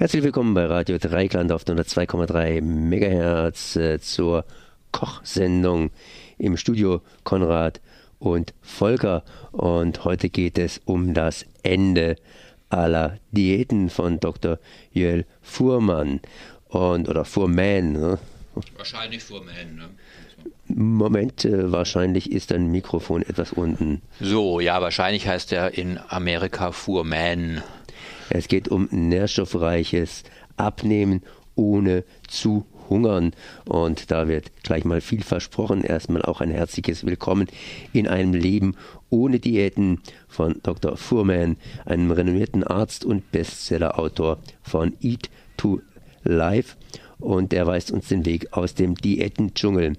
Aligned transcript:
Herzlich 0.00 0.22
willkommen 0.22 0.54
bei 0.54 0.64
Radio 0.64 0.96
Dreikland 0.96 1.52
auf 1.52 1.64
102,3 1.64 2.62
MHz 2.62 3.76
äh, 3.76 4.00
zur 4.00 4.46
Kochsendung 4.92 5.90
im 6.38 6.56
Studio 6.56 7.02
Konrad 7.22 7.82
und 8.18 8.54
Volker. 8.62 9.24
Und 9.52 10.02
heute 10.06 10.30
geht 10.30 10.56
es 10.56 10.80
um 10.86 11.12
das 11.12 11.44
Ende 11.62 12.16
aller 12.70 13.18
Diäten 13.32 13.90
von 13.90 14.18
Dr. 14.18 14.58
Joel 14.90 15.26
Fuhrmann 15.42 16.20
und 16.68 17.06
oder 17.06 17.26
Fuhrmann. 17.26 17.92
Ne? 17.92 18.18
Wahrscheinlich 18.78 19.22
Fuhrmann. 19.22 19.76
Ne? 19.76 19.90
Moment, 20.66 21.44
äh, 21.44 21.70
wahrscheinlich 21.70 22.32
ist 22.32 22.52
dein 22.52 22.70
Mikrofon 22.70 23.20
etwas 23.20 23.52
unten. 23.52 24.00
So, 24.18 24.60
ja, 24.60 24.80
wahrscheinlich 24.80 25.28
heißt 25.28 25.52
er 25.52 25.76
in 25.76 25.98
Amerika 26.08 26.72
Fuhrman. 26.72 27.62
Es 28.32 28.46
geht 28.46 28.68
um 28.68 28.88
nährstoffreiches 28.92 30.22
Abnehmen 30.56 31.22
ohne 31.56 32.04
zu 32.28 32.64
hungern. 32.88 33.32
Und 33.64 34.12
da 34.12 34.28
wird 34.28 34.52
gleich 34.62 34.84
mal 34.84 35.00
viel 35.00 35.24
versprochen. 35.24 35.82
Erstmal 35.82 36.22
auch 36.22 36.40
ein 36.40 36.52
herzliches 36.52 37.04
Willkommen 37.04 37.48
in 37.92 38.06
einem 38.06 38.32
Leben 38.32 38.76
ohne 39.10 39.40
Diäten 39.40 40.00
von 40.28 40.60
Dr. 40.62 40.96
Fuhrman, 40.96 41.56
einem 41.84 42.12
renommierten 42.12 42.62
Arzt 42.62 43.04
und 43.04 43.32
Bestsellerautor 43.32 44.38
von 44.62 44.94
Eat 45.00 45.28
to 45.56 45.80
Life 46.22 46.76
und 47.20 47.52
er 47.52 47.66
weist 47.66 47.90
uns 47.90 48.08
den 48.08 48.24
Weg 48.24 48.52
aus 48.52 48.74
dem 48.74 48.94
Diätendschungel. 48.94 49.94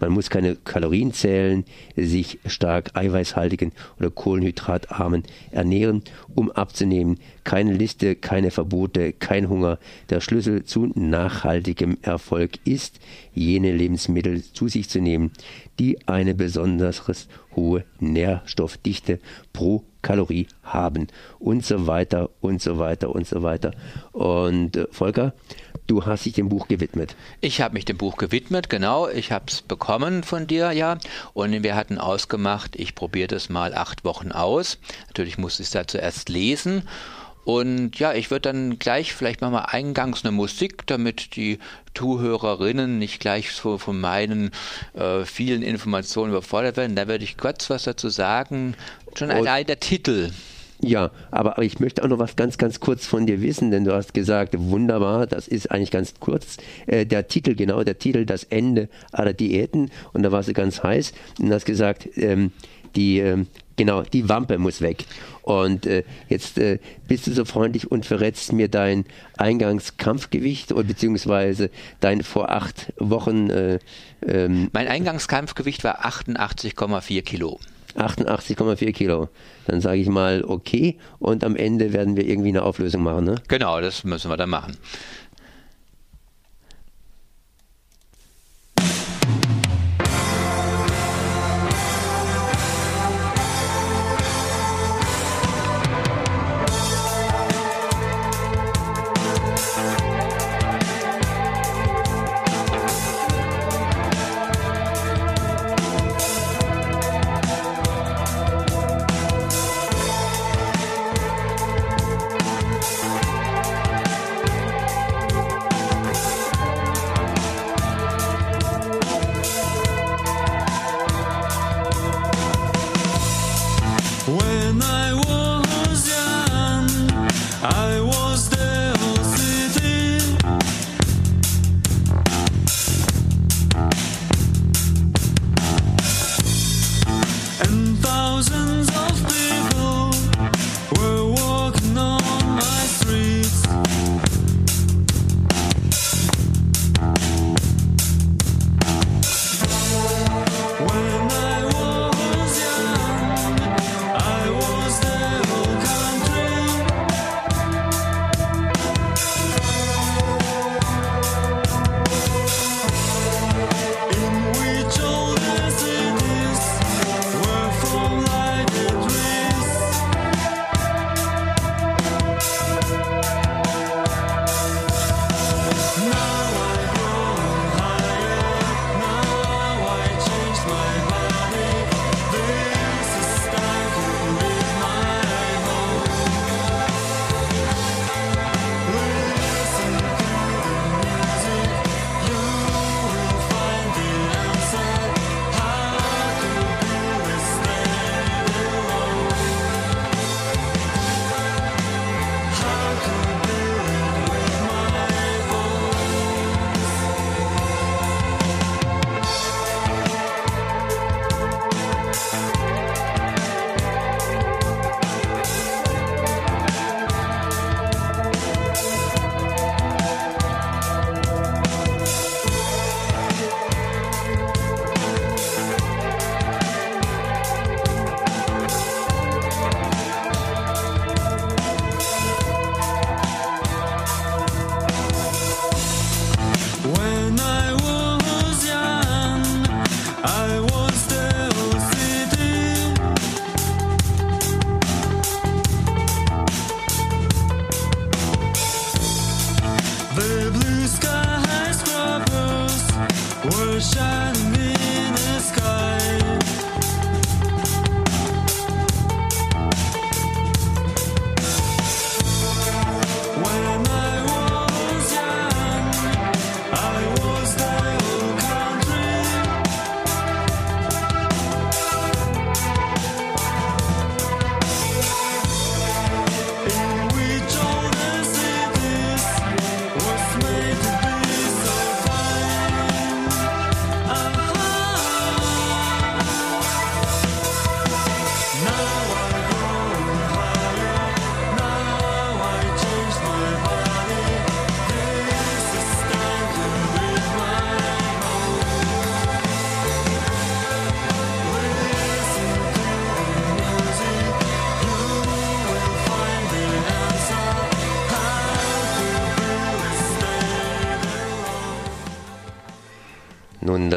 Man 0.00 0.12
muss 0.12 0.30
keine 0.30 0.56
Kalorien 0.56 1.12
zählen, 1.12 1.64
sich 1.94 2.38
stark 2.46 2.90
eiweißhaltigen 2.94 3.72
oder 3.98 4.10
kohlenhydratarmen 4.10 5.22
ernähren, 5.50 6.02
um 6.34 6.50
abzunehmen. 6.50 7.18
Keine 7.44 7.74
Liste, 7.74 8.16
keine 8.16 8.50
Verbote, 8.50 9.12
kein 9.12 9.48
Hunger. 9.48 9.78
Der 10.08 10.20
Schlüssel 10.20 10.64
zu 10.64 10.90
nachhaltigem 10.94 11.98
Erfolg 12.02 12.52
ist, 12.64 12.98
jene 13.34 13.72
Lebensmittel 13.72 14.42
zu 14.42 14.68
sich 14.68 14.88
zu 14.88 15.00
nehmen, 15.00 15.32
die 15.78 16.06
eine 16.08 16.34
besonders 16.34 17.28
hohe 17.54 17.84
Nährstoffdichte 18.00 19.20
pro 19.52 19.84
Kalorie 20.02 20.48
haben 20.62 21.08
und 21.38 21.64
so 21.64 21.86
weiter 21.86 22.30
und 22.40 22.62
so 22.62 22.78
weiter 22.78 23.14
und 23.14 23.26
so 23.26 23.42
weiter. 23.42 23.72
Und 24.12 24.76
äh, 24.76 24.86
Volker, 24.90 25.34
Du 25.90 26.06
hast 26.06 26.24
dich 26.24 26.34
dem 26.34 26.48
Buch 26.48 26.68
gewidmet. 26.68 27.16
Ich 27.40 27.60
habe 27.60 27.74
mich 27.74 27.84
dem 27.84 27.96
Buch 27.96 28.16
gewidmet, 28.16 28.70
genau. 28.70 29.08
Ich 29.08 29.32
habe 29.32 29.46
es 29.48 29.60
bekommen 29.60 30.22
von 30.22 30.46
dir, 30.46 30.70
ja. 30.70 30.98
Und 31.34 31.64
wir 31.64 31.74
hatten 31.74 31.98
ausgemacht, 31.98 32.76
ich 32.76 32.94
probiere 32.94 33.26
das 33.26 33.48
mal 33.48 33.74
acht 33.74 34.04
Wochen 34.04 34.30
aus. 34.30 34.78
Natürlich 35.08 35.36
musste 35.36 35.62
ich 35.62 35.66
es 35.66 35.72
da 35.72 35.88
zuerst 35.88 36.28
lesen. 36.28 36.84
Und 37.44 37.98
ja, 37.98 38.12
ich 38.12 38.30
würde 38.30 38.52
dann 38.52 38.78
gleich 38.78 39.14
vielleicht 39.14 39.40
mal 39.40 39.58
eingangs 39.58 40.24
eine 40.24 40.32
Musik, 40.32 40.86
damit 40.86 41.36
die 41.36 41.58
Zuhörerinnen 41.94 42.98
nicht 42.98 43.20
gleich 43.20 43.52
so 43.52 43.78
von 43.78 44.00
meinen 44.00 44.50
äh, 44.94 45.24
vielen 45.24 45.62
Informationen 45.62 46.30
überfordert 46.30 46.76
werden. 46.76 46.96
Da 46.96 47.08
würde 47.08 47.24
ich 47.24 47.36
kurz 47.36 47.70
was 47.70 47.84
dazu 47.84 48.08
sagen. 48.08 48.74
Schon 49.16 49.30
allein 49.30 49.66
der 49.66 49.80
Titel. 49.80 50.30
Ja, 50.82 51.10
aber, 51.30 51.52
aber 51.52 51.62
ich 51.62 51.78
möchte 51.78 52.02
auch 52.02 52.08
noch 52.08 52.18
was 52.18 52.36
ganz, 52.36 52.56
ganz 52.56 52.80
kurz 52.80 53.04
von 53.04 53.26
dir 53.26 53.42
wissen, 53.42 53.70
denn 53.70 53.84
du 53.84 53.92
hast 53.92 54.14
gesagt, 54.14 54.54
wunderbar, 54.58 55.26
das 55.26 55.46
ist 55.46 55.70
eigentlich 55.70 55.90
ganz 55.90 56.14
kurz. 56.20 56.56
Äh, 56.86 57.04
der 57.04 57.28
Titel, 57.28 57.54
genau, 57.54 57.84
der 57.84 57.98
Titel, 57.98 58.24
das 58.24 58.44
Ende 58.44 58.88
aller 59.12 59.34
Diäten. 59.34 59.90
Und 60.12 60.22
da 60.22 60.32
warst 60.32 60.48
du 60.48 60.54
ganz 60.54 60.82
heiß 60.82 61.12
und 61.38 61.52
hast 61.52 61.66
gesagt, 61.66 62.08
ähm, 62.16 62.52
die, 62.96 63.18
ähm, 63.18 63.46
genau, 63.76 64.02
die 64.02 64.28
Wampe 64.28 64.58
muss 64.58 64.80
weg. 64.80 65.04
Und 65.42 65.86
äh, 65.86 66.04
jetzt 66.28 66.58
äh, 66.58 66.78
bist 67.08 67.26
du 67.26 67.32
so 67.32 67.44
freundlich 67.44 67.90
und 67.90 68.06
verrätst 68.06 68.52
mir 68.52 68.68
dein 68.68 69.04
Eingangskampfgewicht 69.36 70.72
oder 70.72 70.84
beziehungsweise 70.84 71.70
dein 72.00 72.22
vor 72.22 72.50
acht 72.50 72.92
Wochen. 72.98 73.50
Äh, 73.50 73.78
ähm, 74.26 74.68
mein 74.72 74.86
Eingangskampfgewicht 74.86 75.82
war 75.84 76.04
88,4 76.04 77.22
Kilo. 77.22 77.58
88,4 77.96 78.92
Kilo. 78.92 79.28
Dann 79.66 79.80
sage 79.80 80.00
ich 80.00 80.08
mal 80.08 80.44
okay 80.44 80.96
und 81.18 81.44
am 81.44 81.56
Ende 81.56 81.92
werden 81.92 82.16
wir 82.16 82.26
irgendwie 82.26 82.50
eine 82.50 82.62
Auflösung 82.62 83.02
machen. 83.02 83.24
Ne? 83.24 83.36
Genau, 83.48 83.80
das 83.80 84.04
müssen 84.04 84.30
wir 84.30 84.36
dann 84.36 84.50
machen. 84.50 84.76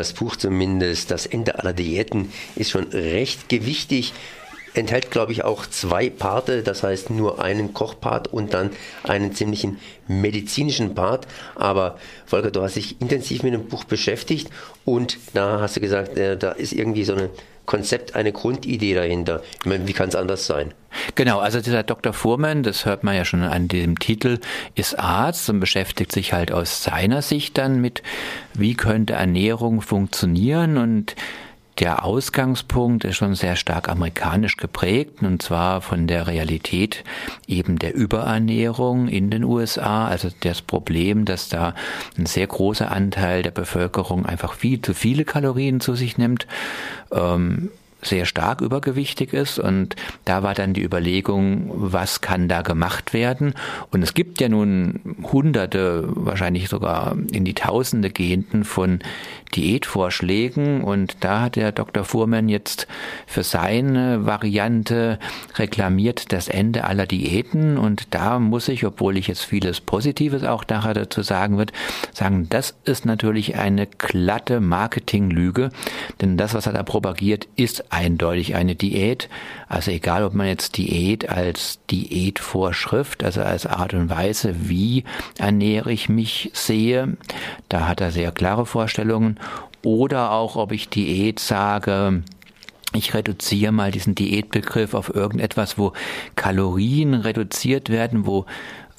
Das 0.04 0.12
Buch 0.12 0.36
zumindest, 0.36 1.12
das 1.12 1.26
Ende 1.26 1.60
aller 1.60 1.72
Diäten, 1.72 2.34
ist 2.58 2.72
schon 2.72 2.88
recht 2.90 3.48
gewichtig 3.48 4.12
enthält, 4.74 5.12
glaube 5.12 5.32
ich, 5.32 5.44
auch 5.44 5.66
zwei 5.66 6.10
Parte, 6.10 6.64
das 6.64 6.84
heißt 6.84 7.10
nur 7.10 7.44
einen 7.44 7.74
Kochpart 7.74 8.28
und 8.28 8.54
dann 8.54 8.72
einen 9.04 9.34
ziemlichen 9.34 9.80
medizinischen 10.08 10.96
Part. 10.96 11.28
Aber 11.56 11.98
Volker, 12.26 12.52
du 12.52 12.62
hast 12.62 12.76
dich 12.76 13.00
intensiv 13.02 13.44
mit 13.44 13.54
dem 13.54 13.68
Buch 13.68 13.84
beschäftigt 13.84 14.50
und 14.86 15.18
da 15.34 15.62
hast 15.62 15.76
du 15.76 15.82
gesagt, 15.82 16.18
äh, 16.18 16.38
da 16.38 16.52
ist 16.52 16.74
irgendwie 16.74 17.04
so 17.04 17.16
ein 17.16 17.30
Konzept, 17.66 18.16
eine 18.16 18.34
Grundidee 18.34 18.94
dahinter. 18.94 19.42
Ich 19.60 19.66
meine, 19.66 19.88
wie 19.88 19.94
kann 19.94 20.10
es 20.10 20.16
anders 20.16 20.46
sein? 20.46 20.74
Genau, 21.16 21.40
also 21.40 21.62
dieser 21.62 21.84
Dr. 21.84 22.14
Fuhrmann, 22.14 22.62
das 22.62 22.86
hört 22.86 23.04
man 23.04 23.16
ja 23.16 23.26
schon 23.26 23.42
an 23.42 23.68
dem 23.68 23.98
Titel, 23.98 24.40
ist 24.76 25.00
Arzt 25.00 25.50
und 25.50 25.60
beschäftigt 25.60 26.12
sich 26.12 26.34
halt 26.34 26.52
aus 26.52 26.84
seiner 26.84 27.22
Sicht 27.22 27.58
dann 27.58 27.80
mit, 27.80 28.04
wie 28.54 28.76
könnte 28.76 29.14
Ernährung 29.14 29.82
funktionieren 29.82 30.78
und 30.78 31.16
der 31.80 32.06
Ausgangspunkt 32.06 33.04
ist 33.04 33.16
schon 33.16 33.36
sehr 33.36 33.56
stark 33.56 33.90
amerikanisch 33.90 34.58
geprägt, 34.58 35.22
und 35.22 35.42
zwar 35.42 35.82
von 35.82 36.08
der 36.08 36.28
Realität 36.28 37.04
eben 37.48 37.80
der 37.80 37.96
Überernährung 37.96 39.08
in 39.08 39.30
den 39.30 39.44
USA, 39.44 40.08
also 40.08 40.30
das 40.42 40.62
Problem, 40.62 41.26
dass 41.26 41.50
da 41.50 41.74
ein 42.18 42.26
sehr 42.26 42.48
großer 42.48 42.92
Anteil 42.92 43.42
der 43.42 43.52
Bevölkerung 43.52 44.26
einfach 44.26 44.54
viel 44.54 44.82
zu 44.82 44.94
viele 44.94 45.26
Kalorien 45.26 45.80
zu 45.80 45.96
sich 45.96 46.18
nimmt. 46.18 46.48
Ähm, 47.12 47.70
sehr 48.06 48.26
stark 48.26 48.62
übergewichtig 48.62 49.34
ist. 49.34 49.60
Und 49.60 49.96
da 50.26 50.44
war 50.44 50.54
dann 50.54 50.74
die 50.74 50.84
Überlegung, 50.84 51.72
was 51.74 52.22
kann 52.22 52.48
da 52.48 52.62
gemacht 52.62 53.14
werden? 53.14 53.54
Und 53.92 54.04
es 54.04 54.14
gibt 54.14 54.42
ja 54.42 54.50
nun 54.50 55.00
hunderte, 55.32 56.04
wahrscheinlich 56.08 56.70
sogar 56.70 57.16
in 57.32 57.46
die 57.46 57.54
Tausende 57.54 58.10
gehenden 58.10 58.64
von 58.64 59.00
Diätvorschlägen. 59.56 60.84
Und 60.84 61.18
da 61.22 61.42
hat 61.42 61.56
der 61.56 61.72
Dr. 61.72 62.04
Fuhrmann 62.04 62.50
jetzt 62.50 62.88
für 63.28 63.44
seine 63.44 64.26
Variante 64.26 65.20
reklamiert 65.56 66.32
das 66.32 66.48
Ende 66.48 66.84
aller 66.86 67.06
Diäten. 67.06 67.78
Und 67.78 68.14
da 68.14 68.40
muss 68.40 68.68
ich, 68.68 68.86
obwohl 68.86 69.18
ich 69.18 69.28
jetzt 69.28 69.44
vieles 69.44 69.82
Positives 69.82 70.44
auch 70.44 70.66
nachher 70.68 70.94
dazu 70.94 71.22
sagen 71.22 71.58
wird, 71.58 71.72
sagen, 72.14 72.48
das 72.50 72.76
ist 72.86 73.06
natürlich 73.06 73.56
eine 73.56 73.88
glatte 73.88 74.60
Marketinglüge. 74.60 75.70
Denn 76.22 76.38
das, 76.38 76.54
was 76.54 76.66
er 76.66 76.74
da 76.74 76.84
propagiert, 76.84 77.48
ist 77.56 77.92
eindeutig 77.92 78.56
eine 78.56 78.76
Diät. 78.76 79.30
Also 79.68 79.92
egal, 79.92 80.24
ob 80.24 80.34
man 80.34 80.48
jetzt 80.48 80.78
Diät 80.78 81.30
als 81.30 81.80
Diätvorschrift, 81.90 83.24
also 83.24 83.42
als 83.42 83.66
Art 83.66 83.94
und 83.94 84.10
Weise, 84.10 84.56
wie 84.70 85.04
ernähre 85.38 85.92
ich 85.92 86.10
mich 86.10 86.52
sehe, 86.54 87.18
da 87.70 87.88
hat 87.88 88.02
er 88.02 88.12
sehr 88.12 88.32
klare 88.32 88.66
Vorstellungen. 88.66 89.40
Oder 89.84 90.32
auch, 90.32 90.56
ob 90.56 90.72
ich 90.72 90.90
Diät 90.90 91.40
sage, 91.40 92.24
ich 92.94 93.14
reduziere 93.14 93.72
mal 93.72 93.92
diesen 93.92 94.16
Diätbegriff 94.16 94.94
auf 94.94 95.14
irgendetwas, 95.14 95.78
wo 95.78 95.94
Kalorien 96.36 97.14
reduziert 97.14 97.90
werden, 97.90 98.26
wo 98.26 98.46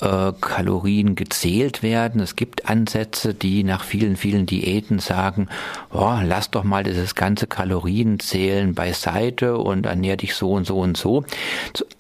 äh, 0.00 0.32
Kalorien 0.41 1.14
gezählt 1.14 1.82
werden. 1.82 2.20
Es 2.20 2.37
gibt 2.37 2.69
Ansätze, 2.69 3.35
die 3.35 3.64
nach 3.64 3.85
vielen, 3.85 4.17
vielen 4.17 4.46
Diäten 4.46 4.99
sagen, 4.99 5.49
oh, 5.93 6.19
lass 6.23 6.50
doch 6.50 6.64
mal 6.64 6.82
dieses 6.82 7.14
ganze 7.14 7.46
Kalorienzählen 7.46 8.75
beiseite 8.75 9.56
und 9.58 9.87
ernähr 9.87 10.17
dich 10.17 10.35
so 10.35 10.52
und 10.52 10.67
so 10.67 10.79
und 10.79 10.96
so. 10.96 11.25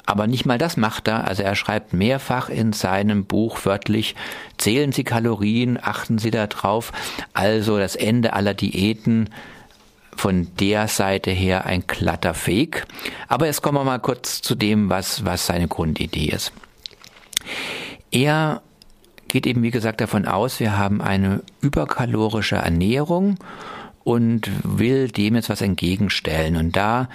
Aber 0.06 0.26
nicht 0.26 0.44
mal 0.44 0.58
das 0.58 0.76
macht 0.76 1.08
er. 1.08 1.26
Also 1.26 1.42
er 1.42 1.54
schreibt 1.54 1.92
mehrfach 1.92 2.48
in 2.48 2.72
seinem 2.72 3.24
Buch 3.24 3.64
wörtlich, 3.64 4.14
zählen 4.58 4.92
Sie 4.92 5.04
Kalorien, 5.04 5.78
achten 5.80 6.18
Sie 6.18 6.30
da 6.30 6.46
drauf. 6.46 6.92
Also 7.32 7.78
das 7.78 7.96
Ende 7.96 8.32
aller 8.32 8.54
Diäten 8.54 9.30
von 10.16 10.48
der 10.60 10.88
Seite 10.88 11.30
her 11.30 11.66
ein 11.66 11.86
glatter 11.86 12.34
Fake. 12.34 12.86
Aber 13.28 13.46
jetzt 13.46 13.62
kommen 13.62 13.78
wir 13.78 13.84
mal 13.84 13.98
kurz 13.98 14.42
zu 14.42 14.54
dem, 14.54 14.90
was, 14.90 15.24
was 15.24 15.46
seine 15.46 15.68
Grundidee 15.68 16.26
ist. 16.26 16.52
Er 18.14 18.62
geht 19.26 19.44
eben, 19.44 19.64
wie 19.64 19.72
gesagt, 19.72 20.00
davon 20.00 20.24
aus, 20.24 20.60
wir 20.60 20.78
haben 20.78 21.02
eine 21.02 21.42
überkalorische 21.60 22.54
Ernährung 22.54 23.38
und 24.04 24.48
will 24.62 25.08
dem 25.08 25.34
jetzt 25.34 25.50
was 25.50 25.60
entgegenstellen. 25.60 26.54
Und 26.54 26.76
da 26.76 27.08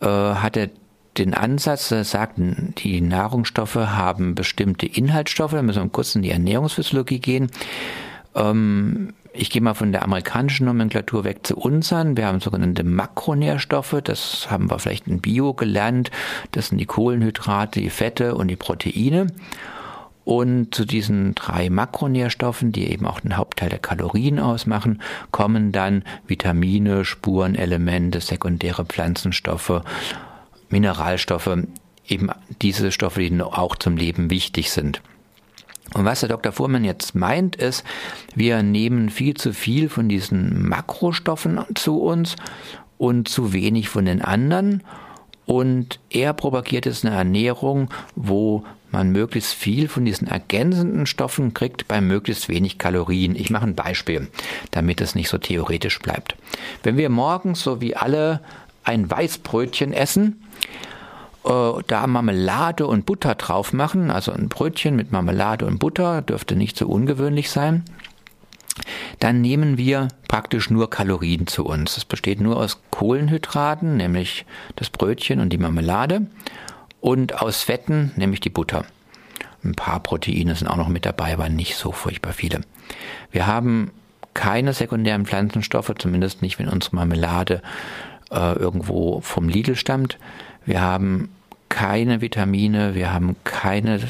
äh, 0.00 0.06
hat 0.06 0.56
er 0.56 0.70
den 1.16 1.34
Ansatz, 1.34 1.90
er 1.90 2.04
sagt, 2.04 2.34
die 2.38 3.00
Nahrungsstoffe 3.00 3.74
haben 3.74 4.36
bestimmte 4.36 4.86
Inhaltsstoffe, 4.86 5.50
da 5.50 5.62
müssen 5.62 5.82
wir 5.82 5.90
kurz 5.90 6.14
in 6.14 6.22
die 6.22 6.30
Ernährungsphysiologie 6.30 7.18
gehen. 7.18 7.50
Ähm, 8.36 9.14
ich 9.32 9.50
gehe 9.50 9.60
mal 9.60 9.74
von 9.74 9.90
der 9.90 10.04
amerikanischen 10.04 10.66
Nomenklatur 10.66 11.24
weg 11.24 11.40
zu 11.44 11.56
unseren. 11.56 12.16
Wir 12.16 12.28
haben 12.28 12.40
sogenannte 12.40 12.84
Makronährstoffe, 12.84 13.96
das 14.04 14.48
haben 14.48 14.70
wir 14.70 14.78
vielleicht 14.78 15.08
in 15.08 15.20
Bio 15.20 15.52
gelernt. 15.54 16.12
Das 16.52 16.68
sind 16.68 16.78
die 16.78 16.86
Kohlenhydrate, 16.86 17.80
die 17.80 17.90
Fette 17.90 18.36
und 18.36 18.46
die 18.46 18.56
Proteine. 18.56 19.26
Und 20.28 20.74
zu 20.74 20.84
diesen 20.84 21.34
drei 21.34 21.70
Makronährstoffen, 21.70 22.70
die 22.70 22.90
eben 22.90 23.06
auch 23.06 23.20
den 23.20 23.38
Hauptteil 23.38 23.70
der 23.70 23.78
Kalorien 23.78 24.38
ausmachen, 24.38 25.00
kommen 25.30 25.72
dann 25.72 26.04
Vitamine, 26.26 27.06
Spurenelemente, 27.06 28.20
sekundäre 28.20 28.84
Pflanzenstoffe, 28.84 29.80
Mineralstoffe, 30.68 31.56
eben 32.06 32.28
diese 32.60 32.92
Stoffe, 32.92 33.20
die 33.22 33.40
auch 33.40 33.74
zum 33.76 33.96
Leben 33.96 34.28
wichtig 34.28 34.70
sind. 34.70 35.00
Und 35.94 36.04
was 36.04 36.20
der 36.20 36.28
Dr. 36.28 36.52
Fuhrmann 36.52 36.84
jetzt 36.84 37.14
meint, 37.14 37.56
ist, 37.56 37.82
wir 38.34 38.62
nehmen 38.62 39.08
viel 39.08 39.32
zu 39.32 39.54
viel 39.54 39.88
von 39.88 40.10
diesen 40.10 40.68
Makrostoffen 40.68 41.58
zu 41.74 42.02
uns 42.02 42.36
und 42.98 43.28
zu 43.28 43.54
wenig 43.54 43.88
von 43.88 44.04
den 44.04 44.20
anderen. 44.20 44.82
Und 45.46 46.00
er 46.10 46.34
propagiert 46.34 46.84
jetzt 46.84 47.06
eine 47.06 47.16
Ernährung, 47.16 47.88
wo 48.14 48.66
man 48.90 49.10
möglichst 49.10 49.52
viel 49.54 49.88
von 49.88 50.04
diesen 50.04 50.28
ergänzenden 50.28 51.06
Stoffen 51.06 51.54
kriegt 51.54 51.88
bei 51.88 52.00
möglichst 52.00 52.48
wenig 52.48 52.78
Kalorien. 52.78 53.36
Ich 53.36 53.50
mache 53.50 53.66
ein 53.66 53.74
Beispiel, 53.74 54.28
damit 54.70 55.00
es 55.00 55.14
nicht 55.14 55.28
so 55.28 55.38
theoretisch 55.38 55.98
bleibt. 55.98 56.36
Wenn 56.82 56.96
wir 56.96 57.08
morgens 57.08 57.60
so 57.60 57.80
wie 57.80 57.96
alle 57.96 58.40
ein 58.84 59.10
Weißbrötchen 59.10 59.92
essen, 59.92 60.42
äh, 61.44 61.82
da 61.86 62.06
Marmelade 62.06 62.86
und 62.86 63.06
Butter 63.06 63.34
drauf 63.34 63.72
machen, 63.72 64.10
also 64.10 64.32
ein 64.32 64.48
Brötchen 64.48 64.96
mit 64.96 65.12
Marmelade 65.12 65.66
und 65.66 65.78
Butter, 65.78 66.22
dürfte 66.22 66.56
nicht 66.56 66.76
so 66.76 66.86
ungewöhnlich 66.88 67.50
sein, 67.50 67.84
dann 69.18 69.40
nehmen 69.40 69.76
wir 69.76 70.08
praktisch 70.28 70.70
nur 70.70 70.90
Kalorien 70.90 71.46
zu 71.46 71.64
uns. 71.64 71.96
Es 71.96 72.04
besteht 72.04 72.40
nur 72.40 72.56
aus 72.56 72.80
Kohlenhydraten, 72.90 73.96
nämlich 73.96 74.46
das 74.76 74.90
Brötchen 74.90 75.40
und 75.40 75.50
die 75.50 75.58
Marmelade 75.58 76.26
und 77.00 77.40
aus 77.40 77.62
Fetten, 77.62 78.12
nämlich 78.16 78.40
die 78.40 78.50
Butter. 78.50 78.84
Ein 79.64 79.74
paar 79.74 80.00
Proteine 80.00 80.54
sind 80.54 80.68
auch 80.68 80.76
noch 80.76 80.88
mit 80.88 81.04
dabei, 81.04 81.32
aber 81.32 81.48
nicht 81.48 81.76
so 81.76 81.92
furchtbar 81.92 82.32
viele. 82.32 82.60
Wir 83.30 83.46
haben 83.46 83.90
keine 84.34 84.72
sekundären 84.72 85.26
Pflanzenstoffe, 85.26 85.92
zumindest 85.98 86.42
nicht, 86.42 86.58
wenn 86.58 86.68
unsere 86.68 86.96
Marmelade 86.96 87.62
äh, 88.30 88.52
irgendwo 88.52 89.20
vom 89.20 89.48
Lidl 89.48 89.74
stammt. 89.74 90.18
Wir 90.64 90.80
haben 90.80 91.30
keine 91.68 92.20
Vitamine, 92.20 92.94
wir 92.94 93.12
haben 93.12 93.36
keine 93.44 94.00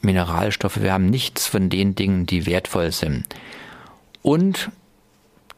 Mineralstoffe, 0.00 0.82
wir 0.82 0.92
haben 0.92 1.06
nichts 1.06 1.46
von 1.46 1.70
den 1.70 1.94
Dingen, 1.94 2.26
die 2.26 2.46
wertvoll 2.46 2.92
sind. 2.92 3.24
Und 4.22 4.70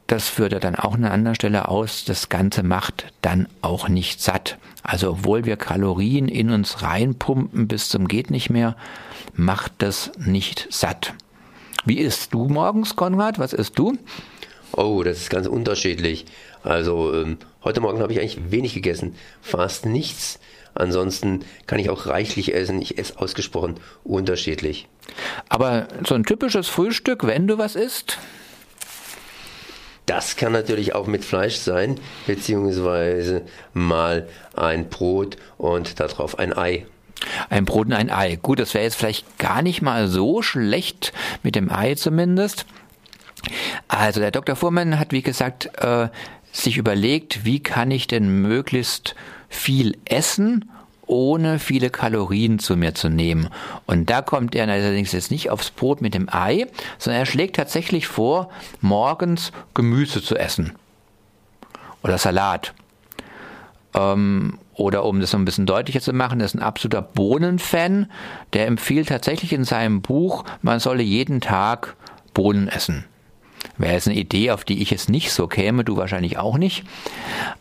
das 0.07 0.29
führt 0.29 0.53
er 0.53 0.61
dann 0.61 0.75
auch 0.75 0.95
an 0.95 1.05
einer 1.05 1.15
anderen 1.15 1.35
Stelle 1.35 1.69
aus, 1.69 2.05
das 2.05 2.29
Ganze 2.29 2.63
macht 2.63 3.13
dann 3.23 3.49
auch 3.63 3.89
nicht 3.89 4.21
satt. 4.21 4.59
Also 4.83 5.13
obwohl 5.13 5.45
wir 5.45 5.57
Kalorien 5.57 6.29
in 6.29 6.51
uns 6.51 6.83
reinpumpen 6.83 7.69
bis 7.69 7.89
zum 7.89 8.07
geht 8.07 8.31
nicht 8.31 8.51
mehr, 8.51 8.77
macht 9.35 9.73
das 9.79 10.13
nicht 10.19 10.69
satt. 10.71 11.15
Wie 11.87 11.99
isst 11.99 12.35
du 12.35 12.49
morgens, 12.49 12.97
Konrad? 12.97 13.39
Was 13.39 13.53
isst 13.53 13.79
du? 13.79 13.97
Oh, 14.73 15.03
das 15.03 15.19
ist 15.19 15.31
ganz 15.31 15.47
unterschiedlich. 15.47 16.27
Also 16.63 17.15
ähm, 17.15 17.39
heute 17.63 17.81
Morgen 17.81 18.01
habe 18.01 18.13
ich 18.13 18.21
eigentlich 18.21 18.51
wenig 18.51 18.75
gegessen, 18.75 19.15
fast 19.41 19.87
nichts. 19.87 20.41
Ansonsten 20.75 21.45
kann 21.67 21.79
ich 21.79 21.89
auch 21.89 22.07
reichlich 22.07 22.55
essen. 22.55 22.83
Ich 22.83 22.99
esse 22.99 23.19
ausgesprochen 23.19 23.77
unterschiedlich. 24.03 24.89
Aber 25.49 25.87
so 26.07 26.15
ein 26.15 26.25
typisches 26.25 26.69
Frühstück, 26.69 27.27
wenn 27.27 27.47
du 27.47 27.59
was 27.59 27.77
isst? 27.77 28.19
Das 30.07 30.37
kann 30.37 30.53
natürlich 30.53 30.95
auch 30.95 31.07
mit 31.07 31.25
Fleisch 31.25 31.57
sein, 31.57 31.99
beziehungsweise 32.27 33.43
mal 33.73 34.29
ein 34.55 34.89
Brot 34.89 35.37
und 35.57 35.99
darauf 35.99 36.39
ein 36.39 36.57
Ei. 36.57 36.87
Ein 37.49 37.65
Brot 37.65 37.87
und 37.87 37.95
ein 37.95 38.11
Ei. 38.11 38.37
Gut, 38.37 38.59
das 38.59 38.75
wäre 38.75 38.85
jetzt 38.85 38.97
vielleicht 38.97 39.39
gar 39.39 39.63
nicht 39.63 39.81
mal 39.81 40.09
so 40.09 40.43
schlecht 40.43 41.13
mit 41.43 41.55
dem 41.55 41.73
Ei 41.73 41.95
zumindest. 41.95 42.67
Also 43.89 44.21
der 44.21 44.31
Dr. 44.31 44.57
Fuhrmann 44.57 44.99
hat, 44.99 45.13
wie 45.13 45.23
gesagt, 45.23 45.71
äh, 45.79 46.09
sich 46.53 46.77
überlegt, 46.77 47.45
wie 47.45 47.61
kann 47.61 47.91
ich 47.91 48.07
denn 48.07 48.43
möglichst 48.43 49.15
viel 49.49 49.97
essen 50.05 50.71
ohne 51.07 51.59
viele 51.59 51.91
Kalorien 51.91 52.59
zu 52.59 52.77
mir 52.77 52.95
zu 52.95 53.09
nehmen. 53.09 53.49
Und 53.87 54.11
da 54.11 54.23
kommt 54.23 54.55
er 54.55 54.69
allerdings 54.69 55.13
jetzt 55.13 55.31
nicht 55.31 55.51
aufs 55.51 55.71
Brot 55.71 56.01
mit 56.01 56.15
dem 56.15 56.29
Ei, 56.31 56.67
sondern 56.99 57.21
er 57.21 57.27
schlägt 57.27 57.57
tatsächlich 57.57 58.07
vor, 58.07 58.51
morgens 58.81 59.53
Gemüse 59.75 60.23
zu 60.23 60.37
essen. 60.37 60.75
Oder 62.03 62.19
Salat. 62.19 62.75
Ähm, 63.95 64.59
oder 64.75 65.05
um 65.05 65.21
das 65.21 65.31
so 65.31 65.39
ein 65.39 65.45
bisschen 65.45 65.67
deutlicher 65.67 66.01
zu 66.01 66.13
machen, 66.13 66.41
ist 66.41 66.55
ein 66.55 66.63
absoluter 66.63 67.03
Bohnenfan. 67.03 68.11
Der 68.53 68.67
empfiehlt 68.67 69.09
tatsächlich 69.09 69.53
in 69.53 69.65
seinem 69.65 70.03
Buch, 70.03 70.45
man 70.63 70.81
solle 70.81 71.03
jeden 71.03 71.41
Tag 71.41 71.97
Bohnen 72.35 72.69
essen. 72.69 73.05
Wäre 73.77 73.95
jetzt 73.95 74.07
eine 74.07 74.17
Idee, 74.17 74.51
auf 74.53 74.65
die 74.65 74.83
ich 74.83 74.91
jetzt 74.91 75.09
nicht 75.09 75.33
so 75.33 75.47
käme, 75.47 75.85
du 75.85 75.97
wahrscheinlich 75.97 76.39
auch 76.39 76.59
nicht. 76.59 76.85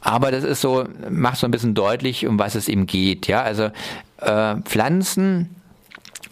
Aber 0.01 0.32
das 0.32 0.43
ist 0.43 0.62
so, 0.62 0.86
macht 1.10 1.38
so 1.38 1.48
ein 1.48 1.51
bisschen 1.51 1.74
deutlich, 1.74 2.27
um 2.27 2.38
was 2.38 2.55
es 2.55 2.67
ihm 2.67 2.86
geht. 2.86 3.27
Ja, 3.27 3.41
also 3.41 3.72
äh, 4.22 4.55
Pflanzen 4.63 5.50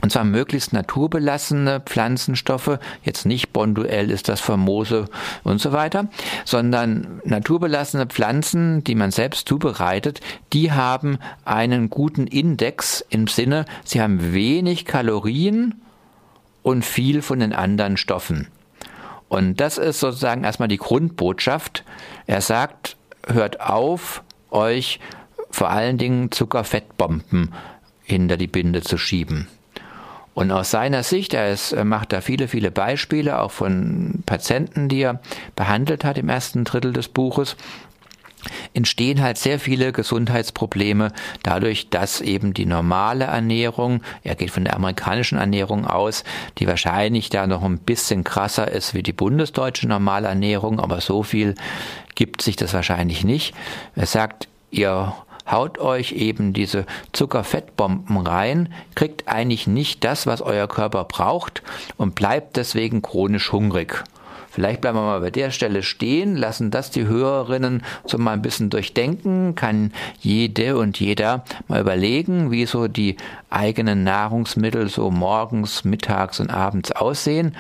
und 0.02 0.12
zwar 0.12 0.24
möglichst 0.24 0.74
naturbelassene 0.74 1.80
Pflanzenstoffe, 1.80 2.80
jetzt 3.04 3.26
nicht 3.26 3.54
Bonduell 3.54 4.10
ist 4.10 4.30
das 4.30 4.42
famose 4.42 5.06
und 5.44 5.62
so 5.62 5.72
weiter, 5.72 6.08
sondern 6.44 7.22
naturbelassene 7.24 8.08
Pflanzen, 8.08 8.84
die 8.84 8.96
man 8.96 9.12
selbst 9.12 9.48
zubereitet, 9.48 10.20
die 10.54 10.72
haben 10.72 11.20
einen 11.46 11.90
guten 11.90 12.28
Index 12.28 13.06
im 13.10 13.28
Sinne, 13.28 13.66
sie 13.84 14.02
haben 14.02 14.34
wenig 14.34 14.86
Kalorien 14.86 15.76
und 16.64 16.84
viel 16.84 17.22
von 17.22 17.40
den 17.40 17.54
anderen 17.54 17.98
Stoffen. 17.98 18.48
Und 19.32 19.62
das 19.62 19.78
ist 19.78 20.02
sozusagen 20.02 20.44
erstmal 20.44 20.68
die 20.68 20.76
Grundbotschaft. 20.76 21.86
Er 22.28 22.42
sagt, 22.42 22.98
hört 23.26 23.62
auf, 23.62 24.24
euch 24.50 25.00
vor 25.50 25.70
allen 25.70 25.98
Dingen 25.98 26.32
Zuckerfettbomben 26.32 27.54
hinter 28.04 28.36
die 28.36 28.48
Binde 28.48 28.82
zu 28.82 28.98
schieben. 28.98 29.48
Und 30.34 30.52
aus 30.52 30.70
seiner 30.72 31.04
Sicht, 31.04 31.34
er, 31.34 31.50
ist, 31.50 31.74
macht 31.86 32.12
da 32.12 32.20
viele, 32.20 32.50
viele 32.50 32.72
Beispiele, 32.72 33.40
auch 33.40 33.52
von 33.52 34.22
Patienten, 34.26 34.90
die 34.90 35.04
er 35.04 35.22
behandelt 35.56 36.04
hat 36.04 36.18
im 36.18 36.28
ersten 36.28 36.66
Drittel 36.66 36.92
des 36.92 37.08
Buches, 37.08 37.56
entstehen 38.74 39.22
halt 39.22 39.38
sehr 39.38 39.60
viele 39.60 39.92
Gesundheitsprobleme 39.92 41.12
dadurch, 41.44 41.90
dass 41.90 42.22
eben 42.22 42.54
die 42.54 42.66
normale 42.66 43.26
Ernährung, 43.26 44.02
er 44.24 44.36
geht 44.36 44.52
von 44.52 44.66
der 44.66 44.76
amerikanischen 44.76 45.38
Ernährung 45.38 45.86
aus, 45.86 46.24
die 46.58 46.68
wahrscheinlich 46.68 47.30
da 47.30 47.48
noch 47.48 47.64
ein 47.64 47.80
bisschen 47.80 48.24
krasser 48.24 48.70
ist 48.70 48.94
wie 48.94 49.04
die 49.04 49.14
bundesdeutsche 49.14 49.88
normale 49.88 50.28
Ernährung, 50.28 50.80
aber 50.80 51.02
so 51.02 51.24
viel 51.24 51.56
gibt 52.16 52.42
sich 52.42 52.56
das 52.56 52.74
wahrscheinlich 52.74 53.24
nicht. 53.24 53.54
Er 53.96 54.06
sagt, 54.06 54.48
ihr 54.70 55.14
haut 55.50 55.80
euch 55.80 56.14
eben 56.14 56.54
diese 56.54 56.86
Zuckerfettbomben 57.12 58.18
rein, 58.18 58.74
kriegt 58.96 59.28
eigentlich 59.28 59.68
nicht 59.68 60.04
das, 60.04 60.28
was 60.28 60.42
euer 60.42 60.68
Körper 60.68 61.04
braucht 61.04 61.62
und 61.98 62.16
bleibt 62.16 62.58
deswegen 62.58 63.02
chronisch 63.02 63.52
hungrig. 63.52 64.04
Vielleicht 64.52 64.82
bleiben 64.82 64.98
wir 64.98 65.04
mal 65.04 65.22
bei 65.22 65.32
der 65.32 65.50
Stelle 65.50 65.82
stehen, 65.82 66.36
lassen 66.36 66.72
das 66.72 66.92
die 66.92 67.08
Hörerinnen 67.08 67.84
so 68.06 68.18
mal 68.18 68.34
ein 68.34 68.42
bisschen 68.42 68.70
durchdenken, 68.70 69.56
kann 69.56 69.94
jede 70.20 70.78
und 70.78 71.00
jeder 71.00 71.46
mal 71.70 71.80
überlegen, 71.80 72.52
wie 72.52 72.66
so 72.66 72.90
die 72.90 73.16
eigenen 73.50 74.04
Nahrungsmittel 74.04 74.90
so 74.90 75.10
morgens, 75.10 75.86
mittags 75.86 76.42
und 76.42 76.50
abends 76.50 76.92
aussehen 76.92 77.56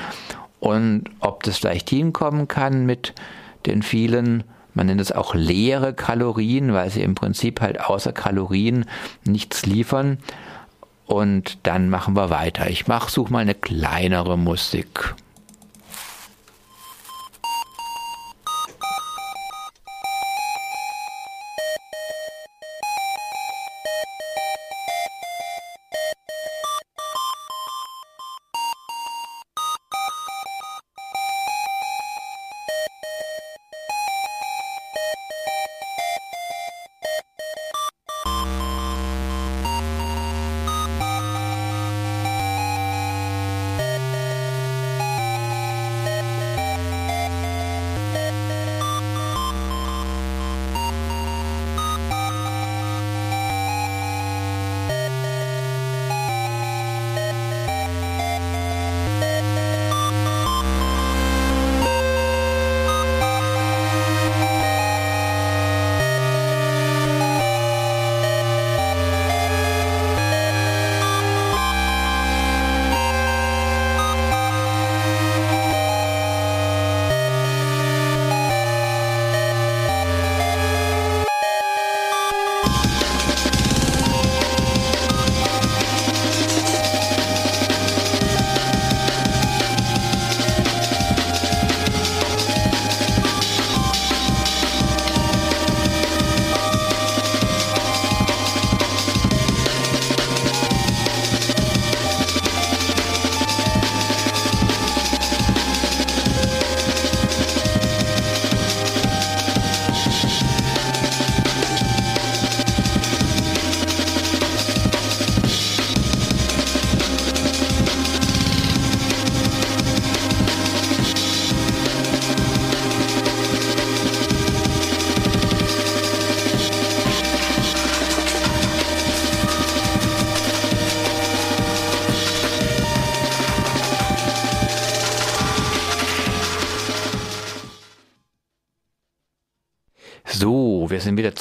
und 0.59 1.05
ob 1.21 1.43
das 1.43 1.59
vielleicht 1.59 1.89
hinkommen 1.89 2.49
kann 2.49 2.85
mit 2.85 3.13
den 3.65 3.83
vielen 3.83 4.43
man 4.73 4.87
nennt 4.87 5.01
es 5.01 5.11
auch 5.11 5.35
leere 5.35 5.93
Kalorien, 5.93 6.73
weil 6.73 6.89
sie 6.89 7.01
im 7.01 7.13
Prinzip 7.13 7.59
halt 7.59 7.81
außer 7.81 8.13
Kalorien 8.13 8.85
nichts 9.25 9.65
liefern. 9.65 10.17
Und 11.05 11.57
dann 11.63 11.89
machen 11.89 12.15
wir 12.15 12.29
weiter. 12.29 12.69
Ich 12.69 12.87
mach, 12.87 13.09
such 13.09 13.29
mal 13.29 13.39
eine 13.39 13.53
kleinere 13.53 14.37
Musik. 14.37 15.13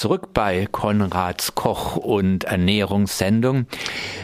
Zurück 0.00 0.32
bei 0.32 0.66
Konrads 0.66 1.54
Koch- 1.54 1.96
und 1.96 2.44
Ernährungssendung. 2.44 3.66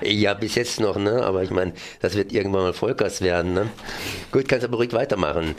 Ja, 0.02 0.32
bis 0.32 0.54
jetzt 0.54 0.80
noch, 0.80 0.96
ne? 0.96 1.22
Aber 1.22 1.42
ich 1.42 1.50
meine, 1.50 1.74
das 2.00 2.14
wird 2.14 2.32
irgendwann 2.32 2.62
mal 2.62 2.72
Vollgas 2.72 3.20
werden, 3.20 3.52
ne? 3.52 3.68
Gut, 4.32 4.48
kannst 4.48 4.64
aber 4.64 4.78
ruhig 4.78 4.94
weitermachen. 4.94 5.54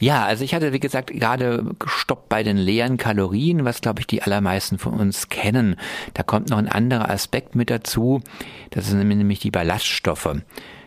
Ja, 0.00 0.24
also 0.24 0.44
ich 0.44 0.54
hatte, 0.54 0.72
wie 0.72 0.80
gesagt, 0.80 1.10
gerade 1.10 1.62
gestoppt 1.78 2.30
bei 2.30 2.42
den 2.42 2.56
leeren 2.56 2.96
Kalorien, 2.96 3.66
was, 3.66 3.82
glaube 3.82 4.00
ich, 4.00 4.06
die 4.06 4.22
allermeisten 4.22 4.78
von 4.78 4.94
uns 4.94 5.28
kennen. 5.28 5.76
Da 6.14 6.22
kommt 6.22 6.48
noch 6.48 6.58
ein 6.58 6.68
anderer 6.68 7.10
Aspekt 7.10 7.54
mit 7.54 7.68
dazu. 7.68 8.22
Das 8.70 8.86
sind 8.86 9.06
nämlich 9.06 9.40
die 9.40 9.50
Ballaststoffe. 9.50 10.36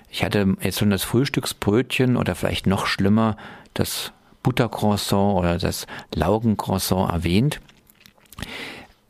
Ich 0.10 0.24
hatte 0.24 0.56
jetzt 0.62 0.80
schon 0.80 0.90
das 0.90 1.04
Frühstücksbrötchen 1.04 2.18
oder 2.18 2.34
vielleicht 2.34 2.66
noch 2.66 2.88
schlimmer 2.88 3.38
das 3.76 4.14
Buttercroissant 4.42 5.38
oder 5.38 5.60
das 5.60 5.86
Laugencroissant 6.16 7.12
erwähnt 7.12 7.60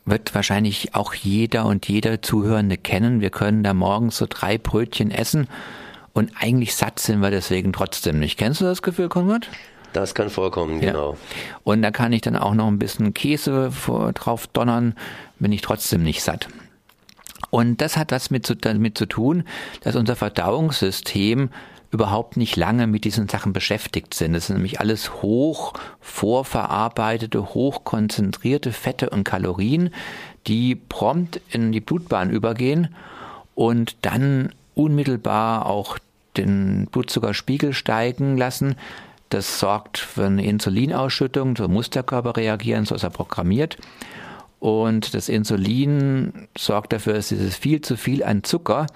wird 0.05 0.33
wahrscheinlich 0.33 0.95
auch 0.95 1.13
jeder 1.13 1.65
und 1.65 1.87
jeder 1.87 2.21
Zuhörende 2.21 2.77
kennen. 2.77 3.21
Wir 3.21 3.29
können 3.29 3.63
da 3.63 3.73
morgens 3.73 4.17
so 4.17 4.25
drei 4.27 4.57
Brötchen 4.57 5.11
essen 5.11 5.47
und 6.13 6.31
eigentlich 6.39 6.75
satt 6.75 6.99
sind 6.99 7.19
wir 7.19 7.29
deswegen 7.29 7.73
trotzdem 7.73 8.19
nicht. 8.19 8.37
Kennst 8.37 8.61
du 8.61 8.65
das 8.65 8.81
Gefühl, 8.81 9.09
Konrad? 9.09 9.49
Das 9.93 10.15
kann 10.15 10.29
vorkommen, 10.29 10.81
ja. 10.81 10.91
genau. 10.91 11.17
Und 11.63 11.81
da 11.81 11.91
kann 11.91 12.13
ich 12.13 12.21
dann 12.21 12.35
auch 12.35 12.53
noch 12.53 12.67
ein 12.67 12.79
bisschen 12.79 13.13
Käse 13.13 13.71
vor, 13.71 14.13
drauf 14.13 14.47
donnern, 14.47 14.95
bin 15.39 15.51
ich 15.51 15.61
trotzdem 15.61 16.03
nicht 16.03 16.23
satt. 16.23 16.47
Und 17.49 17.81
das 17.81 17.97
hat 17.97 18.11
was 18.11 18.29
mit 18.29 18.45
zu, 18.45 18.55
damit 18.55 18.97
zu 18.97 19.05
tun, 19.05 19.43
dass 19.81 19.95
unser 19.95 20.15
Verdauungssystem 20.15 21.49
überhaupt 21.91 22.37
nicht 22.37 22.55
lange 22.55 22.87
mit 22.87 23.05
diesen 23.05 23.29
Sachen 23.29 23.53
beschäftigt 23.53 24.13
sind. 24.13 24.33
Das 24.33 24.47
sind 24.47 24.57
nämlich 24.57 24.79
alles 24.79 25.21
hoch 25.21 25.73
vorverarbeitete, 26.01 27.53
hochkonzentrierte 27.53 28.71
Fette 28.71 29.09
und 29.09 29.23
Kalorien, 29.23 29.91
die 30.47 30.75
prompt 30.75 31.41
in 31.49 31.71
die 31.71 31.81
Blutbahn 31.81 32.29
übergehen 32.29 32.93
und 33.55 33.95
dann 34.01 34.53
unmittelbar 34.75 35.65
auch 35.65 35.97
den 36.35 36.87
Blutzuckerspiegel 36.91 37.73
steigen 37.73 38.37
lassen. 38.37 38.75
Das 39.29 39.59
sorgt 39.59 39.97
für 39.97 40.25
eine 40.25 40.45
Insulinausschüttung, 40.45 41.55
so 41.57 41.67
muss 41.67 41.89
der 41.89 42.03
Körper 42.03 42.37
reagieren, 42.37 42.85
so 42.85 42.95
ist 42.95 43.03
er 43.03 43.09
programmiert. 43.09 43.77
Und 44.59 45.13
das 45.13 45.29
Insulin 45.29 46.47
sorgt 46.57 46.93
dafür, 46.93 47.13
dass 47.13 47.29
dieses 47.29 47.55
viel 47.55 47.81
zu 47.81 47.97
viel 47.97 48.23
an 48.23 48.43
Zucker, 48.43 48.87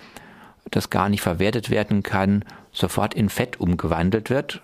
das 0.69 0.89
gar 0.89 1.09
nicht 1.09 1.21
verwertet 1.21 1.69
werden 1.69 2.03
kann, 2.03 2.45
sofort 2.71 3.13
in 3.13 3.29
Fett 3.29 3.59
umgewandelt 3.59 4.29
wird. 4.29 4.61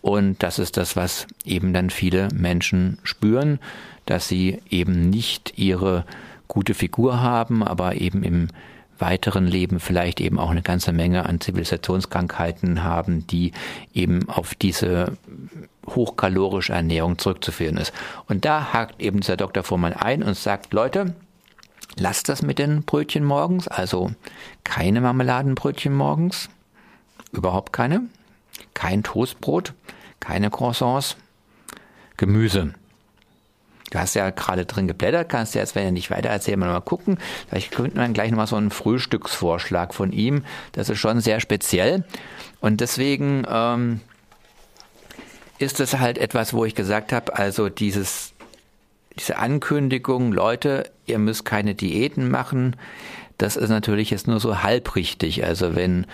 Und 0.00 0.42
das 0.42 0.58
ist 0.58 0.76
das, 0.76 0.96
was 0.96 1.26
eben 1.44 1.72
dann 1.72 1.90
viele 1.90 2.28
Menschen 2.34 2.98
spüren, 3.04 3.60
dass 4.06 4.28
sie 4.28 4.60
eben 4.68 5.10
nicht 5.10 5.54
ihre 5.56 6.04
gute 6.48 6.74
Figur 6.74 7.20
haben, 7.20 7.62
aber 7.62 7.94
eben 7.94 8.24
im 8.24 8.48
weiteren 8.98 9.46
Leben 9.46 9.80
vielleicht 9.80 10.20
eben 10.20 10.38
auch 10.38 10.50
eine 10.50 10.62
ganze 10.62 10.92
Menge 10.92 11.26
an 11.26 11.40
Zivilisationskrankheiten 11.40 12.84
haben, 12.84 13.26
die 13.26 13.52
eben 13.94 14.28
auf 14.28 14.54
diese 14.54 15.16
hochkalorische 15.86 16.72
Ernährung 16.72 17.18
zurückzuführen 17.18 17.76
ist. 17.76 17.92
Und 18.28 18.44
da 18.44 18.72
hakt 18.72 19.00
eben 19.00 19.20
dieser 19.20 19.36
Dr. 19.36 19.64
Fuhrmann 19.64 19.92
ein 19.92 20.22
und 20.22 20.36
sagt, 20.36 20.72
Leute, 20.72 21.14
lasst 21.96 22.28
das 22.28 22.42
mit 22.42 22.58
den 22.58 22.84
Brötchen 22.84 23.24
morgens, 23.24 23.66
also 23.68 24.12
keine 24.64 25.00
Marmeladenbrötchen 25.00 25.92
morgens, 25.92 26.48
überhaupt 27.32 27.72
keine, 27.72 28.02
kein 28.74 29.02
Toastbrot, 29.02 29.74
keine 30.20 30.50
Croissants, 30.50 31.16
Gemüse. 32.16 32.74
Du 33.90 33.98
hast 33.98 34.14
ja 34.14 34.30
gerade 34.30 34.64
drin 34.64 34.88
geblättert, 34.88 35.28
kannst 35.28 35.54
du 35.54 35.58
jetzt, 35.58 35.74
wenn 35.74 35.84
er 35.84 35.90
nicht 35.90 36.10
weiter 36.10 36.30
erzählen, 36.30 36.58
mal 36.58 36.80
gucken. 36.80 37.18
Vielleicht 37.48 37.72
könnte 37.72 37.98
man 37.98 38.14
gleich 38.14 38.30
nochmal 38.30 38.46
so 38.46 38.56
einen 38.56 38.70
Frühstücksvorschlag 38.70 39.92
von 39.92 40.12
ihm. 40.12 40.44
Das 40.72 40.88
ist 40.88 40.98
schon 40.98 41.20
sehr 41.20 41.40
speziell. 41.40 42.04
Und 42.60 42.80
deswegen 42.80 43.44
ähm, 43.46 44.00
ist 45.58 45.78
das 45.78 45.98
halt 45.98 46.16
etwas, 46.16 46.54
wo 46.54 46.64
ich 46.64 46.74
gesagt 46.74 47.12
habe, 47.12 47.36
also 47.36 47.68
dieses, 47.68 48.32
diese 49.18 49.36
Ankündigung, 49.36 50.32
Leute, 50.32 50.90
ihr 51.04 51.18
müsst 51.18 51.44
keine 51.44 51.74
Diäten 51.74 52.30
machen, 52.30 52.76
das 53.36 53.56
ist 53.56 53.68
natürlich 53.68 54.10
jetzt 54.10 54.26
nur 54.26 54.40
so 54.40 54.62
halbrichtig. 54.62 55.44
Also 55.44 55.74
wenn 55.74 56.06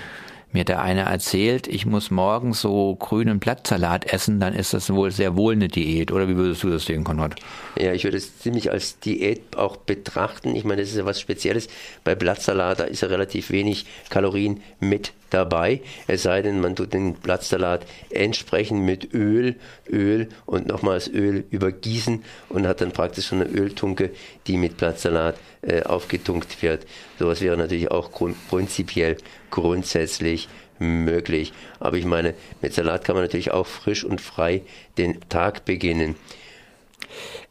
mir 0.53 0.65
der 0.65 0.81
eine 0.83 1.03
erzählt, 1.03 1.67
ich 1.67 1.85
muss 1.85 2.11
morgens 2.11 2.61
so 2.61 2.97
grünen 2.97 3.39
Blattsalat 3.39 4.13
essen, 4.13 4.41
dann 4.41 4.55
ist 4.55 4.73
das 4.73 4.93
wohl 4.93 5.11
sehr 5.11 5.37
wohl 5.37 5.53
eine 5.53 5.69
Diät. 5.69 6.11
Oder 6.11 6.29
wie 6.29 6.37
würdest 6.37 6.63
du 6.63 6.71
das 6.71 6.87
sehen, 6.87 7.05
Konrad? 7.05 7.37
Ja, 7.79 7.93
ich 7.93 8.05
würde 8.05 8.17
es 8.17 8.39
ziemlich 8.39 8.71
als 8.71 8.99
Diät 8.99 9.57
auch 9.57 9.77
betrachten. 9.77 10.55
Ich 10.55 10.65
meine, 10.65 10.83
das 10.83 10.91
ist 10.91 10.97
ja 10.97 11.05
was 11.05 11.21
Spezielles. 11.21 11.69
Bei 12.05 12.15
Blattsalat, 12.15 12.81
da 12.81 12.85
ist 12.85 13.03
ja 13.03 13.09
relativ 13.09 13.51
wenig 13.51 13.87
Kalorien 14.09 14.63
mit 14.81 15.13
dabei. 15.31 15.83
Es 16.07 16.23
sei 16.23 16.43
denn, 16.43 16.61
man 16.61 16.77
tut 16.77 16.93
den 16.93 17.15
Blattsalat 17.15 17.85
entsprechend 18.11 18.83
mit 18.85 19.13
Öl, 19.13 19.57
Öl 19.91 20.29
und 20.47 20.67
nochmals 20.67 21.09
Öl 21.09 21.45
übergießen 21.51 22.25
und 22.49 22.67
hat 22.67 22.81
dann 22.81 22.93
praktisch 22.93 23.27
schon 23.27 23.43
eine 23.43 23.51
Öltunke, 23.51 24.11
die 24.47 24.57
mit 24.57 24.77
Blattsalat 24.77 25.37
äh, 25.69 25.83
aufgetunkt 25.83 26.63
wird. 26.63 26.87
Sowas 27.19 27.41
wäre 27.41 27.57
natürlich 27.57 27.91
auch 27.91 28.11
grund 28.11 28.37
prinzipiell 28.49 29.17
grundsätzlich 29.51 30.49
möglich. 30.79 31.53
Aber 31.81 31.97
ich 31.97 32.05
meine, 32.05 32.35
mit 32.63 32.75
Salat 32.75 33.05
kann 33.05 33.15
man 33.15 33.25
natürlich 33.25 33.51
auch 33.51 33.67
frisch 33.67 34.05
und 34.05 34.21
frei 34.21 34.63
den 34.97 35.21
Tag 35.29 35.65
beginnen. 35.65 36.17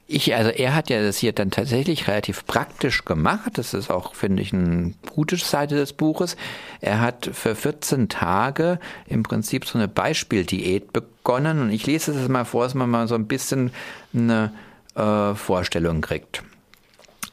Ich, 0.09 0.33
also 0.33 0.49
er 0.51 0.73
hat 0.73 0.89
ja 0.89 1.01
das 1.01 1.17
hier 1.17 1.33
dann 1.33 1.51
tatsächlich 1.51 2.07
relativ 2.07 2.45
praktisch 2.45 3.03
gemacht. 3.03 3.51
Das 3.55 3.73
ist 3.73 3.91
auch, 3.91 4.15
finde 4.15 4.41
ich, 4.41 4.53
eine 4.53 4.93
gute 5.13 5.35
Seite 5.35 5.75
des 5.75 5.91
Buches. 5.91 6.37
Er 6.79 7.01
hat 7.01 7.29
für 7.33 7.55
14 7.55 8.07
Tage 8.07 8.79
im 9.07 9.23
Prinzip 9.23 9.65
so 9.65 9.77
eine 9.77 9.89
Beispieldiät 9.89 10.93
begonnen. 10.93 11.59
Und 11.59 11.71
ich 11.71 11.85
lese 11.85 12.13
das 12.13 12.29
mal 12.29 12.45
vor, 12.45 12.63
dass 12.63 12.73
man 12.73 12.89
mal 12.89 13.09
so 13.09 13.15
ein 13.15 13.27
bisschen 13.27 13.71
eine 14.13 14.53
äh, 14.95 15.35
Vorstellung 15.35 15.99
kriegt. 15.99 16.41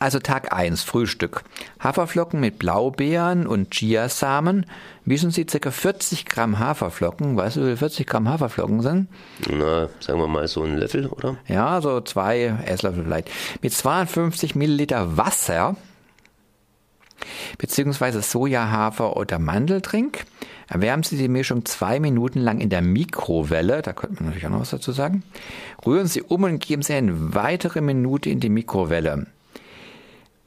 Also 0.04 0.18
Tag 0.18 0.52
1, 0.52 0.82
Frühstück. 0.82 1.44
Haferflocken 1.80 2.38
mit 2.38 2.58
Blaubeeren 2.58 3.46
und 3.46 3.70
Chiasamen. 3.70 4.66
Mischen 5.06 5.30
Sie 5.30 5.46
ca. 5.46 5.70
40 5.70 6.26
Gramm 6.26 6.58
Haferflocken. 6.58 7.38
Weißt 7.38 7.56
du, 7.56 7.72
wie 7.72 7.74
40 7.74 8.06
Gramm 8.06 8.28
Haferflocken 8.28 8.82
sind? 8.82 9.08
Na, 9.50 9.88
sagen 10.00 10.20
wir 10.20 10.26
mal 10.26 10.46
so 10.46 10.62
einen 10.62 10.76
Löffel, 10.76 11.06
oder? 11.06 11.38
Ja, 11.48 11.80
so 11.80 12.02
zwei 12.02 12.54
Esslöffel 12.66 13.04
vielleicht. 13.04 13.30
Mit 13.62 13.72
52 13.72 14.54
Milliliter 14.54 15.16
Wasser, 15.16 15.74
beziehungsweise 17.56 18.20
Sojahafer 18.20 19.16
oder 19.16 19.38
Mandeltrink. 19.38 20.26
Erwärmen 20.68 21.02
Sie 21.02 21.16
die 21.16 21.28
Mischung 21.28 21.64
zwei 21.64 21.98
Minuten 21.98 22.40
lang 22.40 22.60
in 22.60 22.68
der 22.68 22.82
Mikrowelle. 22.82 23.80
Da 23.80 23.94
könnte 23.94 24.16
man 24.16 24.26
natürlich 24.26 24.46
auch 24.48 24.50
noch 24.50 24.60
was 24.60 24.68
dazu 24.68 24.92
sagen. 24.92 25.22
Rühren 25.86 26.08
Sie 26.08 26.20
um 26.20 26.42
und 26.42 26.60
geben 26.60 26.82
Sie 26.82 26.92
eine 26.92 27.34
weitere 27.34 27.80
Minute 27.80 28.28
in 28.28 28.40
die 28.40 28.50
Mikrowelle 28.50 29.28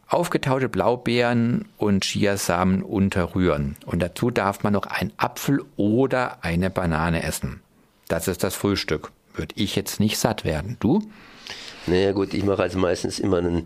aufgetaute 0.08 0.70
Blaubeeren 0.70 1.66
und 1.78 2.06
Chiasamen 2.06 2.82
unterrühren. 2.84 3.76
Und 3.86 4.02
dazu 4.02 4.32
darf 4.32 4.64
man 4.64 4.74
noch 4.74 4.86
einen 4.86 5.14
Apfel 5.18 5.64
oder 5.76 6.44
eine 6.44 6.70
Banane 6.70 7.24
essen. 7.24 7.62
Das 8.08 8.28
ist 8.28 8.44
das 8.44 8.56
Frühstück. 8.56 9.12
Würde 9.34 9.54
ich 9.58 9.76
jetzt 9.76 10.00
nicht 10.00 10.18
satt 10.18 10.46
werden. 10.46 10.78
Du? 10.80 11.02
Naja 11.88 12.12
gut, 12.12 12.34
ich 12.34 12.44
mache 12.44 12.64
also 12.64 12.78
meistens 12.78 13.18
immer 13.18 13.38
einen, 13.38 13.66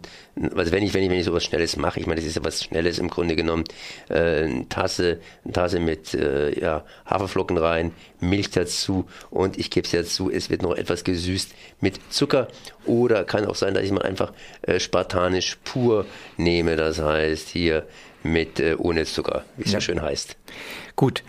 also 0.55 0.71
wenn 0.71 0.83
ich, 0.83 0.93
wenn 0.93 1.03
ich, 1.03 1.09
wenn 1.09 1.19
ich 1.19 1.25
sowas 1.25 1.43
Schnelles 1.43 1.75
mache, 1.75 1.99
ich 1.99 2.05
meine, 2.05 2.21
das 2.21 2.27
ist 2.29 2.35
ja 2.35 2.43
was 2.43 2.63
Schnelles 2.63 2.99
im 2.99 3.09
Grunde 3.09 3.35
genommen, 3.35 3.63
äh, 4.09 4.43
eine 4.43 4.69
Tasse, 4.69 5.19
eine 5.43 5.53
Tasse 5.53 5.79
mit 5.79 6.13
äh, 6.13 6.59
ja, 6.59 6.85
Haferflocken 7.05 7.57
rein, 7.57 7.93
Milch 8.19 8.51
dazu 8.51 9.07
und 9.31 9.57
ich 9.57 9.71
gebe 9.71 9.85
es 9.85 9.91
dazu, 9.91 10.29
es 10.29 10.51
wird 10.51 10.61
noch 10.61 10.75
etwas 10.75 11.03
gesüßt 11.03 11.53
mit 11.79 11.99
Zucker 12.11 12.47
oder 12.85 13.23
kann 13.23 13.45
auch 13.45 13.55
sein, 13.55 13.73
dass 13.73 13.83
ich 13.83 13.91
mal 13.91 14.03
einfach 14.03 14.33
äh, 14.61 14.79
spartanisch 14.79 15.57
pur 15.63 16.05
nehme, 16.37 16.75
das 16.75 16.99
heißt 16.99 17.49
hier 17.49 17.87
mit 18.21 18.59
äh, 18.59 18.75
ohne 18.77 19.05
Zucker, 19.05 19.45
wie 19.57 19.63
es 19.63 19.71
ja. 19.71 19.79
so 19.79 19.85
schön 19.85 20.01
heißt. 20.01 20.37
Gut, 20.95 21.23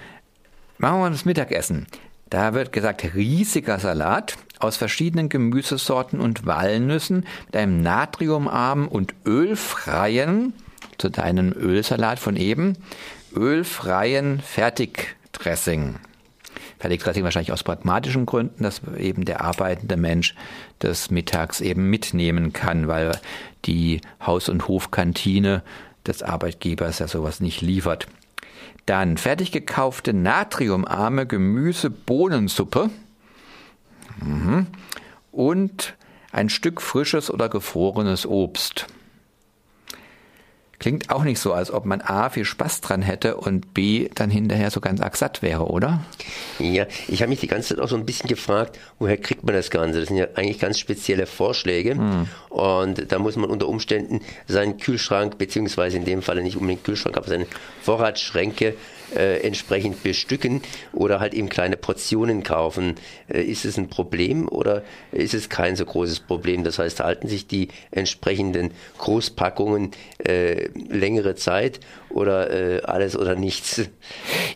machen 0.77 0.97
wir 0.97 1.01
mal 1.01 1.11
das 1.11 1.25
Mittagessen. 1.25 1.87
Da 2.33 2.55
wird 2.55 2.73
gesagt, 2.73 3.15
riesiger 3.15 3.79
Salat 3.79 4.39
aus 4.59 4.79
verschiedenen 4.79 5.29
Gemüsesorten 5.29 6.19
und 6.19 6.47
Walnüssen 6.47 7.27
mit 7.45 7.57
einem 7.57 7.83
natriumarmen 7.83 8.89
und 8.89 9.15
ölfreien, 9.27 10.55
zu 10.97 11.11
deinem 11.11 11.53
Ölsalat 11.53 12.19
von 12.19 12.37
eben, 12.37 12.79
ölfreien 13.37 14.41
Fertigdressing. 14.41 15.97
Fertigdressing 16.79 17.23
wahrscheinlich 17.23 17.53
aus 17.53 17.65
pragmatischen 17.65 18.25
Gründen, 18.25 18.63
dass 18.63 18.81
eben 18.97 19.27
der 19.27 19.43
arbeitende 19.43 19.99
Mensch 19.99 20.35
das 20.79 21.11
mittags 21.11 21.61
eben 21.61 21.91
mitnehmen 21.91 22.55
kann, 22.55 22.89
weil 22.89 23.13
die 23.67 24.01
Haus- 24.25 24.49
und 24.49 24.69
Hofkantine 24.69 25.63
des 26.07 26.23
Arbeitgebers 26.23 26.99
ja 26.99 27.09
sowas 27.09 27.41
nicht 27.41 27.61
liefert. 27.61 28.07
Dann 28.87 29.17
fertig 29.17 29.53
gekaufte 29.53 30.13
natriumarme 30.13 31.27
Gemüse-Bohnensuppe. 31.27 32.91
Mhm. 34.21 34.67
Und 35.31 35.95
ein 36.33 36.49
Stück 36.49 36.81
frisches 36.81 37.31
oder 37.31 37.49
gefrorenes 37.49 38.27
Obst. 38.27 38.87
Klingt 40.83 41.11
auch 41.11 41.23
nicht 41.23 41.39
so, 41.39 41.53
als 41.53 41.71
ob 41.71 41.85
man 41.85 42.01
A 42.01 42.29
viel 42.29 42.45
Spaß 42.45 42.81
dran 42.81 43.03
hätte 43.03 43.37
und 43.37 43.73
B 43.73 44.09
dann 44.17 44.31
hinterher 44.31 44.69
so 44.73 44.81
ganz 44.81 45.01
satt 45.17 45.41
wäre, 45.41 45.67
oder? 45.67 46.03
Ja, 46.59 46.87
ich 47.07 47.23
habe 47.23 47.31
mich 47.31 47.39
die 47.39 47.47
ganze 47.47 47.69
Zeit 47.69 47.79
auch 47.79 47.89
so 47.89 47.95
ein 47.95 48.05
bisschen 48.05 48.27
gefragt, 48.27 48.81
woher 48.99 49.17
kriegt 49.17 49.45
man 49.45 49.55
das 49.55 49.71
Ganze? 49.71 50.01
Das 50.01 50.09
sind 50.09 50.17
ja 50.17 50.27
eigentlich 50.35 50.59
ganz 50.59 50.81
spezielle 50.81 51.27
Vorschläge 51.27 51.95
hm. 51.95 52.27
und 52.49 53.13
da 53.13 53.21
muss 53.21 53.37
man 53.37 53.49
unter 53.49 53.69
Umständen 53.69 54.23
seinen 54.49 54.77
Kühlschrank, 54.79 55.39
beziehungsweise 55.39 55.99
in 55.99 56.05
dem 56.05 56.21
Fall 56.21 56.43
nicht 56.43 56.57
unbedingt 56.57 56.83
Kühlschrank, 56.83 57.17
aber 57.17 57.29
seine 57.29 57.47
Vorratsschränke 57.83 58.75
äh, 59.15 59.41
entsprechend 59.47 60.03
bestücken 60.03 60.63
oder 60.93 61.21
halt 61.21 61.35
eben 61.35 61.49
kleine 61.49 61.77
Portionen 61.77 62.43
kaufen. 62.43 62.95
Äh, 63.29 63.43
ist 63.43 63.65
es 63.65 63.77
ein 63.77 63.89
Problem 63.89 64.49
oder 64.49 64.83
ist 65.13 65.35
es 65.35 65.49
kein 65.49 65.77
so 65.77 65.85
großes 65.85 66.21
Problem? 66.21 66.65
Das 66.65 66.79
heißt, 66.79 67.01
halten 67.01 67.29
sich 67.29 67.47
die 67.47 67.69
entsprechenden 67.91 68.73
Großpackungen 68.99 69.91
äh, 70.19 70.71
längere 70.75 71.35
Zeit 71.35 71.81
oder 72.09 72.51
äh, 72.51 72.83
alles 72.83 73.17
oder 73.17 73.35
nichts? 73.35 73.83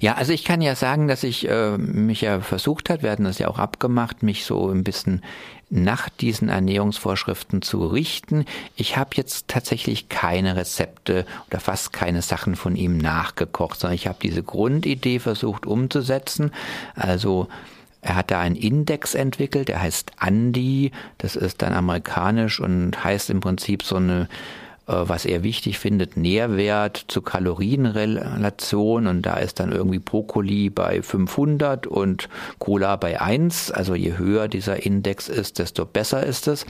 Ja, 0.01 0.15
also 0.15 0.33
ich 0.33 0.45
kann 0.45 0.61
ja 0.61 0.75
sagen, 0.75 1.09
dass 1.09 1.23
ich 1.23 1.49
äh, 1.49 1.77
mich 1.79 2.21
ja 2.21 2.41
versucht 2.41 2.91
hat, 2.91 3.03
wir 3.03 3.11
hatten 3.11 3.25
das 3.25 3.39
ja 3.39 3.49
auch 3.49 3.59
abgemacht, 3.59 4.23
mich 4.23 4.45
so 4.45 4.69
ein 4.69 4.85
bisschen 4.85 5.23
nach 5.69 6.09
diesen 6.09 6.49
Ernährungsvorschriften 6.49 7.61
zu 7.61 7.87
richten. 7.87 8.45
Ich 8.77 8.97
habe 8.97 9.11
jetzt 9.15 9.49
tatsächlich 9.49 10.09
keine 10.09 10.55
Rezepte 10.55 11.27
oder 11.49 11.59
fast 11.59 11.93
keine 11.93 12.23
Sachen 12.23 12.55
von 12.55 12.77
ihm 12.77 12.99
nachgekocht, 12.99 13.81
sondern 13.81 13.97
ich 13.97 14.07
habe 14.07 14.19
diese 14.23 14.45
Grundidee 14.45 15.19
versucht 15.19 15.67
umzusetzen. 15.67 16.53
Also 16.95 17.49
er 18.01 18.15
hat 18.15 18.31
da 18.31 18.41
einen 18.41 18.55
Index 18.55 19.17
entwickelt, 19.17 19.67
der 19.67 19.83
heißt 19.83 20.13
Andy, 20.25 20.93
das 21.19 21.35
ist 21.35 21.63
dann 21.63 21.73
amerikanisch 21.73 22.61
und 22.61 23.03
heißt 23.03 23.31
im 23.31 23.41
Prinzip 23.41 23.83
so 23.83 23.97
eine 23.97 24.29
was 24.87 25.25
er 25.25 25.43
wichtig 25.43 25.79
findet, 25.79 26.17
Nährwert 26.17 27.05
zu 27.09 27.21
Kalorienrelation 27.21 29.09
und 29.09 29.23
da 29.23 29.35
ist 29.35 29.59
dann 29.59 29.73
irgendwie 29.73 29.99
Brokkoli 29.99 30.71
bei 30.71 31.03
500 31.03 31.87
und 31.87 32.29
Cola 32.59 32.95
bei 32.97 33.21
1. 33.21 33.73
Also 33.73 33.95
je 33.97 34.17
höher 34.17 34.47
dieser 34.47 34.87
Index 34.87 35.29
ist, 35.29 35.59
desto 35.59 35.85
besser 35.85 36.25
ist 36.25 36.47
es. 36.47 36.67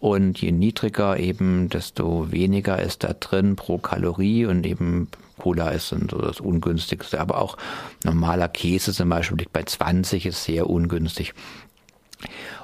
Und 0.00 0.40
je 0.40 0.50
niedriger 0.50 1.18
eben, 1.18 1.68
desto 1.68 2.32
weniger 2.32 2.80
ist 2.80 3.04
da 3.04 3.12
drin 3.12 3.54
pro 3.54 3.78
Kalorie 3.78 4.46
und 4.46 4.66
eben 4.66 5.08
Cola 5.38 5.68
ist 5.68 5.92
dann 5.92 6.08
so 6.10 6.18
das 6.18 6.40
ungünstigste. 6.40 7.20
Aber 7.20 7.38
auch 7.38 7.56
normaler 8.02 8.48
Käse 8.48 8.92
zum 8.92 9.10
Beispiel 9.10 9.38
liegt 9.38 9.52
bei 9.52 9.62
20, 9.62 10.26
ist 10.26 10.42
sehr 10.42 10.68
ungünstig. 10.68 11.34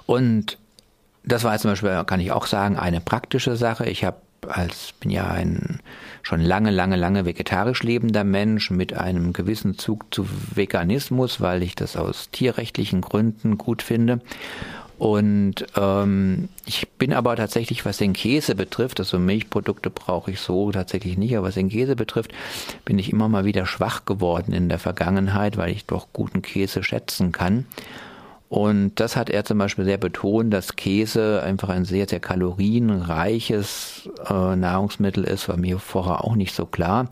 Und 0.06 0.58
das 1.24 1.44
war 1.44 1.58
zum 1.58 1.72
Beispiel, 1.72 2.02
kann 2.04 2.20
ich 2.20 2.32
auch 2.32 2.46
sagen, 2.46 2.76
eine 2.76 3.00
praktische 3.00 3.56
Sache. 3.56 3.86
Ich 3.86 4.02
habe 4.04 4.16
als 4.46 4.92
bin 5.00 5.10
ja 5.10 5.26
ein 5.28 5.80
schon 6.22 6.40
lange, 6.40 6.70
lange, 6.70 6.96
lange 6.96 7.24
vegetarisch 7.24 7.82
lebender 7.82 8.24
Mensch 8.24 8.70
mit 8.70 8.94
einem 8.94 9.32
gewissen 9.32 9.78
Zug 9.78 10.06
zu 10.14 10.26
Veganismus, 10.54 11.40
weil 11.40 11.62
ich 11.62 11.74
das 11.74 11.96
aus 11.96 12.30
tierrechtlichen 12.30 13.00
Gründen 13.00 13.58
gut 13.58 13.82
finde. 13.82 14.20
Und 14.98 15.64
ähm, 15.76 16.48
ich 16.66 16.88
bin 16.88 17.12
aber 17.12 17.36
tatsächlich, 17.36 17.84
was 17.84 17.98
den 17.98 18.12
Käse 18.12 18.56
betrifft, 18.56 18.98
also 18.98 19.18
Milchprodukte 19.20 19.90
brauche 19.90 20.32
ich 20.32 20.40
so 20.40 20.72
tatsächlich 20.72 21.16
nicht, 21.16 21.36
aber 21.36 21.46
was 21.46 21.54
den 21.54 21.68
Käse 21.68 21.94
betrifft, 21.94 22.32
bin 22.84 22.98
ich 22.98 23.12
immer 23.12 23.28
mal 23.28 23.44
wieder 23.44 23.64
schwach 23.64 24.04
geworden 24.06 24.52
in 24.52 24.68
der 24.68 24.80
Vergangenheit, 24.80 25.56
weil 25.56 25.70
ich 25.70 25.86
doch 25.86 26.08
guten 26.12 26.42
Käse 26.42 26.82
schätzen 26.82 27.30
kann. 27.30 27.64
Und 28.48 28.94
das 28.96 29.16
hat 29.16 29.28
er 29.28 29.44
zum 29.44 29.58
Beispiel 29.58 29.84
sehr 29.84 29.98
betont, 29.98 30.52
dass 30.52 30.76
Käse 30.76 31.42
einfach 31.42 31.68
ein 31.68 31.84
sehr, 31.84 32.08
sehr 32.08 32.20
kalorienreiches 32.20 34.08
äh, 34.28 34.56
Nahrungsmittel 34.56 35.24
ist, 35.24 35.48
war 35.48 35.58
mir 35.58 35.78
vorher 35.78 36.24
auch 36.24 36.34
nicht 36.34 36.54
so 36.54 36.64
klar. 36.64 37.08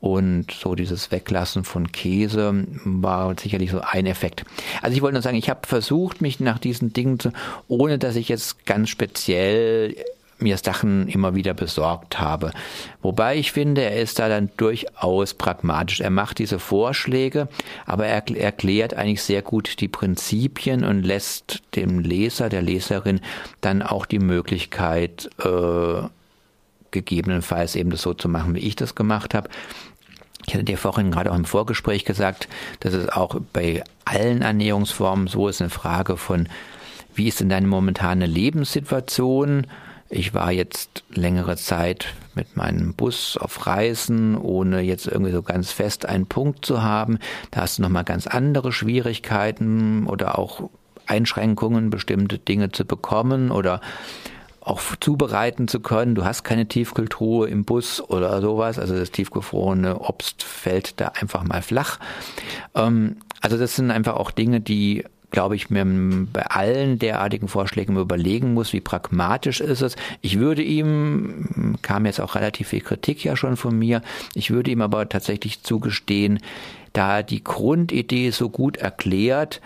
Und 0.00 0.50
so 0.50 0.74
dieses 0.74 1.10
Weglassen 1.10 1.64
von 1.64 1.90
Käse 1.90 2.66
war 2.84 3.34
sicherlich 3.38 3.70
so 3.70 3.80
ein 3.80 4.04
Effekt. 4.04 4.44
Also 4.82 4.94
ich 4.94 5.00
wollte 5.00 5.14
nur 5.14 5.22
sagen, 5.22 5.38
ich 5.38 5.48
habe 5.48 5.66
versucht, 5.66 6.20
mich 6.20 6.40
nach 6.40 6.58
diesen 6.58 6.92
Dingen 6.92 7.18
zu, 7.18 7.32
ohne 7.68 7.98
dass 7.98 8.16
ich 8.16 8.28
jetzt 8.28 8.66
ganz 8.66 8.90
speziell 8.90 9.96
mir 10.38 10.56
Sachen 10.58 11.08
immer 11.08 11.34
wieder 11.34 11.54
besorgt 11.54 12.20
habe. 12.20 12.52
Wobei 13.02 13.36
ich 13.36 13.52
finde, 13.52 13.82
er 13.82 14.00
ist 14.00 14.18
da 14.18 14.28
dann 14.28 14.50
durchaus 14.56 15.34
pragmatisch. 15.34 16.00
Er 16.00 16.10
macht 16.10 16.38
diese 16.38 16.58
Vorschläge, 16.58 17.48
aber 17.86 18.06
er 18.06 18.22
erklärt 18.36 18.94
eigentlich 18.94 19.22
sehr 19.22 19.42
gut 19.42 19.80
die 19.80 19.88
Prinzipien 19.88 20.84
und 20.84 21.02
lässt 21.02 21.62
dem 21.74 21.98
Leser, 21.98 22.48
der 22.48 22.62
Leserin 22.62 23.20
dann 23.60 23.82
auch 23.82 24.06
die 24.06 24.18
Möglichkeit, 24.18 25.30
äh, 25.38 26.08
gegebenenfalls 26.90 27.74
eben 27.74 27.90
das 27.90 28.02
so 28.02 28.14
zu 28.14 28.28
machen, 28.28 28.54
wie 28.54 28.60
ich 28.60 28.76
das 28.76 28.94
gemacht 28.94 29.34
habe. 29.34 29.48
Ich 30.46 30.54
hatte 30.54 30.64
dir 30.64 30.78
vorhin 30.78 31.10
gerade 31.10 31.32
auch 31.32 31.36
im 31.36 31.44
Vorgespräch 31.44 32.04
gesagt, 32.04 32.48
dass 32.80 32.92
es 32.92 33.08
auch 33.08 33.40
bei 33.52 33.82
allen 34.04 34.42
Ernährungsformen 34.42 35.26
so 35.26 35.48
ist, 35.48 35.60
eine 35.60 35.70
Frage 35.70 36.16
von, 36.16 36.48
wie 37.14 37.28
ist 37.28 37.40
denn 37.40 37.48
deine 37.48 37.66
momentane 37.66 38.26
Lebenssituation? 38.26 39.66
Ich 40.10 40.34
war 40.34 40.52
jetzt 40.52 41.02
längere 41.10 41.56
Zeit 41.56 42.14
mit 42.34 42.56
meinem 42.56 42.94
Bus 42.94 43.36
auf 43.36 43.66
Reisen, 43.66 44.36
ohne 44.36 44.80
jetzt 44.80 45.06
irgendwie 45.06 45.32
so 45.32 45.42
ganz 45.42 45.72
fest 45.72 46.06
einen 46.06 46.26
Punkt 46.26 46.64
zu 46.64 46.82
haben. 46.82 47.18
Da 47.50 47.62
hast 47.62 47.78
du 47.78 47.82
nochmal 47.82 48.04
ganz 48.04 48.26
andere 48.26 48.72
Schwierigkeiten 48.72 50.06
oder 50.06 50.38
auch 50.38 50.68
Einschränkungen, 51.06 51.90
bestimmte 51.90 52.38
Dinge 52.38 52.70
zu 52.70 52.84
bekommen 52.84 53.50
oder 53.50 53.80
auch 54.60 54.80
zubereiten 55.00 55.68
zu 55.68 55.80
können. 55.80 56.14
Du 56.14 56.24
hast 56.24 56.42
keine 56.42 56.66
Tiefkühltruhe 56.66 57.48
im 57.48 57.64
Bus 57.64 58.00
oder 58.00 58.40
sowas. 58.40 58.78
Also 58.78 58.94
das 58.94 59.10
tiefgefrorene 59.10 59.98
Obst 59.98 60.42
fällt 60.42 61.00
da 61.00 61.08
einfach 61.20 61.44
mal 61.44 61.62
flach. 61.62 61.98
Ähm, 62.74 63.16
also 63.40 63.58
das 63.58 63.76
sind 63.76 63.90
einfach 63.90 64.14
auch 64.14 64.30
Dinge, 64.30 64.60
die 64.60 65.04
glaube 65.34 65.56
ich, 65.56 65.68
mir 65.68 65.84
bei 66.32 66.46
allen 66.46 67.00
derartigen 67.00 67.48
Vorschlägen 67.48 67.96
überlegen 67.96 68.54
muss, 68.54 68.72
wie 68.72 68.80
pragmatisch 68.80 69.60
ist 69.60 69.82
es. 69.82 69.96
Ich 70.20 70.38
würde 70.38 70.62
ihm, 70.62 71.74
kam 71.82 72.06
jetzt 72.06 72.20
auch 72.20 72.36
relativ 72.36 72.68
viel 72.68 72.82
Kritik 72.82 73.24
ja 73.24 73.34
schon 73.34 73.56
von 73.56 73.76
mir, 73.76 74.00
ich 74.34 74.52
würde 74.52 74.70
ihm 74.70 74.80
aber 74.80 75.08
tatsächlich 75.08 75.64
zugestehen, 75.64 76.38
da 76.92 77.24
die 77.24 77.42
Grundidee 77.42 78.30
so 78.30 78.48
gut 78.48 78.76
erklärt, 78.76 79.60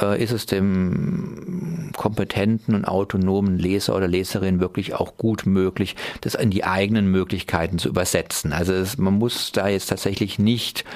äh, 0.00 0.22
ist 0.22 0.32
es 0.32 0.46
dem 0.46 1.90
kompetenten 1.94 2.74
und 2.74 2.86
autonomen 2.86 3.58
Leser 3.58 3.94
oder 3.96 4.08
Leserin 4.08 4.58
wirklich 4.58 4.94
auch 4.94 5.18
gut 5.18 5.44
möglich, 5.44 5.96
das 6.22 6.34
in 6.34 6.48
die 6.48 6.64
eigenen 6.64 7.10
Möglichkeiten 7.10 7.78
zu 7.78 7.90
übersetzen. 7.90 8.54
Also 8.54 8.72
es, 8.72 8.96
man 8.96 9.18
muss 9.18 9.52
da 9.52 9.68
jetzt 9.68 9.90
tatsächlich 9.90 10.38
nicht 10.38 10.86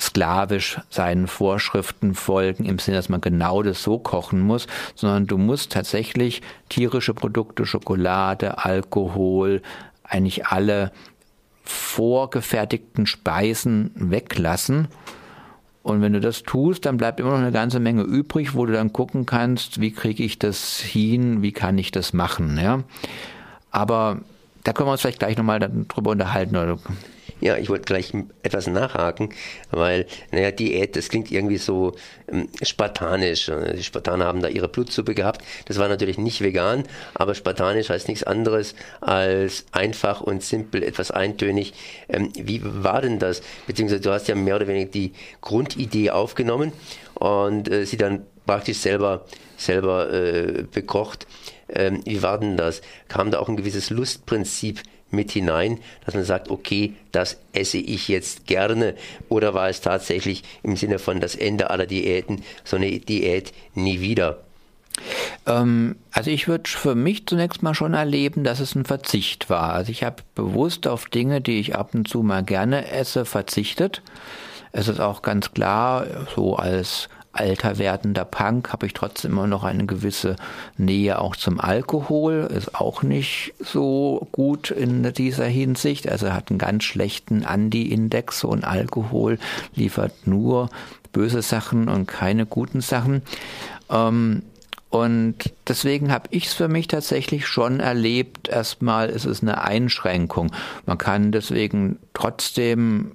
sklavisch 0.00 0.80
seinen 0.88 1.26
Vorschriften 1.26 2.14
folgen, 2.14 2.64
im 2.64 2.78
Sinne, 2.78 2.96
dass 2.96 3.08
man 3.08 3.20
genau 3.20 3.62
das 3.62 3.82
so 3.82 3.98
kochen 3.98 4.40
muss, 4.40 4.66
sondern 4.94 5.26
du 5.26 5.38
musst 5.38 5.72
tatsächlich 5.72 6.42
tierische 6.68 7.14
Produkte, 7.14 7.66
Schokolade, 7.66 8.64
Alkohol, 8.64 9.62
eigentlich 10.02 10.46
alle 10.46 10.90
vorgefertigten 11.64 13.06
Speisen 13.06 13.92
weglassen 13.94 14.88
und 15.82 16.02
wenn 16.02 16.12
du 16.12 16.20
das 16.20 16.42
tust, 16.42 16.84
dann 16.84 16.98
bleibt 16.98 17.20
immer 17.20 17.30
noch 17.30 17.38
eine 17.38 17.52
ganze 17.52 17.80
Menge 17.80 18.02
übrig, 18.02 18.54
wo 18.54 18.66
du 18.66 18.72
dann 18.72 18.92
gucken 18.92 19.24
kannst, 19.24 19.80
wie 19.80 19.92
kriege 19.92 20.22
ich 20.22 20.38
das 20.38 20.78
hin, 20.78 21.42
wie 21.42 21.52
kann 21.52 21.78
ich 21.78 21.90
das 21.90 22.12
machen. 22.12 22.58
Ja? 22.58 22.84
Aber 23.70 24.20
da 24.62 24.72
können 24.72 24.88
wir 24.88 24.92
uns 24.92 25.00
vielleicht 25.00 25.20
gleich 25.20 25.38
nochmal 25.38 25.58
drüber 25.58 26.10
unterhalten. 26.10 26.56
Oder 26.56 26.78
ja, 27.40 27.56
ich 27.56 27.68
wollte 27.68 27.84
gleich 27.84 28.12
etwas 28.42 28.66
nachhaken, 28.66 29.30
weil, 29.70 30.06
naja, 30.30 30.50
Diät, 30.50 30.96
das 30.96 31.08
klingt 31.08 31.30
irgendwie 31.30 31.56
so 31.56 31.94
ähm, 32.30 32.48
spartanisch. 32.62 33.50
Die 33.76 33.82
Spartaner 33.82 34.26
haben 34.26 34.42
da 34.42 34.48
ihre 34.48 34.68
Blutsuppe 34.68 35.14
gehabt. 35.14 35.42
Das 35.66 35.78
war 35.78 35.88
natürlich 35.88 36.18
nicht 36.18 36.42
vegan, 36.42 36.84
aber 37.14 37.34
spartanisch 37.34 37.88
heißt 37.88 38.08
nichts 38.08 38.24
anderes 38.24 38.74
als 39.00 39.64
einfach 39.72 40.20
und 40.20 40.42
simpel, 40.42 40.82
etwas 40.82 41.10
eintönig. 41.10 41.72
Ähm, 42.08 42.30
wie 42.34 42.60
war 42.62 43.00
denn 43.02 43.18
das? 43.18 43.42
Beziehungsweise 43.66 44.02
du 44.02 44.10
hast 44.10 44.28
ja 44.28 44.34
mehr 44.34 44.56
oder 44.56 44.66
weniger 44.66 44.90
die 44.90 45.12
Grundidee 45.40 46.10
aufgenommen 46.10 46.72
und 47.14 47.70
äh, 47.70 47.86
sie 47.86 47.96
dann 47.96 48.26
praktisch 48.46 48.78
selber, 48.78 49.24
selber 49.56 50.12
äh, 50.12 50.64
bekocht. 50.70 51.26
Ähm, 51.68 52.02
wie 52.04 52.22
war 52.22 52.38
denn 52.38 52.56
das? 52.56 52.82
Kam 53.08 53.30
da 53.30 53.38
auch 53.38 53.48
ein 53.48 53.56
gewisses 53.56 53.90
Lustprinzip 53.90 54.82
mit 55.10 55.32
hinein, 55.32 55.78
dass 56.04 56.14
man 56.14 56.24
sagt, 56.24 56.50
okay, 56.50 56.94
das 57.12 57.38
esse 57.52 57.78
ich 57.78 58.08
jetzt 58.08 58.46
gerne? 58.46 58.94
Oder 59.28 59.54
war 59.54 59.68
es 59.68 59.80
tatsächlich 59.80 60.44
im 60.62 60.76
Sinne 60.76 60.98
von 60.98 61.20
das 61.20 61.34
Ende 61.34 61.70
aller 61.70 61.86
Diäten, 61.86 62.42
so 62.64 62.76
eine 62.76 62.90
Diät 62.98 63.52
nie 63.74 64.00
wieder? 64.00 64.38
Ähm, 65.46 65.96
also 66.12 66.30
ich 66.30 66.48
würde 66.48 66.68
für 66.68 66.94
mich 66.94 67.26
zunächst 67.26 67.62
mal 67.62 67.74
schon 67.74 67.94
erleben, 67.94 68.44
dass 68.44 68.60
es 68.60 68.74
ein 68.74 68.84
Verzicht 68.84 69.50
war. 69.50 69.72
Also 69.72 69.90
ich 69.90 70.04
habe 70.04 70.22
bewusst 70.34 70.86
auf 70.86 71.06
Dinge, 71.06 71.40
die 71.40 71.60
ich 71.60 71.76
ab 71.76 71.94
und 71.94 72.08
zu 72.08 72.22
mal 72.22 72.42
gerne 72.42 72.90
esse, 72.90 73.24
verzichtet. 73.24 74.02
Es 74.72 74.88
ist 74.88 75.00
auch 75.00 75.22
ganz 75.22 75.52
klar, 75.52 76.06
so 76.34 76.56
als 76.56 77.08
alter 77.32 77.78
werdender 77.78 78.24
Punk 78.24 78.72
habe 78.72 78.86
ich 78.86 78.94
trotzdem 78.94 79.32
immer 79.32 79.46
noch 79.46 79.64
eine 79.64 79.86
gewisse 79.86 80.36
Nähe 80.76 81.20
auch 81.20 81.36
zum 81.36 81.60
Alkohol. 81.60 82.48
Ist 82.54 82.74
auch 82.74 83.02
nicht 83.02 83.54
so 83.60 84.26
gut 84.32 84.70
in 84.70 85.12
dieser 85.12 85.46
Hinsicht. 85.46 86.08
Also 86.08 86.32
hat 86.32 86.50
einen 86.50 86.58
ganz 86.58 86.84
schlechten 86.84 87.44
Andi-Index. 87.44 88.44
und 88.44 88.64
Alkohol 88.64 89.38
liefert 89.74 90.26
nur 90.26 90.70
böse 91.12 91.42
Sachen 91.42 91.88
und 91.88 92.06
keine 92.06 92.46
guten 92.46 92.80
Sachen. 92.80 93.22
Ähm, 93.90 94.42
und 94.90 95.36
deswegen 95.68 96.12
habe 96.12 96.28
ich 96.30 96.46
es 96.46 96.52
für 96.52 96.66
mich 96.66 96.88
tatsächlich 96.88 97.46
schon 97.46 97.78
erlebt. 97.78 98.48
Erstmal 98.48 99.08
ist 99.08 99.24
es 99.24 99.40
eine 99.40 99.62
Einschränkung. 99.62 100.50
Man 100.84 100.98
kann 100.98 101.30
deswegen 101.30 101.98
trotzdem 102.12 103.12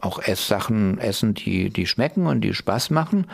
auch 0.00 0.18
Esssachen 0.20 0.98
essen, 0.98 1.34
die, 1.34 1.70
die 1.70 1.86
schmecken 1.86 2.26
und 2.26 2.40
die 2.40 2.54
Spaß 2.54 2.90
machen. 2.90 3.26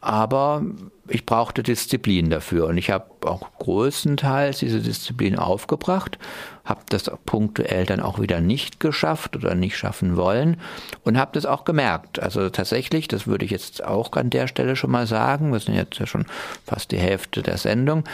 aber 0.00 0.62
ich 1.08 1.26
brauchte 1.26 1.62
Disziplin 1.62 2.30
dafür 2.30 2.66
und 2.66 2.78
ich 2.78 2.90
habe 2.90 3.04
auch 3.24 3.48
größtenteils 3.58 4.58
diese 4.58 4.80
Disziplin 4.80 5.36
aufgebracht, 5.36 6.18
habe 6.64 6.80
das 6.88 7.10
punktuell 7.24 7.86
dann 7.86 8.00
auch 8.00 8.20
wieder 8.20 8.40
nicht 8.40 8.80
geschafft 8.80 9.36
oder 9.36 9.54
nicht 9.54 9.76
schaffen 9.76 10.16
wollen 10.16 10.56
und 11.04 11.18
habe 11.18 11.32
das 11.34 11.46
auch 11.46 11.64
gemerkt. 11.64 12.20
Also 12.20 12.50
tatsächlich, 12.50 13.08
das 13.08 13.26
würde 13.26 13.44
ich 13.44 13.50
jetzt 13.50 13.84
auch 13.84 14.12
an 14.12 14.30
der 14.30 14.48
Stelle 14.48 14.76
schon 14.76 14.90
mal 14.90 15.06
sagen, 15.06 15.52
wir 15.52 15.60
sind 15.60 15.74
jetzt 15.74 15.98
ja 15.98 16.06
schon 16.06 16.26
fast 16.64 16.90
die 16.90 16.98
Hälfte 16.98 17.42
der 17.42 17.58
Sendung, 17.58 18.04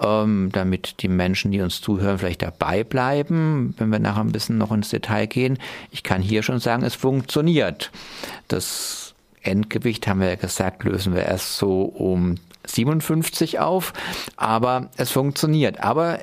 ähm, 0.00 0.50
damit 0.52 1.02
die 1.02 1.08
Menschen, 1.08 1.50
die 1.50 1.60
uns 1.60 1.80
zuhören, 1.80 2.18
vielleicht 2.18 2.42
dabei 2.42 2.84
bleiben, 2.84 3.74
wenn 3.78 3.90
wir 3.90 3.98
nachher 3.98 4.22
ein 4.22 4.32
bisschen 4.32 4.58
noch 4.58 4.72
ins 4.72 4.90
Detail 4.90 5.26
gehen. 5.26 5.58
Ich 5.90 6.02
kann 6.02 6.22
hier 6.22 6.42
schon 6.42 6.60
sagen, 6.60 6.82
es 6.82 6.94
funktioniert. 6.94 7.90
Das 8.48 9.05
Endgewicht, 9.46 10.06
haben 10.06 10.20
wir 10.20 10.28
ja 10.28 10.34
gesagt, 10.36 10.84
lösen 10.84 11.14
wir 11.14 11.22
erst 11.22 11.56
so 11.56 11.82
um 11.82 12.36
57 12.66 13.58
auf. 13.58 13.92
Aber 14.36 14.90
es 14.96 15.10
funktioniert. 15.10 15.80
Aber 15.80 16.20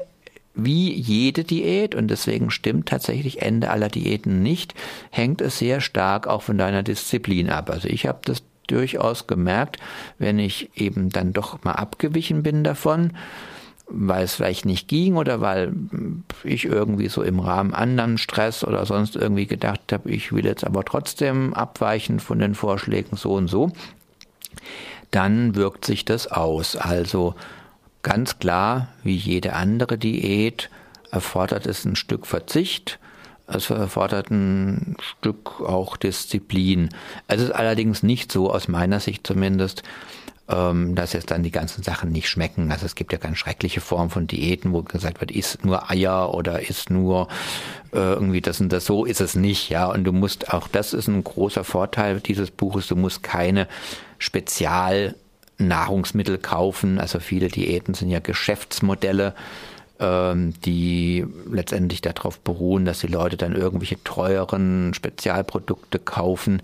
wie 0.55 0.93
jede 0.93 1.43
Diät, 1.43 1.95
und 1.95 2.09
deswegen 2.09 2.51
stimmt 2.51 2.87
tatsächlich 2.87 3.41
Ende 3.41 3.71
aller 3.71 3.89
Diäten 3.89 4.43
nicht, 4.43 4.75
hängt 5.09 5.41
es 5.41 5.57
sehr 5.57 5.81
stark 5.81 6.27
auch 6.27 6.43
von 6.43 6.57
deiner 6.57 6.83
Disziplin 6.83 7.49
ab. 7.49 7.69
Also 7.69 7.87
ich 7.87 8.05
habe 8.05 8.19
das 8.25 8.43
durchaus 8.67 9.27
gemerkt, 9.27 9.77
wenn 10.19 10.39
ich 10.39 10.69
eben 10.75 11.09
dann 11.09 11.33
doch 11.33 11.63
mal 11.63 11.73
abgewichen 11.73 12.43
bin 12.43 12.63
davon, 12.63 13.13
weil 13.93 14.23
es 14.23 14.33
vielleicht 14.33 14.65
nicht 14.65 14.87
ging 14.87 15.15
oder 15.15 15.39
weil 15.39 15.73
ich 16.43 16.65
irgendwie 16.65 17.07
so 17.07 17.21
im 17.21 17.39
Rahmen 17.39 17.73
anderen 17.73 18.17
Stress 18.17 18.63
oder 18.63 18.85
sonst 18.85 19.15
irgendwie 19.15 19.45
gedacht 19.45 19.93
habe, 19.93 20.09
ich 20.09 20.31
will 20.33 20.45
jetzt 20.45 20.65
aber 20.65 20.83
trotzdem 20.83 21.53
abweichen 21.53 22.19
von 22.19 22.39
den 22.39 22.55
Vorschlägen 22.55 23.15
so 23.15 23.33
und 23.33 23.47
so, 23.47 23.71
dann 25.11 25.55
wirkt 25.55 25.85
sich 25.85 26.05
das 26.05 26.27
aus. 26.27 26.75
Also 26.75 27.35
ganz 28.01 28.39
klar, 28.39 28.89
wie 29.03 29.15
jede 29.15 29.53
andere 29.53 29.97
Diät, 29.97 30.69
erfordert 31.11 31.67
es 31.67 31.85
ein 31.85 31.95
Stück 31.95 32.25
Verzicht, 32.25 32.99
es 33.45 33.69
erfordert 33.69 34.31
ein 34.31 34.97
Stück 34.99 35.61
auch 35.61 35.97
Disziplin. 35.97 36.89
Es 37.27 37.41
ist 37.41 37.51
allerdings 37.51 38.01
nicht 38.01 38.31
so, 38.31 38.51
aus 38.51 38.67
meiner 38.67 38.99
Sicht 38.99 39.27
zumindest, 39.27 39.83
ähm, 40.49 40.95
dass 40.95 41.13
jetzt 41.13 41.31
dann 41.31 41.43
die 41.43 41.51
ganzen 41.51 41.83
Sachen 41.83 42.11
nicht 42.11 42.27
schmecken. 42.27 42.69
Also 42.71 42.85
es 42.85 42.95
gibt 42.95 43.13
ja 43.13 43.17
ganz 43.17 43.37
schreckliche 43.37 43.79
Formen 43.81 44.09
von 44.09 44.27
Diäten, 44.27 44.73
wo 44.73 44.83
gesagt 44.83 45.21
wird, 45.21 45.31
isst 45.31 45.63
nur 45.63 45.89
Eier 45.89 46.33
oder 46.33 46.67
isst 46.67 46.89
nur 46.89 47.29
äh, 47.93 48.13
irgendwie 48.13 48.41
das 48.41 48.59
und 48.59 48.73
das. 48.73 48.85
So 48.85 49.05
ist 49.05 49.21
es 49.21 49.35
nicht, 49.35 49.69
ja. 49.69 49.85
Und 49.85 50.03
du 50.03 50.11
musst 50.11 50.53
auch, 50.53 50.67
das 50.67 50.93
ist 50.93 51.07
ein 51.07 51.23
großer 51.23 51.63
Vorteil 51.63 52.19
dieses 52.19 52.51
Buches, 52.51 52.87
du 52.87 52.95
musst 52.95 53.21
keine 53.23 53.67
Spezialnahrungsmittel 54.17 56.39
kaufen. 56.39 56.99
Also 56.99 57.19
viele 57.19 57.47
Diäten 57.47 57.93
sind 57.93 58.09
ja 58.09 58.19
Geschäftsmodelle 58.19 59.33
ähm, 59.99 60.53
die 60.65 61.25
letztendlich 61.49 62.01
darauf 62.01 62.39
beruhen, 62.39 62.85
dass 62.85 62.99
die 62.99 63.07
Leute 63.07 63.37
dann 63.37 63.55
irgendwelche 63.55 64.03
teuren 64.03 64.93
Spezialprodukte 64.93 65.99
kaufen. 65.99 66.61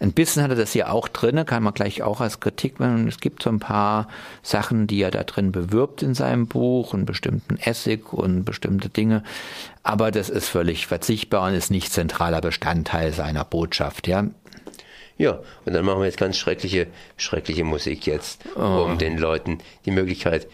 Ein 0.00 0.12
bisschen 0.12 0.42
hat 0.42 0.50
er 0.50 0.56
das 0.56 0.72
hier 0.72 0.90
auch 0.90 1.08
drin, 1.08 1.44
kann 1.44 1.62
man 1.62 1.74
gleich 1.74 2.02
auch 2.02 2.22
als 2.22 2.40
Kritik 2.40 2.80
machen. 2.80 3.06
Es 3.06 3.20
gibt 3.20 3.42
so 3.42 3.50
ein 3.50 3.60
paar 3.60 4.08
Sachen, 4.42 4.86
die 4.86 5.02
er 5.02 5.10
da 5.10 5.24
drin 5.24 5.52
bewirbt 5.52 6.02
in 6.02 6.14
seinem 6.14 6.46
Buch, 6.46 6.94
einen 6.94 7.04
bestimmten 7.04 7.58
Essig 7.58 8.12
und 8.12 8.44
bestimmte 8.44 8.88
Dinge. 8.88 9.22
Aber 9.82 10.10
das 10.10 10.30
ist 10.30 10.48
völlig 10.48 10.86
verzichtbar 10.86 11.48
und 11.48 11.54
ist 11.54 11.70
nicht 11.70 11.92
zentraler 11.92 12.40
Bestandteil 12.40 13.12
seiner 13.12 13.44
Botschaft, 13.44 14.08
ja. 14.08 14.24
Ja, 15.18 15.40
und 15.66 15.74
dann 15.74 15.84
machen 15.84 15.98
wir 16.00 16.06
jetzt 16.06 16.16
ganz 16.16 16.38
schreckliche, 16.38 16.86
schreckliche 17.18 17.64
Musik 17.64 18.06
jetzt, 18.06 18.42
oh. 18.56 18.86
um 18.86 18.96
den 18.96 19.18
Leuten 19.18 19.58
die 19.84 19.90
Möglichkeit 19.90 20.46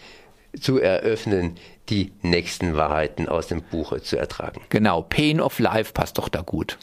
zu 0.59 0.77
eröffnen, 0.77 1.55
die 1.87 2.11
nächsten 2.21 2.75
Wahrheiten 2.75 3.29
aus 3.29 3.47
dem 3.47 3.61
Buche 3.61 4.01
zu 4.01 4.17
ertragen. 4.17 4.59
Genau, 4.67 5.03
Pain 5.03 5.39
of 5.39 5.59
Life 5.59 5.93
passt 5.93 6.17
doch 6.17 6.27
da 6.27 6.41
gut. 6.41 6.77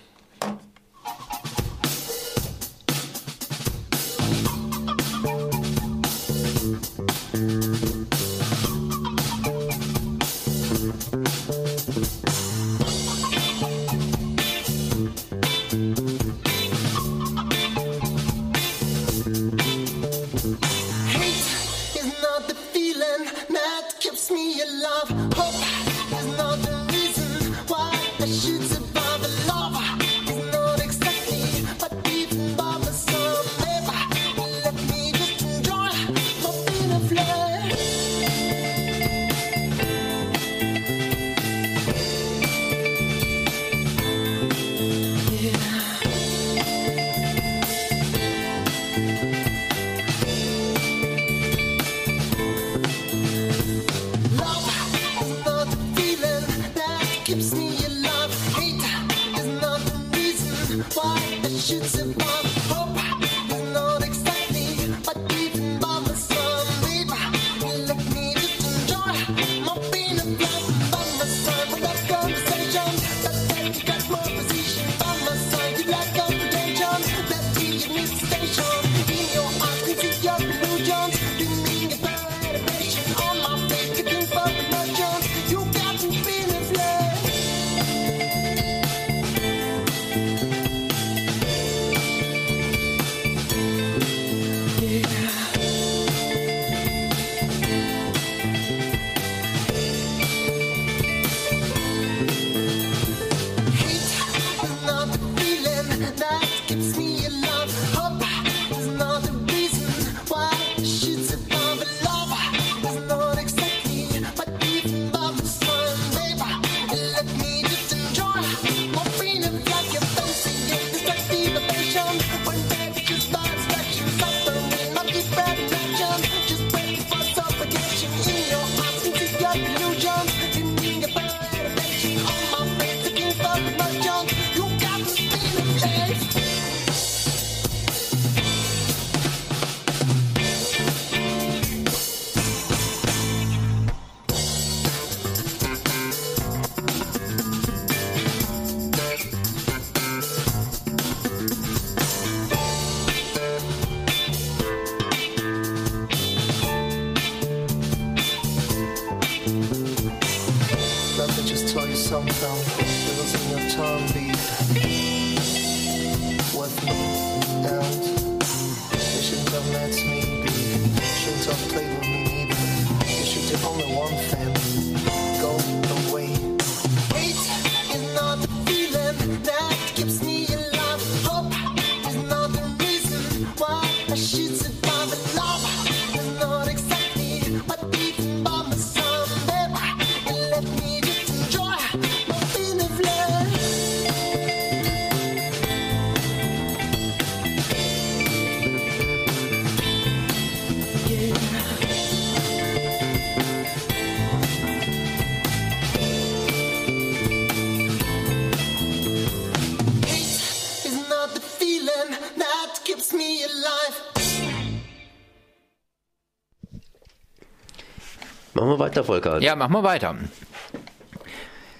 Weiter, 218.84 219.04
Volker. 219.04 219.40
Ja, 219.40 219.56
machen 219.56 219.72
wir 219.72 219.82
weiter. 219.82 220.14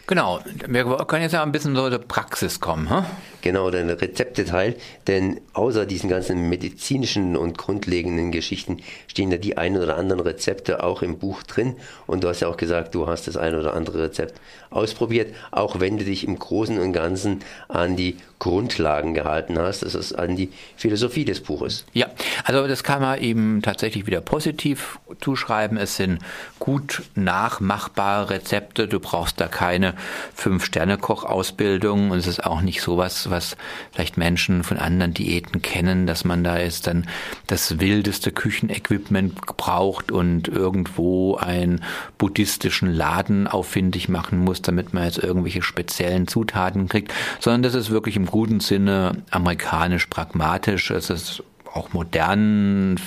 Genau, 0.07 0.41
wir 0.67 0.85
können 1.07 1.23
jetzt 1.23 1.33
ja 1.33 1.43
ein 1.43 1.53
bisschen 1.53 1.75
so 1.75 1.89
zur 1.89 1.99
Praxis 1.99 2.61
kommen. 2.61 2.91
Hm? 2.91 3.05
Genau, 3.45 3.71
den 3.71 3.91
Rezepteteil, 3.91 4.75
denn 5.07 5.39
außer 5.53 5.85
diesen 5.85 6.09
ganzen 6.09 6.49
medizinischen 6.49 7.37
und 7.37 7.59
grundlegenden 7.59 8.33
Geschichten 8.33 8.79
stehen 9.07 9.31
da 9.31 9.37
die 9.37 9.59
ein 9.59 9.77
oder 9.77 9.99
anderen 9.99 10.21
Rezepte 10.21 10.83
auch 10.83 11.03
im 11.03 11.19
Buch 11.19 11.43
drin. 11.43 11.77
Und 12.07 12.25
du 12.25 12.29
hast 12.29 12.41
ja 12.41 12.49
auch 12.49 12.57
gesagt, 12.57 12.95
du 12.95 13.07
hast 13.07 13.29
das 13.29 13.37
ein 13.37 13.55
oder 13.55 13.75
andere 13.75 14.05
Rezept 14.05 14.41
ausprobiert, 14.71 15.35
auch 15.51 15.79
wenn 15.79 15.99
du 15.99 16.05
dich 16.05 16.27
im 16.27 16.39
Großen 16.39 16.79
und 16.79 16.95
Ganzen 16.95 17.41
an 17.69 17.97
die 17.97 18.17
Grundlagen 18.39 19.15
gehalten 19.15 19.59
hast, 19.59 19.83
das 19.83 19.95
ist 19.95 20.13
an 20.13 20.37
die 20.37 20.51
Philosophie 20.77 21.25
des 21.25 21.41
Buches. 21.41 21.87
Ja, 21.95 22.09
also 22.45 22.67
das 22.67 22.83
kann 22.83 23.01
man 23.01 23.19
eben 23.21 23.63
tatsächlich 23.63 24.07
wieder 24.07 24.21
positiv 24.21 24.99
zuschreiben. 25.21 25.79
Es 25.79 25.97
sind 25.97 26.19
gut 26.59 27.05
nachmachbare 27.15 28.31
Rezepte. 28.31 28.87
Du 28.87 29.01
brauchst 29.01 29.41
da 29.41 29.47
keine 29.47 29.95
Fünf-Sterne-Koch-Ausbildung 30.35 32.11
und 32.11 32.19
es 32.19 32.27
ist 32.27 32.45
auch 32.45 32.61
nicht 32.61 32.83
sowas, 32.83 33.31
was 33.35 33.57
vielleicht 33.93 34.17
Menschen 34.17 34.63
von 34.63 34.79
anderen 34.79 35.13
Diäten 35.13 35.61
kennen, 35.61 36.07
dass 36.07 36.25
man 36.25 36.45
da 36.45 36.59
jetzt 36.59 36.87
dann 36.87 37.07
das 37.49 37.81
wildeste 37.81 38.31
Küchenequipment 38.31 39.35
braucht 39.57 40.13
und 40.13 40.49
irgendwo 40.49 41.37
einen 41.37 41.83
buddhistischen 42.17 42.91
Laden 42.91 43.49
auffindig 43.49 44.09
machen 44.09 44.39
muss, 44.39 44.63
damit 44.63 44.95
man 44.95 45.05
jetzt 45.05 45.19
irgendwelche 45.19 45.63
speziellen 45.63 46.29
Zutaten 46.29 46.89
kriegt, 46.89 47.13
sondern 47.41 47.63
das 47.63 47.75
ist 47.75 47.91
wirklich 47.91 48.17
im 48.17 48.27
guten 48.27 48.61
Sinne 48.61 49.23
amerikanisch 49.31 50.07
pragmatisch. 50.07 50.91
Es 50.91 51.11
ist 51.11 51.43
auch 51.75 51.93
modern, 51.93 53.01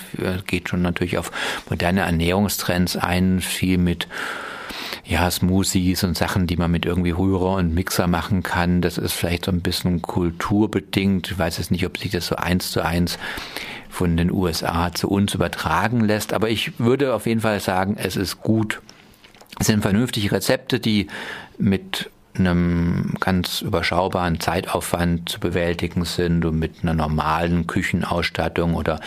geht 0.46 0.70
schon 0.70 0.82
natürlich 0.82 1.18
auf 1.18 1.32
moderne 1.70 2.02
Ernährungstrends 2.02 2.98
ein, 2.98 3.40
viel 3.40 3.78
mit 3.78 4.08
ja, 5.08 5.32
Smoothies 5.32 6.04
und 6.04 6.18
Sachen, 6.18 6.48
die 6.48 6.58
man 6.58 6.70
mit 6.70 6.86
irgendwie 6.86 7.12
Rührer 7.12 7.56
und 7.56 7.74
Mixer 7.74 8.08
machen 8.08 8.44
kann. 8.44 8.82
Das 8.82 8.98
ist 8.98 9.14
vielleicht 9.14 9.46
so 9.46 9.52
ein 9.52 9.62
bisschen 9.62 10.02
kulturbedingt. 10.02 11.32
Ich 11.32 11.40
weiß 11.40 11.60
jetzt 11.60 11.72
nicht, 11.72 11.86
ob 11.86 11.98
sich 11.98 12.12
das 12.12 12.28
so 12.28 12.36
eins 12.36 12.72
zu 12.72 12.84
eins 12.84 13.18
von 13.90 14.18
den 14.18 14.32
USA 14.32 14.94
zu 14.94 15.10
uns 15.10 15.34
übertragen 15.34 16.02
lässt, 16.02 16.34
aber 16.34 16.50
ich 16.50 16.78
würde 16.78 17.14
auf 17.14 17.26
jeden 17.26 17.42
Fall 17.42 17.62
sagen, 17.62 17.96
es 17.98 18.18
ist 18.18 18.42
gut. 18.42 18.82
Es 19.60 19.68
sind 19.68 19.82
vernünftige 19.82 20.32
Rezepte, 20.34 20.80
die 20.80 21.08
mit 21.58 22.12
einem 22.38 23.16
ganz 23.20 23.62
überschaubaren 23.62 24.40
Zeitaufwand 24.42 25.30
zu 25.30 25.40
bewältigen 25.40 26.04
sind 26.04 26.44
und 26.46 26.60
mit 26.60 26.84
einer 26.84 26.94
normalen 26.94 27.66
Küchenausstattung 27.66 28.76
oder 28.76 29.00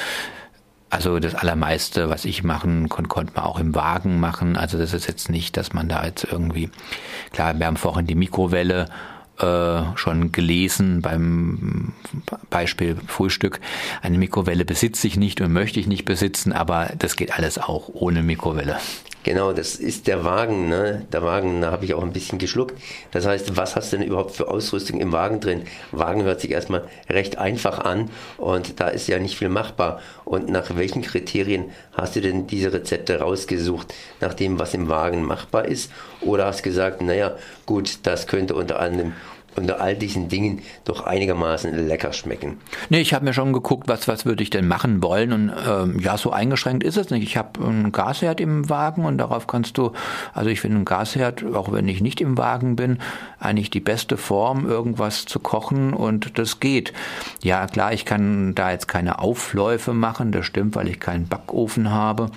also 0.90 1.20
das 1.20 1.36
Allermeiste, 1.36 2.10
was 2.10 2.24
ich 2.24 2.42
machen 2.42 2.88
konnte, 2.88 3.08
konnte 3.08 3.32
man 3.34 3.44
auch 3.44 3.58
im 3.60 3.74
Wagen 3.74 4.18
machen. 4.18 4.56
Also 4.56 4.76
das 4.76 4.92
ist 4.92 5.06
jetzt 5.06 5.30
nicht, 5.30 5.56
dass 5.56 5.72
man 5.72 5.88
da 5.88 6.04
jetzt 6.04 6.24
irgendwie, 6.24 6.68
klar, 7.32 7.58
wir 7.58 7.66
haben 7.66 7.76
vorhin 7.76 8.06
die 8.06 8.16
Mikrowelle 8.16 8.86
äh, 9.38 9.82
schon 9.94 10.32
gelesen 10.32 11.00
beim 11.00 11.92
Beispiel 12.50 12.96
Frühstück. 13.06 13.60
Eine 14.02 14.18
Mikrowelle 14.18 14.64
besitze 14.64 15.06
ich 15.06 15.16
nicht 15.16 15.40
und 15.40 15.52
möchte 15.52 15.78
ich 15.78 15.86
nicht 15.86 16.04
besitzen, 16.04 16.52
aber 16.52 16.90
das 16.98 17.16
geht 17.16 17.32
alles 17.38 17.58
auch 17.58 17.88
ohne 17.88 18.22
Mikrowelle. 18.22 18.76
Genau, 19.22 19.52
das 19.52 19.74
ist 19.74 20.06
der 20.06 20.24
Wagen. 20.24 20.68
Ne? 20.68 21.06
Der 21.12 21.22
Wagen, 21.22 21.60
da 21.60 21.70
habe 21.70 21.84
ich 21.84 21.92
auch 21.92 22.02
ein 22.02 22.12
bisschen 22.12 22.38
geschluckt. 22.38 22.74
Das 23.10 23.26
heißt, 23.26 23.56
was 23.56 23.76
hast 23.76 23.92
du 23.92 23.98
denn 23.98 24.06
überhaupt 24.06 24.34
für 24.34 24.48
Ausrüstung 24.48 24.98
im 24.98 25.12
Wagen 25.12 25.40
drin? 25.40 25.64
Wagen 25.92 26.22
hört 26.22 26.40
sich 26.40 26.50
erstmal 26.50 26.84
recht 27.08 27.36
einfach 27.36 27.78
an 27.80 28.10
und 28.38 28.80
da 28.80 28.88
ist 28.88 29.08
ja 29.08 29.18
nicht 29.18 29.36
viel 29.36 29.50
machbar. 29.50 30.00
Und 30.24 30.48
nach 30.48 30.74
welchen 30.74 31.02
Kriterien 31.02 31.66
hast 31.92 32.16
du 32.16 32.22
denn 32.22 32.46
diese 32.46 32.72
Rezepte 32.72 33.20
rausgesucht? 33.20 33.92
Nach 34.20 34.32
dem, 34.32 34.58
was 34.58 34.72
im 34.72 34.88
Wagen 34.88 35.22
machbar 35.22 35.66
ist? 35.66 35.92
Oder 36.22 36.46
hast 36.46 36.62
gesagt, 36.62 37.02
naja, 37.02 37.36
gut, 37.66 37.98
das 38.04 38.26
könnte 38.26 38.54
unter 38.54 38.80
anderem 38.80 39.12
unter 39.56 39.80
all 39.80 39.96
diesen 39.96 40.28
Dingen 40.28 40.62
doch 40.84 41.04
einigermaßen 41.04 41.86
lecker 41.86 42.12
schmecken. 42.12 42.58
Nee, 42.88 43.00
ich 43.00 43.14
habe 43.14 43.24
mir 43.24 43.32
schon 43.32 43.52
geguckt, 43.52 43.88
was, 43.88 44.08
was 44.08 44.24
würde 44.24 44.42
ich 44.42 44.50
denn 44.50 44.68
machen 44.68 45.02
wollen 45.02 45.32
und 45.32 45.52
ähm, 45.68 45.98
ja, 46.00 46.16
so 46.16 46.30
eingeschränkt 46.30 46.84
ist 46.84 46.96
es 46.96 47.10
nicht. 47.10 47.22
Ich 47.22 47.36
habe 47.36 47.64
einen 47.64 47.92
Gasherd 47.92 48.40
im 48.40 48.68
Wagen 48.68 49.04
und 49.04 49.18
darauf 49.18 49.46
kannst 49.46 49.78
du, 49.78 49.92
also 50.32 50.50
ich 50.50 50.60
finde 50.60 50.76
einen 50.76 50.84
Gasherd, 50.84 51.44
auch 51.54 51.72
wenn 51.72 51.88
ich 51.88 52.00
nicht 52.00 52.20
im 52.20 52.38
Wagen 52.38 52.76
bin, 52.76 52.98
eigentlich 53.38 53.70
die 53.70 53.80
beste 53.80 54.16
Form, 54.16 54.66
irgendwas 54.66 55.24
zu 55.24 55.40
kochen 55.40 55.92
und 55.92 56.38
das 56.38 56.60
geht. 56.60 56.92
Ja, 57.42 57.66
klar, 57.66 57.92
ich 57.92 58.04
kann 58.04 58.54
da 58.54 58.70
jetzt 58.70 58.88
keine 58.88 59.18
Aufläufe 59.18 59.92
machen, 59.92 60.32
das 60.32 60.46
stimmt, 60.46 60.74
weil 60.76 60.88
ich 60.88 61.00
keinen 61.00 61.26
Backofen 61.26 61.90
habe. 61.90 62.30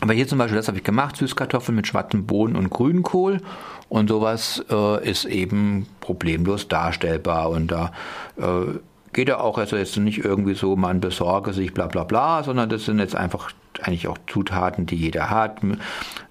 Aber 0.00 0.12
hier 0.12 0.28
zum 0.28 0.38
Beispiel, 0.38 0.56
das 0.56 0.68
habe 0.68 0.78
ich 0.78 0.84
gemacht, 0.84 1.16
Süßkartoffeln 1.16 1.74
mit 1.74 1.86
schwarzem 1.86 2.24
Bohnen 2.24 2.54
und 2.54 2.70
Grünkohl 2.70 3.40
und 3.88 4.08
sowas 4.08 4.62
äh, 4.70 5.08
ist 5.08 5.24
eben 5.24 5.86
problemlos 6.00 6.68
darstellbar 6.68 7.50
und 7.50 7.68
da 7.70 7.92
äh, 8.36 8.78
geht 9.12 9.28
er 9.28 9.42
auch 9.42 9.58
also 9.58 9.76
jetzt 9.76 9.96
nicht 9.96 10.24
irgendwie 10.24 10.54
so, 10.54 10.76
man 10.76 11.00
besorge 11.00 11.52
sich 11.52 11.72
bla 11.72 11.86
bla 11.86 12.04
bla, 12.04 12.42
sondern 12.42 12.68
das 12.68 12.84
sind 12.84 12.98
jetzt 12.98 13.16
einfach 13.16 13.50
eigentlich 13.82 14.08
auch 14.08 14.18
Zutaten, 14.26 14.86
die 14.86 14.96
jeder 14.96 15.30
hat. 15.30 15.60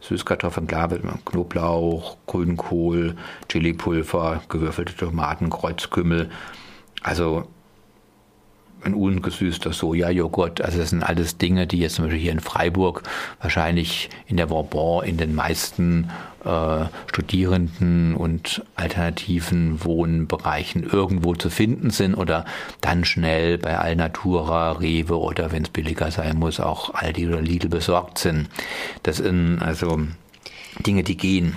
Süßkartoffeln, 0.02 0.68
klar, 0.68 0.90
Knoblauch, 1.26 2.18
Grünkohl, 2.28 3.16
Chilipulver, 3.50 4.42
gewürfelte 4.50 4.96
Tomaten, 4.96 5.50
Kreuzkümmel. 5.50 6.30
Also 7.02 7.48
ein 8.84 8.94
ungesüßter 8.94 9.74
Sojajoghurt. 9.74 10.62
Also 10.62 10.78
das 10.78 10.92
sind 10.92 11.04
alles 11.04 11.38
Dinge, 11.38 11.68
die 11.68 11.80
jetzt 11.80 11.96
zum 11.96 12.06
Beispiel 12.06 12.22
hier 12.22 12.32
in 12.32 12.40
Freiburg 12.40 13.04
wahrscheinlich 13.42 14.10
in 14.28 14.38
der 14.38 14.48
Bourbon 14.48 15.04
in 15.04 15.18
den 15.18 15.34
meisten 15.34 16.10
äh, 16.48 16.86
Studierenden 17.08 18.16
und 18.16 18.64
alternativen 18.76 19.84
Wohnbereichen 19.84 20.84
irgendwo 20.84 21.36
zu 21.36 21.50
finden 21.50 21.90
sind 21.90 22.16
oder 22.16 22.46
dann 22.82 23.06
schnell 23.06 23.58
bei 23.58 23.78
Alnatura, 23.78 24.74
Rewe 24.74 25.20
oder 25.20 25.52
wenn 25.52 25.64
es 25.64 25.70
billiger 25.70 26.10
sein 26.12 26.38
muss, 26.38 26.60
auch 26.60 26.94
Aldi 26.94 27.28
oder 27.28 27.42
Lidl 27.42 27.70
besorgt 27.70 28.18
sind. 28.18 28.50
Das 29.04 29.18
sind 29.18 29.60
also 29.60 30.00
Dinge, 30.86 31.04
die 31.04 31.18
gehen. 31.18 31.56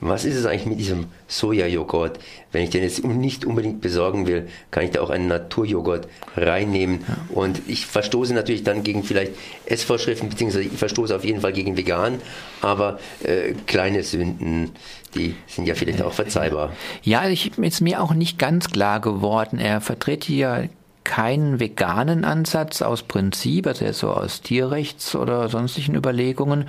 Was 0.00 0.24
ist 0.24 0.36
es 0.36 0.46
eigentlich 0.46 0.66
mit 0.66 0.78
diesem 0.78 1.06
Sojajoghurt? 1.26 2.18
Wenn 2.52 2.62
ich 2.64 2.70
den 2.70 2.82
jetzt 2.82 3.04
nicht 3.04 3.44
unbedingt 3.44 3.80
besorgen 3.80 4.26
will, 4.26 4.48
kann 4.70 4.84
ich 4.84 4.90
da 4.90 5.00
auch 5.00 5.10
einen 5.10 5.26
Naturjoghurt 5.26 6.08
reinnehmen. 6.36 7.04
Und 7.30 7.62
ich 7.66 7.86
verstoße 7.86 8.34
natürlich 8.34 8.62
dann 8.62 8.82
gegen 8.82 9.02
vielleicht 9.02 9.32
Essvorschriften, 9.64 10.28
beziehungsweise 10.28 10.64
ich 10.64 10.72
verstoße 10.72 11.14
auf 11.16 11.24
jeden 11.24 11.40
Fall 11.40 11.52
gegen 11.52 11.76
vegan, 11.76 12.20
aber 12.60 12.98
äh, 13.22 13.54
kleine 13.66 14.02
Sünden, 14.02 14.70
die 15.14 15.34
sind 15.46 15.66
ja 15.66 15.74
vielleicht 15.74 16.02
auch 16.02 16.12
verzeihbar. 16.12 16.72
Ja, 17.02 17.28
ich 17.28 17.56
ist 17.58 17.80
mir 17.80 18.02
auch 18.02 18.12
nicht 18.12 18.38
ganz 18.38 18.70
klar 18.70 19.00
geworden. 19.00 19.58
Er 19.58 19.80
vertritt 19.80 20.24
hier 20.24 20.68
keinen 21.04 21.60
veganen 21.60 22.24
Ansatz 22.24 22.82
aus 22.82 23.04
Prinzip, 23.04 23.66
also 23.66 23.90
so 23.92 24.10
aus 24.10 24.42
Tierrechts 24.42 25.14
oder 25.14 25.48
sonstigen 25.48 25.94
Überlegungen, 25.94 26.68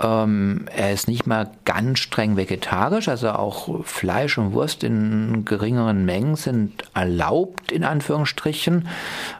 ähm, 0.00 0.66
er 0.74 0.92
ist 0.92 1.08
nicht 1.08 1.26
mal 1.26 1.50
ganz 1.64 1.98
streng 1.98 2.36
vegetarisch, 2.36 3.08
also 3.08 3.30
auch 3.30 3.84
Fleisch 3.84 4.38
und 4.38 4.52
Wurst 4.54 4.82
in 4.82 5.44
geringeren 5.44 6.04
Mengen 6.06 6.36
sind 6.36 6.84
erlaubt, 6.94 7.70
in 7.70 7.84
Anführungsstrichen. 7.84 8.88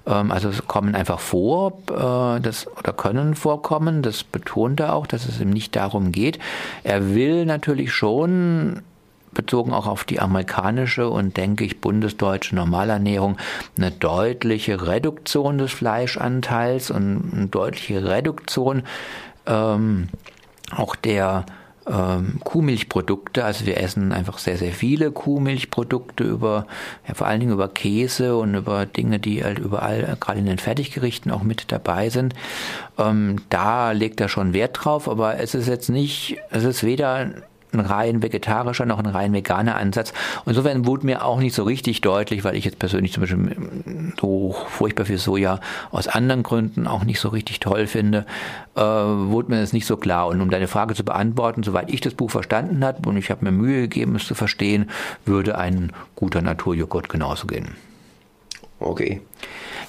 Ähm, 0.06 0.30
also 0.30 0.50
kommen 0.66 0.94
einfach 0.94 1.18
vor 1.18 1.78
äh, 1.88 2.40
das, 2.40 2.66
oder 2.78 2.92
können 2.92 3.34
vorkommen. 3.34 4.02
Das 4.02 4.22
betont 4.22 4.80
er 4.80 4.94
auch, 4.94 5.06
dass 5.06 5.26
es 5.26 5.40
ihm 5.40 5.50
nicht 5.50 5.76
darum 5.76 6.12
geht. 6.12 6.38
Er 6.84 7.14
will 7.14 7.46
natürlich 7.46 7.92
schon 7.92 8.82
bezogen 9.32 9.72
auch 9.72 9.86
auf 9.86 10.04
die 10.04 10.20
amerikanische 10.20 11.08
und 11.08 11.36
denke 11.36 11.64
ich 11.64 11.80
bundesdeutsche 11.80 12.56
Normalernährung 12.56 13.36
eine 13.76 13.92
deutliche 13.92 14.88
Reduktion 14.88 15.56
des 15.56 15.72
Fleischanteils 15.72 16.90
und 16.90 17.32
eine 17.32 17.46
deutliche 17.46 18.04
Reduktion 18.08 18.82
ähm, 19.46 20.08
auch 20.76 20.96
der 20.96 21.44
ähm, 21.86 22.40
Kuhmilchprodukte. 22.44 23.44
Also 23.44 23.66
wir 23.66 23.78
essen 23.78 24.12
einfach 24.12 24.38
sehr, 24.38 24.58
sehr 24.58 24.72
viele 24.72 25.12
Kuhmilchprodukte 25.12 26.24
über, 26.24 26.66
ja, 27.06 27.14
vor 27.14 27.26
allen 27.26 27.40
Dingen 27.40 27.52
über 27.52 27.68
Käse 27.68 28.36
und 28.36 28.54
über 28.54 28.86
Dinge, 28.86 29.18
die 29.18 29.42
halt 29.44 29.58
überall, 29.58 30.00
äh, 30.02 30.16
gerade 30.18 30.38
in 30.38 30.46
den 30.46 30.58
Fertiggerichten 30.58 31.30
auch 31.30 31.42
mit 31.42 31.72
dabei 31.72 32.10
sind. 32.10 32.34
Ähm, 32.98 33.42
da 33.48 33.92
legt 33.92 34.20
er 34.20 34.28
schon 34.28 34.52
Wert 34.52 34.78
drauf, 34.84 35.08
aber 35.08 35.38
es 35.38 35.54
ist 35.54 35.68
jetzt 35.68 35.88
nicht, 35.88 36.38
es 36.50 36.64
ist 36.64 36.84
weder 36.84 37.30
ein 37.72 37.80
rein 37.80 38.22
vegetarischer 38.22 38.86
noch 38.86 38.98
ein 38.98 39.06
rein 39.06 39.32
veganer 39.32 39.76
Ansatz. 39.76 40.12
Insofern 40.46 40.86
wurde 40.86 41.06
mir 41.06 41.24
auch 41.24 41.38
nicht 41.38 41.54
so 41.54 41.62
richtig 41.64 42.00
deutlich, 42.00 42.44
weil 42.44 42.56
ich 42.56 42.64
jetzt 42.64 42.78
persönlich 42.78 43.12
zum 43.12 43.22
Beispiel 43.22 43.56
so 44.20 44.56
furchtbar 44.68 45.04
viel 45.04 45.18
Soja 45.18 45.60
aus 45.90 46.08
anderen 46.08 46.42
Gründen 46.42 46.86
auch 46.86 47.04
nicht 47.04 47.20
so 47.20 47.28
richtig 47.28 47.60
toll 47.60 47.86
finde, 47.86 48.26
äh, 48.76 48.80
wurde 48.80 49.50
mir 49.50 49.60
das 49.60 49.72
nicht 49.72 49.86
so 49.86 49.96
klar. 49.96 50.28
Und 50.28 50.40
um 50.40 50.50
deine 50.50 50.68
Frage 50.68 50.94
zu 50.94 51.04
beantworten, 51.04 51.62
soweit 51.62 51.92
ich 51.92 52.00
das 52.00 52.14
Buch 52.14 52.30
verstanden 52.30 52.84
habe 52.84 53.08
und 53.08 53.16
ich 53.16 53.30
habe 53.30 53.44
mir 53.44 53.52
Mühe 53.52 53.82
gegeben, 53.82 54.16
es 54.16 54.26
zu 54.26 54.34
verstehen, 54.34 54.90
würde 55.24 55.58
ein 55.58 55.92
guter 56.16 56.42
Naturjoghurt 56.42 57.08
genauso 57.08 57.46
gehen. 57.46 57.68
Okay. 58.78 59.20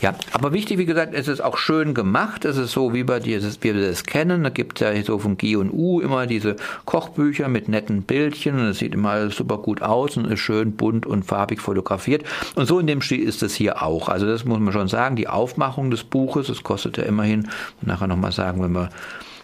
Ja, 0.02 0.16
aber 0.34 0.52
wichtig, 0.52 0.80
wie 0.80 0.88
gesagt, 0.88 1.14
es 1.14 1.28
ist 1.28 1.42
auch 1.42 1.58
schön 1.58 1.94
gemacht. 1.94 2.44
Es 2.44 2.58
ist 2.58 2.72
so, 2.72 2.92
wie 2.92 3.08
wir, 3.08 3.20
dieses, 3.20 3.62
wir 3.62 3.76
das 3.76 4.04
kennen. 4.04 4.44
Da 4.44 4.50
gibt 4.50 4.82
es 4.82 4.96
ja 4.96 5.04
so 5.04 5.20
von 5.20 5.38
G 5.38 5.56
und 5.56 5.70
U 5.72 6.02
immer 6.02 6.26
diese 6.26 6.56
Kochbücher 6.86 7.48
mit 7.48 7.70
netten 7.70 8.02
Bildchen 8.02 8.58
es 8.60 8.80
sieht 8.80 8.96
immer 8.96 9.12
alles 9.12 9.36
super 9.36 9.60
gut 9.60 9.84
aus 9.84 10.18
und 10.18 10.26
ist 10.26 10.40
schön 10.40 10.76
bunt 10.76 11.06
und 11.06 11.24
farbig 11.24 11.62
fotografiert. 11.62 12.24
Und 12.56 12.66
so 12.66 12.80
in 12.80 12.88
dem 12.88 13.02
Stil 13.04 13.22
ist 13.22 13.44
es 13.44 13.54
hier 13.54 13.84
auch. 13.84 14.10
Also 14.10 14.26
das 14.26 14.44
muss 14.44 14.60
man 14.60 14.74
schon 14.74 14.88
sagen. 14.88 15.16
Die 15.16 15.28
Aufmachung 15.28 15.92
des 15.92 16.04
Buches, 16.04 16.50
es 16.50 16.64
kostet 16.64 16.98
ja 16.98 17.04
immerhin, 17.04 17.50
nachher 17.82 18.08
nochmal 18.08 18.32
sagen, 18.32 18.64
wenn 18.64 18.72
wir 18.72 18.90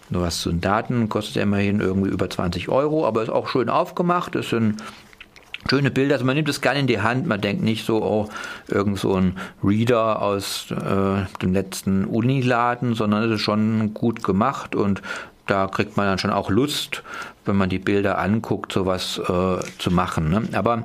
nur 0.10 0.24
was 0.24 0.42
zu 0.42 0.50
den 0.50 0.62
Daten, 0.62 1.08
kostet 1.08 1.36
ja 1.36 1.44
immerhin 1.44 1.82
irgendwie 1.82 2.10
über 2.10 2.30
20 2.30 2.70
Euro, 2.70 3.06
aber 3.06 3.22
ist 3.22 3.30
auch 3.30 3.48
schön 3.48 3.70
aufgemacht. 3.70 4.36
Es 4.36 4.50
sind 4.50 4.82
schöne 5.70 5.92
Bilder. 5.92 6.16
Also 6.16 6.26
man 6.26 6.36
nimmt 6.36 6.50
es 6.50 6.62
gerne 6.62 6.80
in 6.80 6.88
die 6.88 7.02
Hand. 7.02 7.28
Man 7.28 7.42
denkt 7.42 7.64
nicht 7.64 7.86
so, 7.86 8.04
oh, 8.04 8.30
irgend 8.68 9.00
so 9.00 9.16
ein 9.16 9.38
Reader 9.64 10.22
aus 10.22 10.72
äh, 10.72 11.26
dem 11.42 11.54
letzten 11.54 12.06
Uniladen, 12.06 12.94
sondern 12.94 13.24
es 13.24 13.36
ist 13.36 13.42
schon 13.42 13.94
gut 13.94 14.24
gemacht 14.24 14.76
und 14.76 15.02
da 15.46 15.68
kriegt 15.68 15.96
man 15.96 16.06
dann 16.08 16.20
schon 16.20 16.32
auch 16.32 16.50
Lust, 16.50 17.04
wenn 17.46 17.56
man 17.56 17.70
die 17.70 17.80
Bilder 17.80 18.18
anguckt, 18.18 18.74
sowas 18.74 19.18
äh, 19.18 19.60
zu 19.80 19.92
machen. 19.92 20.30
Ne? 20.30 20.44
Aber 20.54 20.84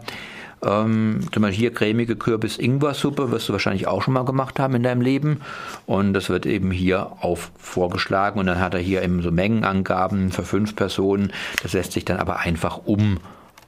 ähm, 0.64 1.20
zum 1.32 1.42
Beispiel 1.42 1.58
hier 1.58 1.74
cremige 1.74 2.14
Kürbis-Ingwer-Suppe 2.14 3.30
wirst 3.30 3.48
du 3.48 3.52
wahrscheinlich 3.52 3.88
auch 3.88 4.02
schon 4.02 4.14
mal 4.14 4.24
gemacht 4.24 4.60
haben 4.60 4.74
in 4.76 4.82
deinem 4.82 5.00
Leben. 5.00 5.40
Und 5.86 6.14
das 6.14 6.28
wird 6.28 6.46
eben 6.46 6.70
hier 6.70 7.12
auf 7.20 7.50
vorgeschlagen. 7.58 8.38
Und 8.38 8.46
dann 8.46 8.60
hat 8.60 8.74
er 8.74 8.80
hier 8.80 9.02
eben 9.02 9.22
so 9.22 9.32
Mengenangaben 9.32 10.30
für 10.30 10.44
fünf 10.44 10.76
Personen. 10.76 11.32
Das 11.62 11.72
lässt 11.72 11.92
sich 11.92 12.04
dann 12.04 12.18
aber 12.18 12.38
einfach 12.38 12.80
um 12.84 13.18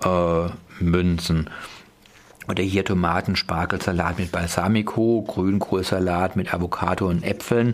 äh, 0.04 0.82
Münzen. 0.82 1.50
Oder 2.48 2.62
hier 2.62 2.84
Tomaten, 2.84 3.36
Spargelsalat 3.36 4.18
mit 4.18 4.30
Balsamico, 4.30 5.22
Grünkohlsalat 5.22 6.36
mit 6.36 6.52
Avocado 6.52 7.08
und 7.08 7.24
Äpfeln. 7.24 7.72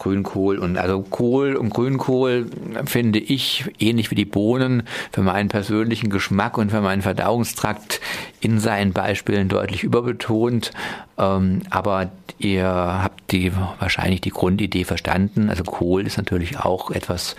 Grünkohl 0.00 0.56
und 0.58 0.78
also 0.78 1.02
Kohl 1.02 1.56
und 1.56 1.68
Grünkohl 1.68 2.46
finde 2.86 3.18
ich 3.18 3.70
ähnlich 3.78 4.10
wie 4.10 4.14
die 4.14 4.24
Bohnen 4.24 4.84
für 5.12 5.20
meinen 5.20 5.50
persönlichen 5.50 6.08
Geschmack 6.08 6.56
und 6.56 6.70
für 6.70 6.80
meinen 6.80 7.02
Verdauungstrakt 7.02 8.00
in 8.40 8.58
seinen 8.58 8.94
Beispielen 8.94 9.48
deutlich 9.48 9.84
überbetont. 9.84 10.72
Ähm, 11.18 11.60
aber 11.68 12.10
ihr 12.38 12.66
habt 12.66 13.30
die 13.30 13.52
wahrscheinlich 13.78 14.22
die 14.22 14.30
Grundidee 14.30 14.84
verstanden. 14.84 15.50
Also 15.50 15.64
Kohl 15.64 16.06
ist 16.06 16.16
natürlich 16.16 16.58
auch 16.58 16.90
etwas 16.90 17.36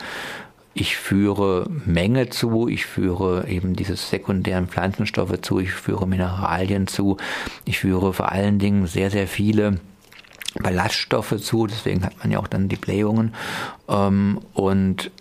ich 0.74 0.96
führe 0.96 1.68
Menge 1.86 2.30
zu, 2.30 2.68
ich 2.68 2.86
führe 2.86 3.48
eben 3.48 3.76
diese 3.76 3.96
sekundären 3.96 4.68
Pflanzenstoffe 4.68 5.42
zu, 5.42 5.60
ich 5.60 5.72
führe 5.72 6.08
Mineralien 6.08 6.88
zu, 6.88 7.18
ich 7.66 7.80
führe 7.80 8.14
vor 8.14 8.32
allen 8.32 8.58
Dingen 8.58 8.88
sehr, 8.88 9.12
sehr 9.12 9.28
viele 9.28 9.80
Ballaststoffe 10.60 11.42
zu, 11.42 11.68
deswegen 11.68 12.06
hat 12.06 12.18
man 12.20 12.32
ja 12.32 12.40
auch 12.40 12.48
dann 12.48 12.70
die 12.70 12.78
Blähungen 12.78 13.34
ähm, 13.90 14.40
und 14.54 15.12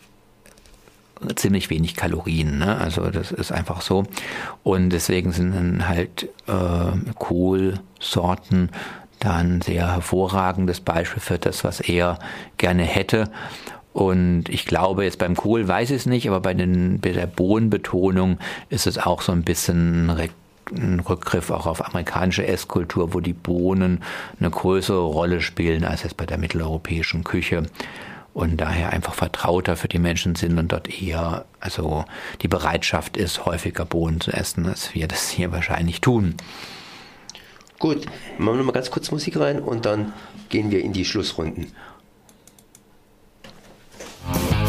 ziemlich 1.35 1.69
wenig 1.71 1.97
Kalorien. 1.97 2.59
Ne? 2.59 2.77
Also 2.79 3.11
das 3.11 3.31
ist 3.31 3.53
einfach 3.53 3.83
so. 3.83 4.05
Und 4.63 4.91
deswegen 4.91 5.33
sind 5.33 5.55
dann 5.55 5.89
halt 5.89 6.29
äh, 6.47 7.13
Kohlsorten 7.19 8.71
dann 9.19 9.61
sehr 9.61 9.93
hervorragendes 9.93 10.81
Beispiel 10.81 11.21
für 11.21 11.39
das, 11.39 11.63
was 11.63 11.81
er 11.81 12.19
gerne 12.57 12.85
hätte. 12.85 13.31
Und 13.93 14.49
ich 14.49 14.67
glaube, 14.67 15.05
jetzt 15.05 15.19
beim 15.19 15.37
Kohl 15.37 15.67
weiß 15.67 15.91
ich 15.91 15.97
es 15.97 16.07
nicht, 16.07 16.29
aber 16.29 16.41
bei, 16.41 16.55
den, 16.55 17.01
bei 17.01 17.11
der 17.11 17.27
Bohnenbetonung 17.27 18.39
ist 18.69 18.87
es 18.87 18.99
auch 18.99 19.21
so 19.23 19.33
ein 19.33 19.43
bisschen 19.43 20.09
ein 20.73 21.01
Rückgriff 21.01 21.51
auch 21.51 21.67
auf 21.67 21.85
amerikanische 21.85 22.47
Esskultur, 22.47 23.13
wo 23.13 23.21
die 23.21 23.33
Bohnen 23.33 24.03
eine 24.39 24.51
größere 24.51 25.03
Rolle 25.03 25.41
spielen 25.41 25.85
als 25.85 26.05
jetzt 26.05 26.17
bei 26.17 26.27
der 26.27 26.39
mitteleuropäischen 26.39 27.25
Küche 27.25 27.65
und 28.33 28.61
daher 28.61 28.91
einfach 28.91 29.15
vertrauter 29.15 29.77
für 29.77 29.89
die 29.89 29.99
Menschen 29.99 30.37
sind 30.37 30.59
und 30.59 30.71
dort 30.71 31.03
eher, 31.03 31.45
also 31.59 32.05
die 32.43 32.49
Bereitschaft 32.49 33.17
ist, 33.17 33.45
häufiger 33.45 33.85
Bohnen 33.85 34.21
zu 34.21 34.31
essen, 34.33 34.67
als 34.67 34.95
wir 34.95 35.09
das 35.09 35.29
hier 35.29 35.51
wahrscheinlich 35.51 36.01
tun. 36.01 36.37
Gut, 37.81 38.07
machen 38.39 38.55
wir 38.55 38.59
noch 38.59 38.65
mal 38.67 38.73
ganz 38.73 38.91
kurz 38.91 39.11
Musik 39.11 39.39
rein 39.39 39.59
und 39.59 39.87
dann 39.87 40.13
gehen 40.49 40.71
wir 40.71 40.83
in 40.83 40.93
die 40.93 41.05
Schlussrunden. 41.05 41.73
Bye. 44.27 44.60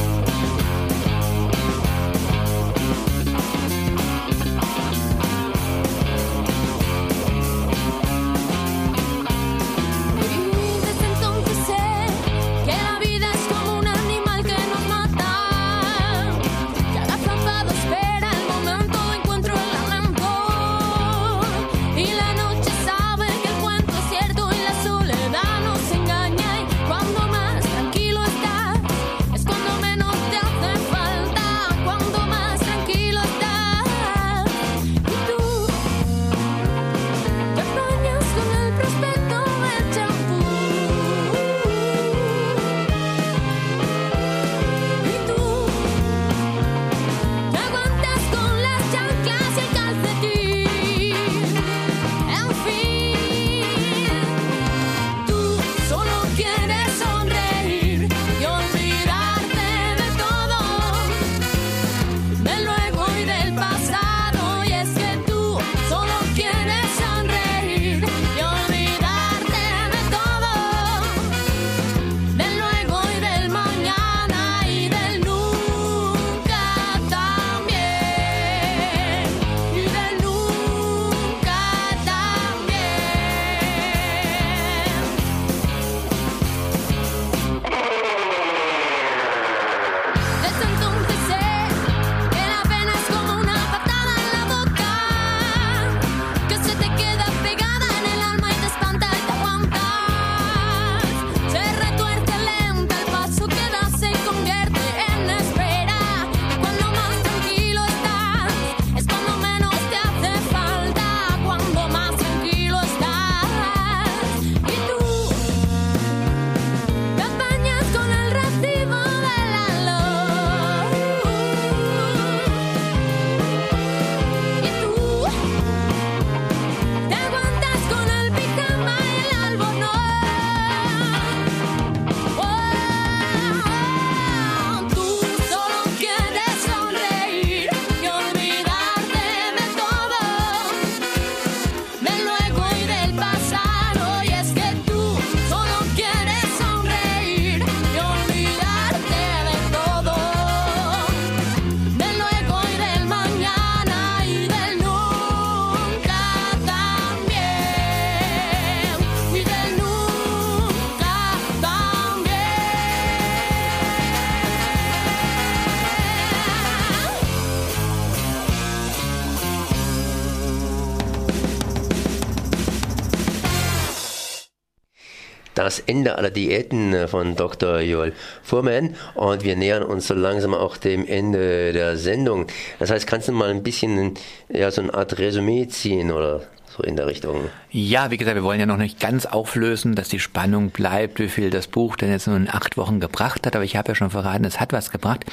Das 175.71 175.79
Ende 175.79 176.17
aller 176.17 176.31
Diäten 176.31 176.93
äh, 176.93 177.07
von 177.07 177.35
Dr. 177.35 177.79
Joel 177.79 178.13
Fuhrmann 178.43 178.95
und 179.15 179.43
wir 179.43 179.55
nähern 179.55 179.83
uns 179.83 180.07
so 180.07 180.13
langsam 180.13 180.53
auch 180.53 180.75
dem 180.75 181.07
Ende 181.07 181.71
der 181.71 181.97
Sendung. 181.97 182.47
Das 182.79 182.91
heißt, 182.91 183.07
kannst 183.07 183.29
du 183.29 183.31
mal 183.31 183.49
ein 183.49 183.63
bisschen 183.63 184.15
ja, 184.49 184.69
so 184.69 184.81
eine 184.81 184.93
Art 184.93 185.17
Resümee 185.17 185.67
ziehen 185.69 186.11
oder 186.11 186.41
so 186.67 186.83
in 186.83 186.97
der 186.97 187.07
Richtung. 187.07 187.49
Ja, 187.69 188.11
wie 188.11 188.17
gesagt, 188.17 188.35
wir 188.35 188.43
wollen 188.43 188.59
ja 188.59 188.65
noch 188.65 188.77
nicht 188.77 188.99
ganz 188.99 189.25
auflösen, 189.25 189.95
dass 189.95 190.09
die 190.09 190.19
Spannung 190.19 190.71
bleibt, 190.71 191.19
wie 191.19 191.29
viel 191.29 191.49
das 191.49 191.67
Buch 191.67 191.95
denn 191.95 192.11
jetzt 192.11 192.27
nur 192.27 192.35
in 192.35 192.49
acht 192.49 192.75
Wochen 192.75 192.99
gebracht 192.99 193.45
hat, 193.45 193.55
aber 193.55 193.63
ich 193.63 193.77
habe 193.77 193.89
ja 193.89 193.95
schon 193.95 194.09
verraten, 194.09 194.43
es 194.43 194.59
hat 194.59 194.73
was 194.73 194.91
gebracht. 194.91 195.25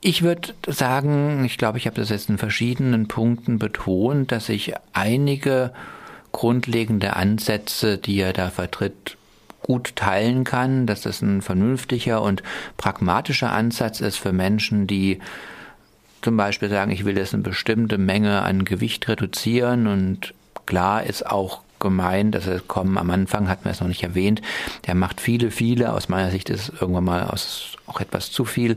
Ich 0.00 0.22
würde 0.22 0.54
sagen, 0.66 1.44
ich 1.44 1.58
glaube, 1.58 1.76
ich 1.76 1.86
habe 1.86 1.96
das 1.96 2.08
jetzt 2.08 2.30
in 2.30 2.38
verschiedenen 2.38 3.08
Punkten 3.08 3.58
betont, 3.58 4.32
dass 4.32 4.48
ich 4.48 4.72
einige 4.94 5.72
grundlegende 6.32 7.16
Ansätze, 7.16 7.98
die 7.98 8.20
er 8.20 8.32
da 8.32 8.50
vertritt, 8.50 9.16
gut 9.70 9.94
teilen 9.94 10.42
kann, 10.42 10.86
dass 10.86 11.02
das 11.02 11.22
ein 11.22 11.42
vernünftiger 11.42 12.22
und 12.22 12.42
pragmatischer 12.76 13.52
Ansatz 13.52 14.00
ist 14.00 14.16
für 14.16 14.32
Menschen, 14.32 14.88
die 14.88 15.20
zum 16.22 16.36
Beispiel 16.36 16.68
sagen, 16.68 16.90
ich 16.90 17.04
will 17.04 17.16
jetzt 17.16 17.34
eine 17.34 17.44
bestimmte 17.44 17.96
Menge 17.96 18.42
an 18.42 18.64
Gewicht 18.64 19.06
reduzieren. 19.06 19.86
Und 19.86 20.34
klar 20.66 21.04
ist 21.04 21.24
auch 21.24 21.60
gemeint, 21.78 22.34
dass 22.34 22.48
er 22.48 22.58
kommen 22.58 22.98
am 22.98 23.12
Anfang 23.12 23.48
hat 23.48 23.64
man 23.64 23.72
es 23.72 23.80
noch 23.80 23.86
nicht 23.86 24.02
erwähnt, 24.02 24.42
der 24.88 24.96
macht 24.96 25.20
viele, 25.20 25.52
viele, 25.52 25.92
aus 25.92 26.08
meiner 26.08 26.32
Sicht 26.32 26.50
ist 26.50 26.62
es 26.68 26.80
irgendwann 26.80 27.04
mal 27.04 27.22
aus, 27.28 27.76
auch 27.86 28.00
etwas 28.00 28.32
zu 28.32 28.44
viel, 28.44 28.76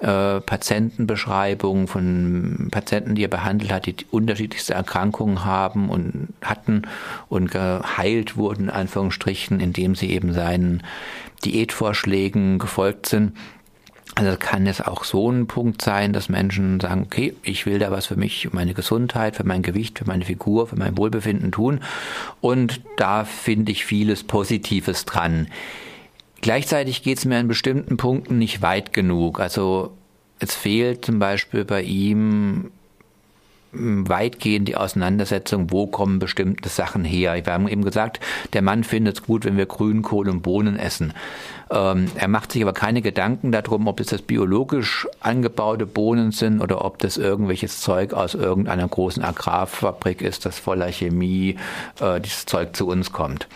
äh, 0.00 0.40
Patientenbeschreibungen 0.40 1.86
von 1.86 2.68
Patienten, 2.70 3.14
die 3.14 3.24
er 3.24 3.28
behandelt 3.28 3.72
hat, 3.72 3.86
die 3.86 3.96
unterschiedlichste 4.10 4.74
Erkrankungen 4.74 5.44
haben 5.44 5.90
und 5.90 6.28
hatten 6.42 6.82
und 7.28 7.50
geheilt 7.50 8.36
wurden, 8.36 8.64
in 8.64 8.70
Anführungsstrichen, 8.70 9.60
indem 9.60 9.94
sie 9.94 10.10
eben 10.10 10.32
seinen 10.32 10.82
Diätvorschlägen 11.44 12.58
gefolgt 12.58 13.06
sind. 13.06 13.36
Also 14.14 14.36
kann 14.38 14.66
es 14.66 14.80
auch 14.80 15.04
so 15.04 15.30
ein 15.30 15.46
Punkt 15.46 15.82
sein, 15.82 16.12
dass 16.12 16.28
Menschen 16.28 16.80
sagen, 16.80 17.02
okay, 17.02 17.34
ich 17.42 17.64
will 17.64 17.78
da 17.78 17.90
was 17.90 18.06
für 18.06 18.16
mich, 18.16 18.48
für 18.48 18.56
meine 18.56 18.74
Gesundheit, 18.74 19.36
für 19.36 19.44
mein 19.44 19.62
Gewicht, 19.62 19.98
für 19.98 20.06
meine 20.06 20.24
Figur, 20.24 20.66
für 20.66 20.76
mein 20.76 20.96
Wohlbefinden 20.96 21.52
tun. 21.52 21.80
Und 22.40 22.80
da 22.96 23.24
finde 23.24 23.70
ich 23.70 23.84
vieles 23.84 24.24
Positives 24.24 25.04
dran. 25.04 25.46
Gleichzeitig 26.40 27.02
geht 27.02 27.18
es 27.18 27.24
mir 27.24 27.38
an 27.38 27.48
bestimmten 27.48 27.96
Punkten 27.96 28.38
nicht 28.38 28.62
weit 28.62 28.92
genug. 28.92 29.40
Also 29.40 29.92
es 30.38 30.54
fehlt 30.54 31.04
zum 31.04 31.18
Beispiel 31.18 31.64
bei 31.64 31.82
ihm 31.82 32.70
weitgehend 33.72 34.66
die 34.66 34.76
Auseinandersetzung, 34.76 35.70
wo 35.70 35.86
kommen 35.86 36.18
bestimmte 36.18 36.68
Sachen 36.68 37.04
her. 37.04 37.34
Wir 37.44 37.52
haben 37.52 37.68
eben 37.68 37.84
gesagt, 37.84 38.18
der 38.52 38.62
Mann 38.62 38.82
findet 38.82 39.18
es 39.18 39.22
gut, 39.22 39.44
wenn 39.44 39.56
wir 39.56 39.66
Grünkohl 39.66 40.28
und 40.28 40.42
Bohnen 40.42 40.76
essen. 40.76 41.12
Ähm, 41.70 42.10
er 42.16 42.26
macht 42.26 42.50
sich 42.50 42.62
aber 42.62 42.72
keine 42.72 43.00
Gedanken 43.00 43.52
darum, 43.52 43.86
ob 43.86 43.98
das, 43.98 44.08
das 44.08 44.22
biologisch 44.22 45.06
angebaute 45.20 45.86
Bohnen 45.86 46.32
sind 46.32 46.60
oder 46.60 46.84
ob 46.84 46.98
das 46.98 47.16
irgendwelches 47.16 47.80
Zeug 47.80 48.12
aus 48.12 48.34
irgendeiner 48.34 48.88
großen 48.88 49.22
Agrarfabrik 49.22 50.20
ist, 50.20 50.46
das 50.46 50.58
voller 50.58 50.90
Chemie 50.90 51.56
äh, 52.00 52.20
dieses 52.20 52.46
Zeug 52.46 52.74
zu 52.74 52.88
uns 52.88 53.12
kommt. 53.12 53.46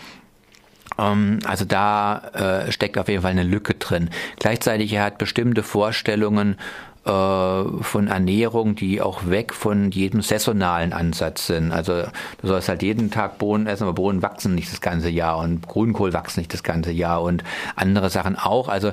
Ähm, 0.99 1.39
also 1.45 1.65
da 1.65 2.19
äh, 2.67 2.73
steckt 2.73 2.99
auf 2.99 3.09
jeden 3.09 3.23
Fall 3.23 3.33
eine 3.33 3.43
Lücke 3.43 3.75
drin. 3.75 4.11
Gleichzeitig 4.39 4.93
er 4.93 5.05
hat 5.05 5.19
bestimmte 5.19 5.63
Vorstellungen 5.63 6.57
äh, 7.05 7.65
von 7.83 8.09
Ernährung, 8.09 8.77
die 8.77 9.03
auch 9.03 9.27
weg 9.29 9.53
von 9.53 9.91
jedem 9.91 10.23
saisonalen 10.23 10.93
Ansatz 10.93 11.47
sind. 11.49 11.71
Also 11.71 12.05
du 12.41 12.49
sollst 12.49 12.69
halt 12.69 12.83
jeden 12.83 13.11
Tag 13.11 13.39
Bohnen 13.39 13.67
essen, 13.67 13.85
aber 13.85 13.93
Bohnen 13.93 14.23
wachsen 14.23 14.55
nicht 14.55 14.73
das 14.73 14.81
ganze 14.81 15.11
Jahr 15.11 15.39
und 15.39 15.69
Grünkohl 15.69 16.15
wachsen 16.15 16.41
nicht 16.41 16.55
das 16.55 16.63
ganze 16.63 16.93
Jahr 16.93 17.23
und 17.23 17.45
andere 17.77 18.09
Sachen 18.09 18.37
auch. 18.37 18.69
Also 18.69 18.93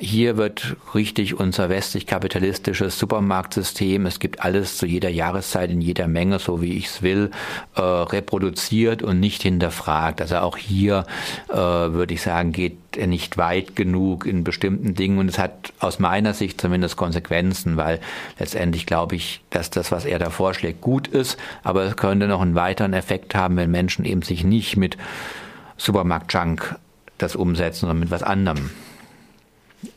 hier 0.00 0.38
wird 0.38 0.76
richtig 0.94 1.38
unser 1.38 1.68
westlich-kapitalistisches 1.68 2.98
Supermarktsystem, 2.98 4.06
es 4.06 4.18
gibt 4.18 4.40
alles 4.40 4.78
zu 4.78 4.86
jeder 4.86 5.10
Jahreszeit 5.10 5.70
in 5.70 5.82
jeder 5.82 6.08
Menge, 6.08 6.38
so 6.38 6.62
wie 6.62 6.72
ich 6.72 6.86
es 6.86 7.02
will, 7.02 7.30
äh, 7.76 7.80
reproduziert 7.82 9.02
und 9.02 9.20
nicht 9.20 9.42
hinterfragt. 9.42 10.22
Also 10.22 10.38
auch 10.38 10.56
hier 10.56 11.04
äh, 11.50 11.54
würde 11.54 12.14
ich 12.14 12.22
sagen, 12.22 12.52
geht 12.52 12.78
er 12.96 13.08
nicht 13.08 13.36
weit 13.36 13.76
genug 13.76 14.24
in 14.24 14.42
bestimmten 14.42 14.94
Dingen 14.94 15.18
und 15.18 15.28
es 15.28 15.38
hat 15.38 15.74
aus 15.78 15.98
meiner 15.98 16.32
Sicht 16.32 16.60
zumindest 16.60 16.96
Konsequenzen, 16.96 17.76
weil 17.76 18.00
letztendlich 18.38 18.86
glaube 18.86 19.16
ich, 19.16 19.42
dass 19.50 19.68
das, 19.68 19.92
was 19.92 20.06
er 20.06 20.18
da 20.18 20.30
vorschlägt, 20.30 20.80
gut 20.80 21.08
ist, 21.08 21.38
aber 21.62 21.84
es 21.84 21.96
könnte 21.96 22.26
noch 22.26 22.40
einen 22.40 22.54
weiteren 22.54 22.94
Effekt 22.94 23.34
haben, 23.34 23.56
wenn 23.56 23.70
Menschen 23.70 24.06
eben 24.06 24.22
sich 24.22 24.44
nicht 24.44 24.78
mit 24.78 24.96
Supermarkt-Junk 25.76 26.76
das 27.18 27.36
umsetzen, 27.36 27.80
sondern 27.80 28.00
mit 28.00 28.10
was 28.10 28.22
anderem 28.22 28.70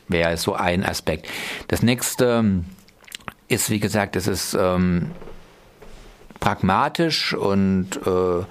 wäre 0.08 0.36
so 0.36 0.54
ein 0.54 0.84
Aspekt. 0.84 1.28
Das 1.68 1.82
nächste 1.82 2.38
ähm, 2.40 2.64
ist, 3.48 3.70
wie 3.70 3.80
gesagt, 3.80 4.16
es 4.16 4.26
ist 4.26 4.54
ähm, 4.58 5.10
pragmatisch 6.40 7.34
und 7.34 7.96
äh, 8.06 8.44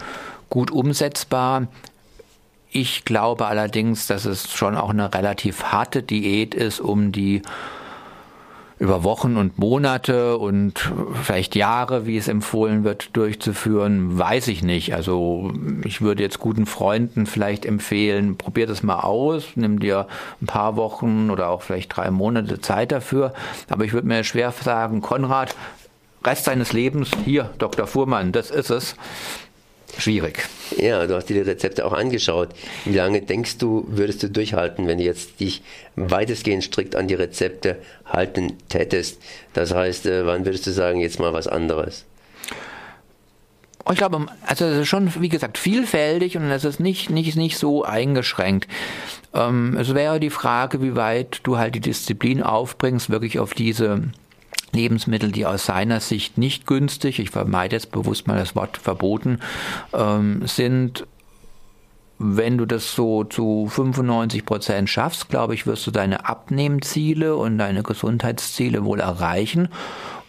gut 0.49 0.71
umsetzbar. 0.71 1.67
Ich 2.71 3.05
glaube 3.05 3.45
allerdings, 3.45 4.07
dass 4.07 4.25
es 4.25 4.51
schon 4.51 4.75
auch 4.75 4.89
eine 4.89 5.13
relativ 5.13 5.63
harte 5.65 6.01
Diät 6.01 6.55
ist, 6.55 6.79
um 6.79 7.11
die 7.11 7.43
über 8.83 9.05
Wochen 9.05 9.37
und 9.37 9.57
Monate 9.57 10.37
und 10.37 10.91
vielleicht 11.23 11.55
Jahre, 11.55 12.05
wie 12.05 12.17
es 12.17 12.27
empfohlen 12.27 12.83
wird, 12.83 13.15
durchzuführen, 13.15 14.19
weiß 14.19 14.49
ich 14.49 14.61
nicht. 14.61 14.93
Also 14.93 15.53
ich 15.85 16.01
würde 16.01 16.21
jetzt 16.21 16.39
guten 16.39 16.65
Freunden 16.65 17.25
vielleicht 17.25 17.65
empfehlen, 17.65 18.35
probier 18.35 18.67
das 18.67 18.83
mal 18.83 18.99
aus, 18.99 19.51
nimm 19.55 19.79
dir 19.79 20.07
ein 20.41 20.47
paar 20.47 20.75
Wochen 20.75 21.29
oder 21.29 21.47
auch 21.47 21.61
vielleicht 21.61 21.95
drei 21.95 22.11
Monate 22.11 22.59
Zeit 22.59 22.91
dafür. 22.91 23.33
Aber 23.69 23.85
ich 23.85 23.93
würde 23.93 24.05
mir 24.05 24.25
schwer 24.25 24.51
sagen, 24.51 24.99
Konrad, 24.99 25.55
Rest 26.25 26.47
deines 26.47 26.73
Lebens, 26.73 27.11
hier, 27.23 27.51
Dr. 27.59 27.87
Fuhrmann, 27.87 28.33
das 28.33 28.51
ist 28.51 28.69
es. 28.69 28.97
Schwierig. 29.97 30.47
Ja, 30.77 31.05
du 31.05 31.15
hast 31.15 31.29
dir 31.29 31.35
die 31.35 31.49
Rezepte 31.49 31.85
auch 31.85 31.93
angeschaut. 31.93 32.49
Wie 32.85 32.95
lange 32.95 33.21
denkst 33.21 33.57
du, 33.59 33.85
würdest 33.87 34.23
du 34.23 34.29
durchhalten, 34.29 34.87
wenn 34.87 34.97
du 34.97 35.03
jetzt 35.03 35.39
dich 35.39 35.61
weitestgehend 35.95 36.63
strikt 36.63 36.95
an 36.95 37.07
die 37.07 37.13
Rezepte 37.13 37.77
halten 38.05 38.53
tätest? 38.69 39.21
Das 39.53 39.73
heißt, 39.73 40.07
äh, 40.07 40.25
wann 40.25 40.45
würdest 40.45 40.65
du 40.65 40.71
sagen, 40.71 40.99
jetzt 40.99 41.19
mal 41.19 41.33
was 41.33 41.47
anderes? 41.47 42.05
Ich 43.91 43.97
glaube, 43.97 44.25
also 44.45 44.65
es 44.65 44.79
ist 44.79 44.87
schon, 44.87 45.11
wie 45.19 45.29
gesagt, 45.29 45.57
vielfältig 45.57 46.37
und 46.37 46.49
es 46.49 46.63
ist 46.63 46.79
nicht, 46.79 47.09
nicht, 47.09 47.35
nicht 47.35 47.57
so 47.57 47.83
eingeschränkt. 47.83 48.67
Ähm, 49.33 49.75
es 49.77 49.93
wäre 49.93 50.19
die 50.19 50.29
Frage, 50.29 50.81
wie 50.81 50.95
weit 50.95 51.41
du 51.43 51.57
halt 51.57 51.75
die 51.75 51.81
Disziplin 51.81 52.41
aufbringst, 52.41 53.09
wirklich 53.09 53.39
auf 53.39 53.53
diese 53.53 54.03
Lebensmittel, 54.73 55.31
die 55.31 55.45
aus 55.45 55.65
seiner 55.65 55.99
Sicht 55.99 56.37
nicht 56.37 56.67
günstig, 56.67 57.19
ich 57.19 57.29
vermeide 57.29 57.75
jetzt 57.75 57.91
bewusst 57.91 58.27
mal 58.27 58.37
das 58.37 58.55
Wort 58.55 58.77
verboten, 58.77 59.39
ähm, 59.93 60.45
sind. 60.45 61.07
Wenn 62.19 62.57
du 62.57 62.65
das 62.65 62.93
so 62.93 63.23
zu 63.23 63.67
95 63.67 64.45
Prozent 64.45 64.89
schaffst, 64.89 65.29
glaube 65.29 65.55
ich, 65.55 65.65
wirst 65.65 65.85
du 65.87 65.91
deine 65.91 66.29
Abnehmziele 66.29 67.35
und 67.35 67.57
deine 67.57 67.83
Gesundheitsziele 67.83 68.85
wohl 68.85 68.99
erreichen. 68.99 69.67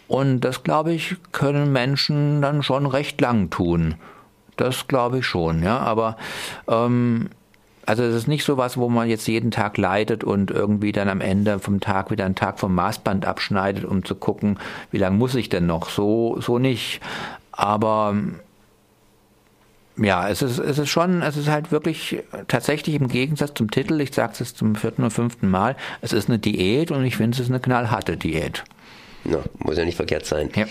Und 0.07 0.41
das, 0.41 0.63
glaube 0.63 0.93
ich, 0.93 1.15
können 1.31 1.71
Menschen 1.71 2.41
dann 2.41 2.63
schon 2.63 2.85
recht 2.85 3.21
lang 3.21 3.49
tun. 3.49 3.95
Das 4.57 4.87
glaube 4.87 5.19
ich 5.19 5.25
schon, 5.25 5.63
ja. 5.63 5.77
Aber 5.79 6.17
ähm, 6.67 7.29
also 7.85 8.03
es 8.03 8.15
ist 8.15 8.27
nicht 8.27 8.43
so 8.43 8.57
was, 8.57 8.77
wo 8.77 8.89
man 8.89 9.09
jetzt 9.09 9.27
jeden 9.27 9.51
Tag 9.51 9.77
leidet 9.77 10.23
und 10.23 10.51
irgendwie 10.51 10.91
dann 10.91 11.09
am 11.09 11.21
Ende 11.21 11.59
vom 11.59 11.79
Tag 11.79 12.11
wieder 12.11 12.25
einen 12.25 12.35
Tag 12.35 12.59
vom 12.59 12.73
Maßband 12.75 13.25
abschneidet, 13.25 13.85
um 13.85 14.03
zu 14.03 14.15
gucken, 14.15 14.59
wie 14.91 14.97
lange 14.97 15.17
muss 15.17 15.35
ich 15.35 15.49
denn 15.49 15.65
noch. 15.65 15.89
So, 15.89 16.39
so 16.41 16.59
nicht. 16.59 17.01
Aber 17.51 18.15
ja, 19.97 20.27
es 20.29 20.41
ist, 20.41 20.59
es 20.59 20.77
ist 20.77 20.89
schon, 20.89 21.21
es 21.21 21.37
ist 21.37 21.47
halt 21.47 21.71
wirklich 21.71 22.23
tatsächlich 22.47 22.95
im 22.95 23.07
Gegensatz 23.07 23.53
zum 23.53 23.71
Titel, 23.71 23.99
ich 24.01 24.13
sage 24.13 24.33
es 24.33 24.39
jetzt 24.39 24.57
zum 24.57 24.75
vierten 24.75 25.03
oder 25.03 25.11
fünften 25.11 25.49
Mal, 25.49 25.75
es 26.01 26.11
ist 26.11 26.27
eine 26.27 26.39
Diät 26.39 26.91
und 26.91 27.05
ich 27.05 27.15
finde, 27.15 27.35
es 27.35 27.41
ist 27.41 27.49
eine 27.49 27.59
knallharte 27.59 28.17
Diät. 28.17 28.63
Na, 29.23 29.39
muss 29.59 29.77
ja 29.77 29.85
nicht 29.85 29.95
verkehrt 29.95 30.25
sein. 30.25 30.49
Ja. 30.55 30.65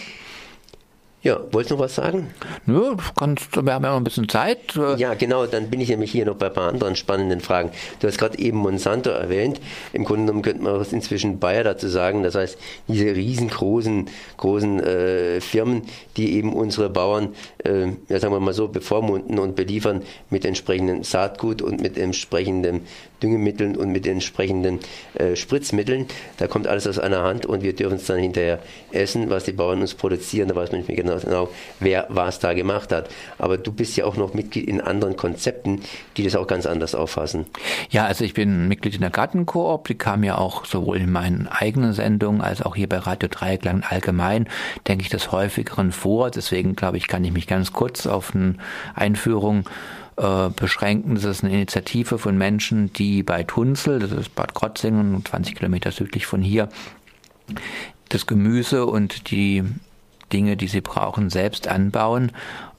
Ja, 1.24 1.40
wolltest 1.52 1.70
du 1.70 1.76
noch 1.76 1.84
was 1.84 1.94
sagen? 1.94 2.28
Nö, 2.66 2.96
kannst, 3.16 3.56
wir 3.56 3.72
haben 3.72 3.82
ja 3.82 3.90
noch 3.90 3.96
ein 3.96 4.04
bisschen 4.04 4.28
Zeit. 4.28 4.74
Ja, 4.98 5.14
genau, 5.14 5.46
dann 5.46 5.70
bin 5.70 5.80
ich 5.80 5.88
nämlich 5.88 6.12
hier 6.12 6.26
noch 6.26 6.36
bei 6.36 6.46
ein 6.46 6.52
paar 6.52 6.68
anderen 6.68 6.96
spannenden 6.96 7.40
Fragen. 7.40 7.70
Du 8.00 8.06
hast 8.06 8.18
gerade 8.18 8.38
eben 8.38 8.58
Monsanto 8.58 9.08
erwähnt. 9.08 9.58
Im 9.94 10.04
Grunde 10.04 10.26
genommen 10.26 10.42
könnte 10.42 10.62
man 10.62 10.84
inzwischen 10.90 11.38
Bayer 11.38 11.64
dazu 11.64 11.88
sagen. 11.88 12.22
Das 12.22 12.34
heißt, 12.34 12.58
diese 12.88 13.06
riesengroßen 13.16 14.06
großen, 14.36 14.80
äh, 14.80 15.40
Firmen, 15.40 15.82
die 16.18 16.34
eben 16.34 16.52
unsere 16.52 16.90
Bauern, 16.90 17.34
äh, 17.64 17.86
ja, 18.08 18.18
sagen 18.18 18.34
wir 18.34 18.40
mal 18.40 18.52
so, 18.52 18.68
bevormunden 18.68 19.38
und 19.38 19.56
beliefern 19.56 20.02
mit 20.28 20.44
entsprechendem 20.44 21.04
Saatgut 21.04 21.62
und 21.62 21.80
mit 21.80 21.96
entsprechendem 21.96 22.82
Düngemitteln 23.24 23.76
und 23.76 23.90
mit 23.90 24.06
entsprechenden 24.06 24.80
äh, 25.14 25.34
Spritzmitteln. 25.34 26.06
Da 26.36 26.46
kommt 26.46 26.66
alles 26.66 26.86
aus 26.86 26.98
einer 26.98 27.22
Hand 27.22 27.46
und 27.46 27.62
wir 27.62 27.74
dürfen 27.74 27.96
es 27.96 28.04
dann 28.04 28.18
hinterher 28.18 28.58
essen, 28.92 29.30
was 29.30 29.44
die 29.44 29.52
Bauern 29.52 29.80
uns 29.80 29.94
produzieren. 29.94 30.48
Da 30.48 30.54
weiß 30.54 30.72
man 30.72 30.80
nicht 30.80 30.88
mehr 30.88 30.96
genau, 30.96 31.16
genau, 31.16 31.48
wer 31.80 32.06
was 32.10 32.38
da 32.38 32.52
gemacht 32.52 32.92
hat. 32.92 33.08
Aber 33.38 33.56
du 33.56 33.72
bist 33.72 33.96
ja 33.96 34.04
auch 34.04 34.16
noch 34.16 34.34
Mitglied 34.34 34.68
in 34.68 34.82
anderen 34.82 35.16
Konzepten, 35.16 35.80
die 36.18 36.24
das 36.24 36.36
auch 36.36 36.46
ganz 36.46 36.66
anders 36.66 36.94
auffassen. 36.94 37.46
Ja, 37.88 38.04
also 38.04 38.24
ich 38.24 38.34
bin 38.34 38.68
Mitglied 38.68 38.94
in 38.94 39.00
der 39.00 39.10
Gartenkoop, 39.10 39.88
die 39.88 39.94
kam 39.94 40.22
ja 40.22 40.36
auch 40.36 40.66
sowohl 40.66 40.98
in 40.98 41.10
meinen 41.10 41.48
eigenen 41.48 41.94
Sendungen 41.94 42.42
als 42.42 42.60
auch 42.60 42.76
hier 42.76 42.88
bei 42.88 42.98
Radio 42.98 43.28
Dreieckland 43.30 43.90
allgemein, 43.90 44.48
denke 44.86 45.02
ich, 45.02 45.08
des 45.08 45.32
häufigeren 45.32 45.92
vor. 45.92 46.30
Deswegen 46.30 46.76
glaube 46.76 46.98
ich, 46.98 47.08
kann 47.08 47.24
ich 47.24 47.32
mich 47.32 47.46
ganz 47.46 47.72
kurz 47.72 48.06
auf 48.06 48.34
eine 48.34 48.56
Einführung 48.94 49.64
äh, 50.16 50.50
beschränken. 50.50 51.14
Das 51.14 51.24
ist 51.24 51.44
eine 51.44 51.52
Initiative 51.52 52.18
von 52.18 52.36
Menschen, 52.36 52.92
die 52.92 53.22
bei 53.22 53.42
Tunzel, 53.42 53.98
das 53.98 54.12
ist 54.12 54.34
Bad 54.34 54.54
Krotzingen, 54.54 55.24
20 55.24 55.56
Kilometer 55.56 55.92
südlich 55.92 56.26
von 56.26 56.42
hier, 56.42 56.68
das 58.08 58.26
Gemüse 58.26 58.86
und 58.86 59.30
die 59.30 59.64
Dinge, 60.32 60.56
die 60.56 60.68
sie 60.68 60.80
brauchen, 60.80 61.30
selbst 61.30 61.68
anbauen. 61.68 62.32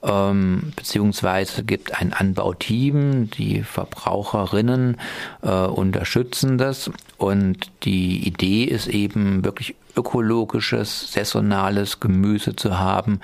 Ähm, 0.03 0.73
beziehungsweise 0.75 1.63
gibt 1.63 1.99
ein 1.99 2.13
Anbauteam, 2.13 3.29
die 3.31 3.63
Verbraucherinnen 3.63 4.97
äh, 5.41 5.49
unterstützen 5.49 6.57
das. 6.57 6.91
Und 7.17 7.71
die 7.83 8.27
Idee 8.27 8.65
ist 8.65 8.87
eben 8.87 9.43
wirklich 9.43 9.75
ökologisches, 9.95 11.11
saisonales 11.11 11.99
Gemüse 11.99 12.55
zu 12.55 12.77
haben, 12.77 13.19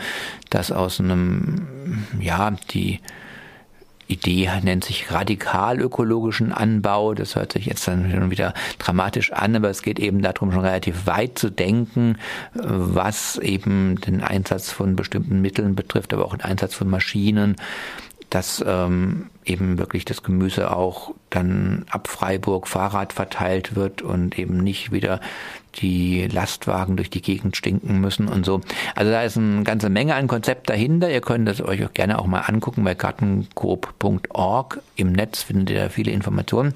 das 0.50 0.72
aus 0.72 1.00
einem, 1.00 2.06
ja, 2.20 2.52
die 2.72 3.00
Idee 4.12 4.50
nennt 4.64 4.84
sich 4.84 5.12
radikal 5.12 5.80
ökologischen 5.80 6.52
Anbau. 6.52 7.14
Das 7.14 7.36
hört 7.36 7.54
sich 7.54 7.66
jetzt 7.66 7.88
dann 7.88 8.12
schon 8.12 8.32
wieder 8.32 8.54
dramatisch 8.80 9.32
an, 9.32 9.56
aber 9.56 9.70
es 9.70 9.82
geht 9.82 10.00
eben 10.00 10.22
darum, 10.22 10.52
schon 10.52 10.66
relativ 10.66 11.06
weit 11.06 11.38
zu 11.38 11.50
denken, 11.50 12.18
was 12.54 13.38
eben 13.38 14.00
den 14.02 14.22
Einsatz 14.22 14.72
von 14.72 14.96
bestimmten 14.96 15.42
Mitteln 15.42 15.76
betrifft, 15.76 16.14
aber 16.14 16.26
auch 16.26 16.36
den 16.36 16.46
Einsatz 16.46 16.74
von 16.76 16.90
Maschinen, 16.90 17.56
dass 18.30 18.64
ähm, 18.66 19.30
eben 19.52 19.78
wirklich 19.78 20.06
das 20.06 20.24
Gemüse 20.24 20.76
auch 20.76 21.14
dann 21.30 21.86
ab 21.90 22.08
Freiburg 22.08 22.68
Fahrrad 22.68 23.14
verteilt 23.14 23.76
wird 23.76 24.02
und 24.02 24.38
eben 24.40 24.58
nicht 24.58 24.92
wieder 24.92 25.20
die 25.76 26.28
Lastwagen 26.28 26.98
durch 26.98 27.10
die 27.10 27.22
Gegend 27.22 27.56
stinken 27.56 28.02
müssen 28.02 28.28
und 28.28 28.46
so. 28.46 28.62
Also 28.96 29.12
da 29.12 29.24
ist 29.24 29.38
eine 29.38 29.64
ganze 29.64 29.90
Menge 29.90 30.16
an 30.16 30.28
Konzept 30.28 30.70
dahinter. 30.70 31.10
Ihr 31.10 31.22
könnt 31.22 31.48
das 31.48 31.62
euch 31.62 31.86
auch 31.86 31.94
gerne 31.94 32.20
auch 32.20 32.28
mal 32.28 32.42
angucken 32.42 32.84
bei 32.84 32.96
gartencoop.org. 32.96 34.82
Im 34.96 35.14
Netz 35.14 35.44
findet 35.44 35.70
ihr 35.70 35.84
da 35.84 35.90
viele 35.90 36.12
Informationen. 36.12 36.74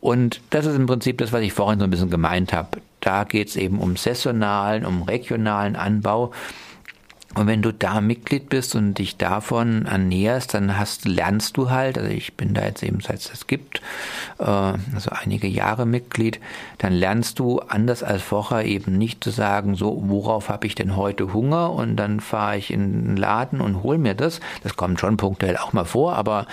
Und 0.00 0.40
das 0.50 0.66
ist 0.66 0.76
im 0.76 0.86
Prinzip 0.86 1.18
das, 1.18 1.32
was 1.32 1.42
ich 1.42 1.52
vorhin 1.52 1.78
so 1.78 1.84
ein 1.84 1.90
bisschen 1.90 2.10
gemeint 2.10 2.52
habe. 2.52 2.80
Da 3.00 3.24
geht 3.24 3.48
es 3.48 3.56
eben 3.56 3.78
um 3.78 3.96
saisonalen, 3.96 4.86
um 4.86 5.02
regionalen 5.02 5.76
Anbau. 5.76 6.32
Und 7.34 7.46
wenn 7.46 7.62
du 7.62 7.72
da 7.72 8.00
Mitglied 8.00 8.50
bist 8.50 8.74
und 8.74 8.94
dich 8.94 9.16
davon 9.16 9.86
ernährst, 9.86 10.52
dann 10.52 10.78
hast, 10.78 11.06
lernst 11.06 11.56
du 11.56 11.70
halt, 11.70 11.96
also 11.96 12.10
ich 12.10 12.34
bin 12.34 12.52
da 12.52 12.64
jetzt 12.64 12.82
eben 12.82 13.00
seit 13.00 13.20
es 13.20 13.30
das 13.30 13.46
gibt, 13.46 13.80
äh, 14.38 14.44
also 14.44 15.10
einige 15.10 15.46
Jahre 15.46 15.86
Mitglied, 15.86 16.40
dann 16.78 16.92
lernst 16.92 17.38
du 17.38 17.60
anders 17.60 18.02
als 18.02 18.22
vorher 18.22 18.66
eben 18.66 18.98
nicht 18.98 19.24
zu 19.24 19.30
sagen, 19.30 19.76
so, 19.76 20.02
worauf 20.06 20.50
habe 20.50 20.66
ich 20.66 20.74
denn 20.74 20.94
heute 20.96 21.32
Hunger 21.32 21.72
und 21.72 21.96
dann 21.96 22.20
fahre 22.20 22.58
ich 22.58 22.70
in 22.70 23.06
den 23.06 23.16
Laden 23.16 23.62
und 23.62 23.82
hol 23.82 23.96
mir 23.96 24.14
das. 24.14 24.40
Das 24.62 24.76
kommt 24.76 25.00
schon 25.00 25.16
punktuell 25.16 25.56
auch 25.56 25.72
mal 25.72 25.84
vor, 25.84 26.16
aber 26.16 26.46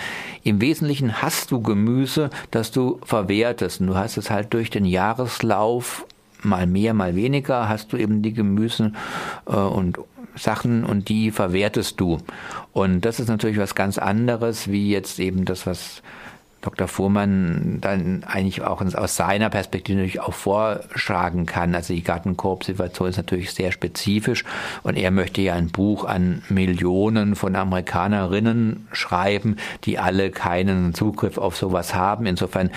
im 0.44 0.62
Wesentlichen 0.62 1.20
hast 1.20 1.50
du 1.50 1.60
Gemüse, 1.60 2.30
das 2.50 2.70
du 2.70 3.00
verwertest 3.04 3.82
und 3.82 3.88
du 3.88 3.96
hast 3.96 4.16
es 4.16 4.30
halt 4.30 4.54
durch 4.54 4.70
den 4.70 4.86
Jahreslauf 4.86 6.06
mal 6.42 6.66
mehr, 6.66 6.94
mal 6.94 7.16
weniger, 7.16 7.68
hast 7.68 7.92
du 7.92 7.98
eben 7.98 8.22
die 8.22 8.32
Gemüse 8.32 8.92
äh, 9.46 9.52
und 9.52 9.98
Sachen 10.36 10.84
und 10.84 11.08
die 11.08 11.30
verwertest 11.30 12.00
du. 12.00 12.18
Und 12.72 13.02
das 13.02 13.20
ist 13.20 13.28
natürlich 13.28 13.58
was 13.58 13.74
ganz 13.74 13.98
anderes, 13.98 14.68
wie 14.70 14.90
jetzt 14.90 15.18
eben 15.18 15.44
das, 15.44 15.66
was 15.66 16.02
Dr. 16.60 16.88
Fuhrmann 16.88 17.78
dann 17.80 18.22
eigentlich 18.24 18.62
auch 18.62 18.82
aus 18.82 19.16
seiner 19.16 19.48
Perspektive 19.48 19.98
natürlich 19.98 20.20
auch 20.20 20.34
vorschlagen 20.34 21.46
kann. 21.46 21.74
Also 21.74 21.94
die 21.94 22.02
Gartenkorb-Situation 22.02 23.08
ist 23.08 23.16
natürlich 23.16 23.52
sehr 23.52 23.72
spezifisch 23.72 24.44
und 24.82 24.96
er 24.96 25.10
möchte 25.10 25.40
ja 25.40 25.54
ein 25.54 25.68
Buch 25.68 26.04
an 26.04 26.42
Millionen 26.50 27.34
von 27.34 27.56
Amerikanerinnen 27.56 28.88
schreiben, 28.92 29.56
die 29.84 29.98
alle 29.98 30.30
keinen 30.30 30.92
Zugriff 30.92 31.38
auf 31.38 31.56
sowas 31.56 31.94
haben. 31.94 32.26
Insofern 32.26 32.70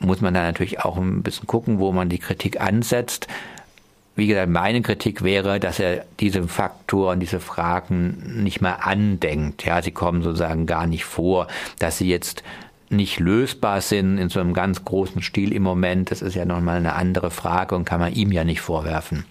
muss 0.00 0.20
man 0.20 0.34
da 0.34 0.42
natürlich 0.42 0.80
auch 0.80 0.96
ein 0.96 1.22
bisschen 1.22 1.46
gucken, 1.46 1.78
wo 1.78 1.92
man 1.92 2.08
die 2.08 2.18
Kritik 2.18 2.60
ansetzt. 2.60 3.28
Wie 4.14 4.26
gesagt, 4.26 4.50
meine 4.50 4.82
Kritik 4.82 5.22
wäre, 5.22 5.58
dass 5.58 5.78
er 5.78 6.04
diese 6.20 6.46
Faktoren, 6.46 7.18
diese 7.18 7.40
Fragen 7.40 8.42
nicht 8.42 8.60
mehr 8.60 8.86
andenkt. 8.86 9.64
Ja, 9.64 9.80
sie 9.80 9.90
kommen 9.90 10.22
sozusagen 10.22 10.66
gar 10.66 10.86
nicht 10.86 11.04
vor, 11.04 11.46
dass 11.78 11.98
sie 11.98 12.08
jetzt 12.08 12.42
nicht 12.90 13.20
lösbar 13.20 13.80
sind 13.80 14.18
in 14.18 14.28
so 14.28 14.38
einem 14.38 14.52
ganz 14.52 14.84
großen 14.84 15.22
Stil 15.22 15.52
im 15.52 15.62
Moment. 15.62 16.10
Das 16.10 16.20
ist 16.20 16.34
ja 16.34 16.44
nochmal 16.44 16.76
eine 16.76 16.94
andere 16.94 17.30
Frage 17.30 17.74
und 17.74 17.86
kann 17.86 18.00
man 18.00 18.12
ihm 18.12 18.32
ja 18.32 18.44
nicht 18.44 18.60
vorwerfen. 18.60 19.24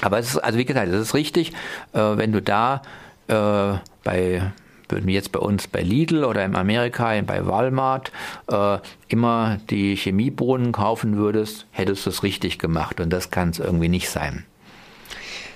Aber 0.00 0.18
es 0.18 0.30
ist, 0.30 0.38
also 0.38 0.58
wie 0.58 0.64
gesagt, 0.64 0.88
es 0.88 1.00
ist 1.00 1.14
richtig, 1.14 1.52
äh, 1.92 1.98
wenn 1.98 2.32
du 2.32 2.42
da 2.42 2.82
äh, 3.28 3.78
bei 4.02 4.52
würden 4.88 5.06
wir 5.06 5.14
jetzt 5.14 5.32
bei 5.32 5.38
uns 5.40 5.66
bei 5.66 5.82
Lidl 5.82 6.24
oder 6.24 6.44
in 6.44 6.56
Amerika 6.56 7.20
bei 7.22 7.46
Walmart 7.46 8.12
äh, 8.48 8.78
immer 9.08 9.58
die 9.70 9.96
Chemiebohnen 9.96 10.72
kaufen 10.72 11.16
würdest, 11.16 11.66
hättest 11.70 12.06
du 12.06 12.10
es 12.10 12.22
richtig 12.22 12.58
gemacht 12.58 13.00
und 13.00 13.10
das 13.10 13.30
kann 13.30 13.50
es 13.50 13.58
irgendwie 13.58 13.88
nicht 13.88 14.08
sein. 14.08 14.44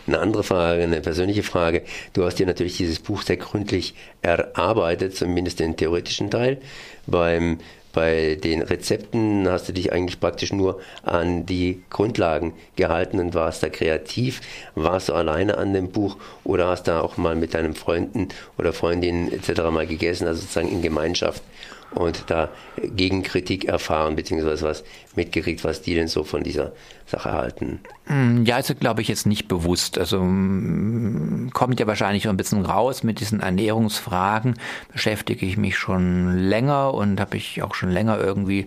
Eine 0.09 0.21
andere 0.21 0.43
Frage, 0.43 0.83
eine 0.83 1.03
persönliche 1.03 1.43
Frage. 1.43 1.83
Du 2.15 2.25
hast 2.25 2.37
dir 2.37 2.47
natürlich 2.47 2.79
dieses 2.79 2.99
Buch 2.99 3.21
sehr 3.21 3.37
gründlich 3.37 3.95
erarbeitet, 4.23 5.15
zumindest 5.15 5.61
den 5.61 5.77
theoretischen 5.77 6.31
Teil. 6.31 6.59
Beim 7.07 7.59
bei 7.93 8.37
den 8.37 8.63
Rezepten 8.63 9.49
hast 9.49 9.69
du 9.69 9.73
dich 9.73 9.93
eigentlich 9.93 10.21
praktisch 10.21 10.53
nur 10.53 10.81
an 11.03 11.47
die 11.47 11.83
Grundlagen 11.91 12.53
gehalten 12.77 13.19
und 13.19 13.35
warst 13.35 13.63
da 13.63 13.69
kreativ. 13.69 14.41
Warst 14.75 15.09
du 15.09 15.15
alleine 15.15 15.59
an 15.59 15.73
dem 15.73 15.91
Buch 15.91 16.17
oder 16.45 16.69
hast 16.69 16.85
da 16.85 17.01
auch 17.01 17.17
mal 17.17 17.35
mit 17.35 17.55
deinen 17.55 17.75
Freunden 17.75 18.29
oder 18.59 18.73
Freundinnen 18.73 19.33
etc. 19.33 19.63
mal 19.71 19.87
gegessen, 19.87 20.27
also 20.27 20.41
sozusagen 20.41 20.69
in 20.69 20.83
Gemeinschaft 20.83 21.43
und 21.91 22.25
da 22.29 22.51
Gegenkritik 22.77 23.65
erfahren, 23.65 24.17
beziehungsweise 24.17 24.67
was 24.67 24.85
mitgekriegt, 25.17 25.65
was 25.65 25.83
die 25.83 25.95
denn 25.95 26.09
so 26.09 26.25
von 26.25 26.43
dieser 26.43 26.73
Sache 27.07 27.33
halten? 27.33 27.81
Hm, 28.09 28.47
ja, 28.47 28.57
also 28.57 28.75
glaube 28.75 29.03
ich 29.03 29.09
jetzt 29.09 29.27
nicht 29.27 29.49
bewusst. 29.49 29.99
Also 29.99 30.19
hm, 30.21 31.51
kommt 31.53 31.79
ja 31.79 31.87
wahrscheinlich 31.87 32.23
schon 32.23 32.33
ein 32.33 32.39
bisschen 32.39 32.65
raus 32.65 33.03
mit 33.03 33.21
diesen 33.21 33.41
Ernährungsfragen, 33.41 34.55
beschäftige 34.91 35.45
ich 35.45 35.59
mich 35.59 35.77
schon 35.77 36.37
länger 36.39 36.95
und 36.95 37.21
habe 37.21 37.37
ich 37.37 37.63
auch 37.63 37.75
schon 37.75 37.91
länger 37.91 38.19
irgendwie 38.19 38.67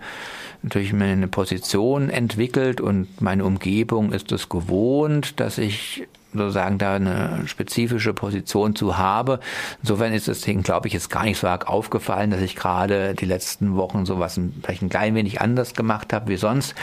natürlich 0.61 0.93
eine 0.93 1.27
Position 1.27 2.11
entwickelt 2.11 2.81
und 2.81 3.19
meine 3.19 3.43
Umgebung 3.43 4.13
ist 4.13 4.31
es 4.31 4.47
gewohnt, 4.47 5.39
dass 5.39 5.57
ich 5.57 6.07
sozusagen 6.33 6.77
da 6.77 6.95
eine 6.95 7.41
spezifische 7.47 8.13
Position 8.13 8.75
zu 8.75 8.97
habe. 8.97 9.39
Insofern 9.81 10.13
ist 10.13 10.27
es 10.27 10.41
denen, 10.41 10.61
glaube 10.61 10.87
ich, 10.87 10.93
jetzt 10.93 11.09
gar 11.09 11.23
nicht 11.23 11.39
so 11.39 11.47
arg 11.47 11.67
aufgefallen, 11.67 12.29
dass 12.29 12.41
ich 12.41 12.55
gerade 12.55 13.15
die 13.15 13.25
letzten 13.25 13.75
Wochen 13.75 14.05
sowas 14.05 14.39
vielleicht 14.61 14.83
ein 14.83 14.89
klein 14.89 15.15
wenig 15.15 15.41
anders 15.41 15.73
gemacht 15.73 16.13
habe 16.13 16.29
wie 16.29 16.37
sonst. 16.37 16.75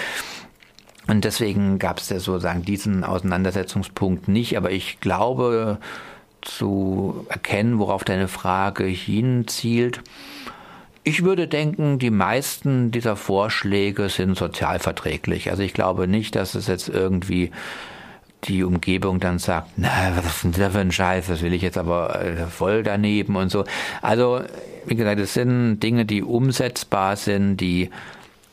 Und 1.08 1.24
deswegen 1.24 1.78
gab 1.78 1.98
es 1.98 2.10
ja 2.10 2.20
sozusagen 2.20 2.62
diesen 2.62 3.02
Auseinandersetzungspunkt 3.02 4.28
nicht. 4.28 4.56
Aber 4.56 4.70
ich 4.70 5.00
glaube 5.00 5.78
zu 6.42 7.26
erkennen, 7.28 7.78
worauf 7.78 8.04
deine 8.04 8.28
Frage 8.28 8.84
hinzielt. 8.84 10.02
Ich 11.02 11.24
würde 11.24 11.48
denken, 11.48 11.98
die 11.98 12.10
meisten 12.10 12.90
dieser 12.90 13.16
Vorschläge 13.16 14.10
sind 14.10 14.36
sozialverträglich. 14.36 15.50
Also 15.50 15.62
ich 15.62 15.72
glaube 15.72 16.06
nicht, 16.06 16.36
dass 16.36 16.54
es 16.54 16.66
jetzt 16.66 16.88
irgendwie 16.88 17.50
die 18.44 18.62
Umgebung 18.62 19.18
dann 19.18 19.38
sagt, 19.38 19.70
na, 19.76 20.12
was 20.14 20.26
ist 20.26 20.44
denn 20.44 20.52
da 20.52 20.70
für 20.70 20.78
ein 20.78 20.92
Scheiß, 20.92 21.26
das 21.26 21.42
will 21.42 21.52
ich 21.52 21.62
jetzt 21.62 21.78
aber 21.78 22.22
äh, 22.22 22.46
voll 22.46 22.82
daneben 22.82 23.34
und 23.34 23.50
so. 23.50 23.64
Also, 24.00 24.42
wie 24.86 24.94
gesagt, 24.94 25.18
es 25.18 25.34
sind 25.34 25.80
Dinge, 25.80 26.04
die 26.04 26.22
umsetzbar 26.22 27.16
sind, 27.16 27.56
die 27.56 27.90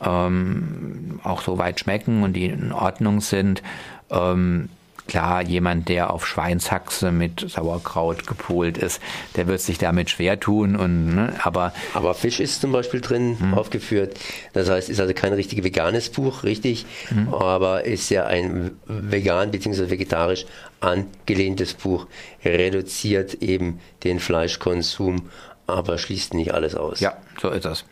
ähm, 0.04 1.20
auch 1.22 1.42
so 1.42 1.58
weit 1.58 1.80
schmecken 1.80 2.22
und 2.22 2.34
die 2.34 2.46
in 2.46 2.72
Ordnung 2.72 3.20
sind. 3.20 3.62
Ähm, 4.10 4.68
Klar, 5.08 5.42
jemand, 5.42 5.88
der 5.88 6.12
auf 6.12 6.26
Schweinshaxe 6.26 7.12
mit 7.12 7.48
Sauerkraut 7.48 8.26
gepolt 8.26 8.76
ist, 8.76 9.00
der 9.36 9.46
wird 9.46 9.60
sich 9.60 9.78
damit 9.78 10.10
schwer 10.10 10.40
tun. 10.40 10.74
Und, 10.74 11.14
ne, 11.14 11.32
aber, 11.44 11.72
aber 11.94 12.14
Fisch 12.14 12.40
ist 12.40 12.60
zum 12.60 12.72
Beispiel 12.72 13.00
drin 13.00 13.36
hm. 13.38 13.54
aufgeführt. 13.54 14.18
Das 14.52 14.68
heißt, 14.68 14.88
ist 14.88 14.98
also 14.98 15.14
kein 15.14 15.32
richtig 15.32 15.62
veganes 15.62 16.10
Buch, 16.10 16.42
richtig, 16.42 16.86
hm. 17.08 17.32
aber 17.32 17.84
ist 17.84 18.10
ja 18.10 18.26
ein 18.26 18.72
vegan 18.86 19.52
bzw. 19.52 19.90
vegetarisch 19.90 20.44
angelehntes 20.80 21.74
Buch. 21.74 22.08
Reduziert 22.44 23.34
eben 23.34 23.80
den 24.02 24.18
Fleischkonsum, 24.18 25.28
aber 25.68 25.98
schließt 25.98 26.34
nicht 26.34 26.52
alles 26.52 26.74
aus. 26.74 26.98
Ja, 26.98 27.16
so 27.40 27.50
ist 27.50 27.64
das. 27.64 27.84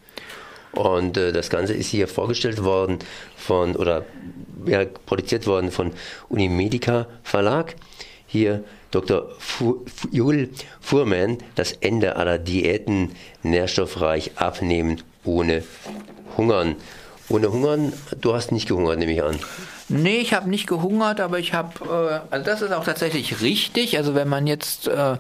Und 0.75 1.17
äh, 1.17 1.33
das 1.33 1.51
Ganze 1.51 1.75
ist 1.75 1.89
hier 1.89 2.09
vorgestellt 2.09 2.65
worden 2.65 2.99
von, 3.37 3.77
oder 3.77 4.05
ja, 4.67 4.85
produziert 5.07 5.47
worden 5.47 5.71
von 5.71 5.93
Unimedica 6.29 7.07
Verlag. 7.23 7.77
Hier 8.27 8.65
Dr. 8.91 9.29
Jul 10.11 10.51
Fuhrmann, 10.81 11.39
das 11.55 11.73
Ende 11.73 12.17
aller 12.17 12.39
Diäten, 12.39 13.13
nährstoffreich 13.43 14.33
abnehmen 14.37 15.03
ohne 15.25 15.65
Hungern. 16.37 16.77
Ohne 17.29 17.51
Hungern, 17.51 17.93
du 18.21 18.35
hast 18.35 18.53
nicht 18.53 18.69
gehungert, 18.69 18.99
nehme 18.99 19.13
ich 19.13 19.23
an. 19.23 19.39
Nee, 19.89 20.19
ich 20.19 20.33
habe 20.33 20.49
nicht 20.49 20.67
gehungert, 20.67 21.21
aber 21.21 21.39
ich 21.39 21.53
habe, 21.53 22.23
äh, 22.31 22.35
also 22.35 22.45
das 22.45 22.63
ist 22.63 22.73
auch 22.73 22.85
tatsächlich 22.85 23.43
richtig. 23.43 23.99
Also 23.99 24.15
wenn 24.15 24.29
man 24.29 24.47
jetzt, 24.47 24.89
äh, 24.89 25.19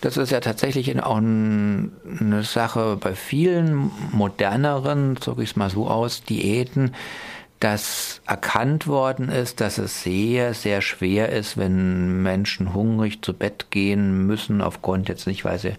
das 0.00 0.16
ist 0.16 0.30
ja 0.30 0.40
tatsächlich 0.40 1.02
auch 1.02 1.18
ein, 1.18 1.92
eine 2.20 2.42
Sache 2.42 2.96
bei 2.98 3.14
vielen 3.14 3.90
moderneren, 4.12 5.18
so 5.22 5.36
ich 5.38 5.50
es 5.50 5.56
mal 5.56 5.68
so 5.68 5.88
aus, 5.88 6.22
Diäten, 6.22 6.94
dass 7.60 8.22
erkannt 8.26 8.86
worden 8.86 9.28
ist, 9.28 9.60
dass 9.60 9.78
es 9.78 10.02
sehr, 10.02 10.54
sehr 10.54 10.80
schwer 10.80 11.30
ist, 11.30 11.56
wenn 11.58 12.22
Menschen 12.22 12.74
hungrig 12.74 13.22
zu 13.22 13.34
Bett 13.34 13.70
gehen 13.70 14.26
müssen, 14.26 14.62
aufgrund 14.62 15.08
jetzt 15.08 15.26
nicht, 15.26 15.44
weil 15.44 15.58
sie 15.58 15.74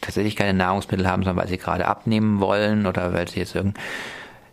tatsächlich 0.00 0.36
keine 0.36 0.56
Nahrungsmittel 0.56 1.08
haben, 1.08 1.22
sondern 1.22 1.42
weil 1.42 1.48
sie 1.48 1.58
gerade 1.58 1.86
abnehmen 1.86 2.40
wollen 2.40 2.86
oder 2.86 3.12
weil 3.12 3.28
sie 3.28 3.40
jetzt 3.40 3.54
irgend 3.54 3.76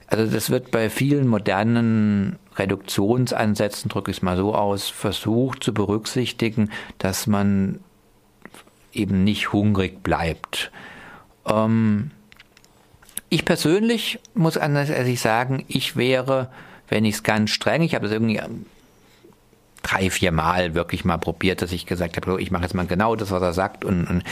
also 0.07 0.32
das 0.32 0.49
wird 0.49 0.72
bei 0.72 0.89
vielen 0.89 1.28
modernen 1.28 2.38
Reduktionsansätzen, 2.58 3.89
drücke 3.89 4.12
ich 4.12 4.18
es 4.18 4.24
mal 4.24 4.38
so 4.38 4.56
aus, 4.56 4.89
versucht 4.89 5.64
zu 5.64 5.74
berücksichtigen, 5.74 6.72
dass 6.97 7.28
man 7.28 7.80
eben 8.93 9.24
nicht 9.24 9.51
hungrig 9.51 10.01
bleibt. 10.03 10.72
Ähm, 11.45 12.12
ich 13.30 13.45
persönlich 13.45 14.20
muss 14.34 14.58
anders 14.58 14.89
als 14.89 15.08
ich 15.08 15.20
sagen, 15.20 15.66
ich 15.68 15.95
wäre, 15.95 16.49
wenn 16.88 17.06
ich 17.06 17.16
es 17.16 17.24
ganz 17.24 17.51
streng, 17.51 17.82
ich 17.82 17.95
habe 17.95 18.06
das 18.06 18.14
irgendwie 18.14 18.41
drei, 19.84 20.10
vier 20.10 20.32
Mal 20.32 20.74
wirklich 20.74 21.06
mal 21.06 21.18
probiert, 21.18 21.62
dass 21.62 21.72
ich 21.72 21.86
gesagt 21.86 22.18
habe, 22.18 22.41
ich 22.41 22.51
mache 22.51 22.64
jetzt 22.64 22.74
mal 22.74 22.88
genau 22.88 23.16
das, 23.16 23.32
was 23.32 23.41
er 23.41 23.53
sagt 23.53 23.86
und, 23.86 24.06
und 24.06 24.24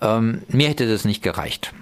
ähm, 0.00 0.42
mir 0.48 0.68
hätte 0.68 0.88
das 0.88 1.04
nicht 1.04 1.22
gereicht. 1.22 1.72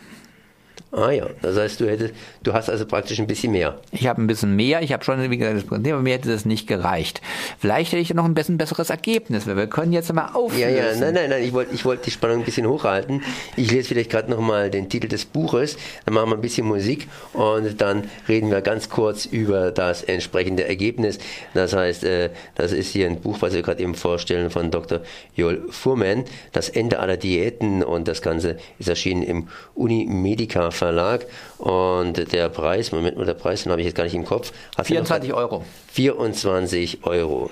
Ah 0.95 1.11
ja, 1.11 1.27
das 1.41 1.57
heißt, 1.57 1.81
du 1.81 1.89
hättest, 1.89 2.13
du 2.43 2.53
hast 2.53 2.69
also 2.69 2.85
praktisch 2.85 3.19
ein 3.19 3.27
bisschen 3.27 3.53
mehr. 3.53 3.81
Ich 3.93 4.07
habe 4.07 4.21
ein 4.21 4.27
bisschen 4.27 4.55
mehr, 4.55 4.83
ich 4.83 4.93
habe 4.93 5.03
schon, 5.03 5.31
wie 5.31 5.39
gesagt, 5.39 5.57
das 5.57 5.65
Problem, 5.65 5.95
aber 5.95 6.03
mir 6.03 6.13
hätte 6.13 6.29
das 6.29 6.45
nicht 6.45 6.67
gereicht. 6.67 7.23
Vielleicht 7.59 7.93
hätte 7.93 8.03
ich 8.03 8.13
noch 8.13 8.27
ein 8.27 8.35
bisschen 8.35 8.59
besseres 8.59 8.91
Ergebnis, 8.91 9.47
weil 9.47 9.57
wir 9.57 9.69
können 9.69 9.95
jetzt 9.95 10.13
mal 10.13 10.33
auflösen. 10.35 10.61
Ja, 10.61 10.69
ja, 10.69 10.95
nein, 10.95 11.15
nein, 11.15 11.31
nein, 11.31 11.43
ich 11.45 11.55
wollte 11.55 11.75
ich 11.75 11.87
wollt 11.87 12.05
die 12.05 12.11
Spannung 12.11 12.41
ein 12.41 12.45
bisschen 12.45 12.67
hochhalten. 12.67 13.23
Ich 13.57 13.71
lese 13.71 13.89
vielleicht 13.89 14.11
gerade 14.11 14.31
nochmal 14.31 14.69
den 14.69 14.91
Titel 14.91 15.09
des 15.09 15.25
Buches, 15.25 15.79
dann 16.05 16.13
machen 16.13 16.29
wir 16.29 16.35
ein 16.35 16.43
bisschen 16.43 16.67
Musik 16.67 17.09
und 17.33 17.81
dann 17.81 18.11
reden 18.29 18.51
wir 18.51 18.61
ganz 18.61 18.91
kurz 18.91 19.25
über 19.25 19.71
das 19.71 20.03
entsprechende 20.03 20.69
Ergebnis. 20.69 21.19
Das 21.55 21.73
heißt, 21.73 22.05
äh, 22.05 22.29
das 22.55 22.73
ist 22.73 22.91
hier 22.91 23.07
ein 23.07 23.19
Buch, 23.19 23.39
was 23.41 23.55
wir 23.55 23.63
gerade 23.63 23.83
eben 23.83 23.95
vorstellen 23.95 24.51
von 24.51 24.71
Dr. 24.71 25.01
Joel 25.37 25.63
Fuhrmann, 25.71 26.25
Das 26.53 26.69
Ende 26.69 26.99
aller 26.99 27.17
Diäten 27.17 27.83
und 27.83 28.09
das 28.09 28.21
Ganze 28.21 28.59
ist 28.79 28.91
erschienen 28.91 29.23
im 29.23 29.49
Unimedica 29.75 30.71
Verlag 30.83 31.27
und 31.59 32.33
der 32.33 32.49
Preis, 32.49 32.91
Moment 32.91 33.17
mal, 33.17 33.25
der 33.25 33.35
Preis, 33.35 33.63
den 33.63 33.71
habe 33.71 33.81
ich 33.81 33.87
jetzt 33.87 33.95
gar 33.95 34.03
nicht 34.03 34.17
im 34.17 34.25
Kopf. 34.25 34.53
24 34.83 35.33
Euro. 35.33 35.65
24 35.93 37.05
Euro. 37.05 37.51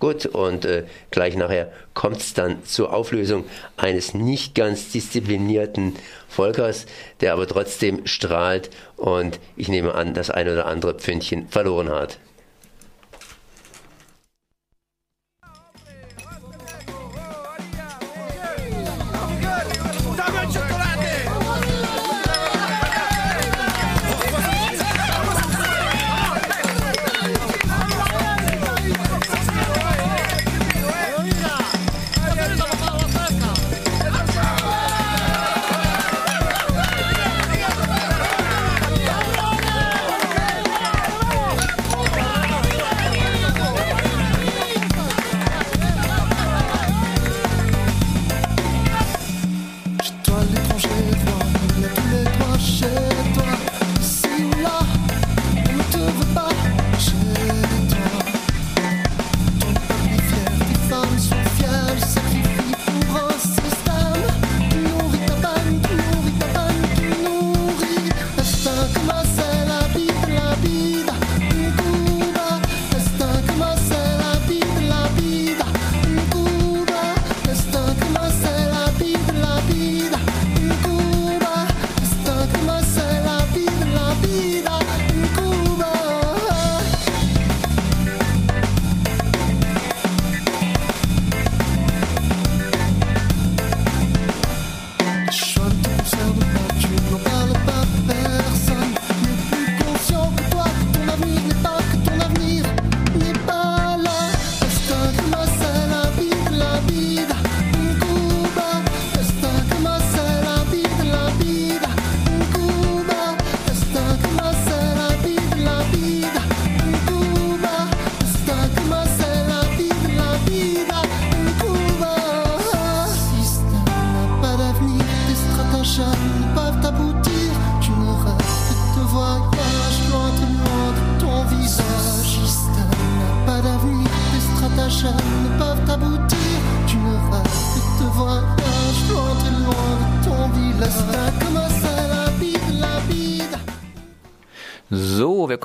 Gut, 0.00 0.26
und 0.26 0.64
äh, 0.64 0.82
gleich 1.12 1.36
nachher 1.36 1.70
kommt 1.94 2.16
es 2.16 2.34
dann 2.34 2.64
zur 2.64 2.92
Auflösung 2.92 3.44
eines 3.76 4.14
nicht 4.14 4.56
ganz 4.56 4.90
disziplinierten 4.90 5.94
Volkers, 6.26 6.86
der 7.20 7.34
aber 7.34 7.46
trotzdem 7.46 8.04
strahlt 8.04 8.70
und 8.96 9.38
ich 9.54 9.68
nehme 9.68 9.94
an, 9.94 10.12
das 10.12 10.30
ein 10.30 10.48
oder 10.48 10.66
andere 10.66 10.94
Pfündchen 10.94 11.46
verloren 11.46 11.88
hat. 11.88 12.18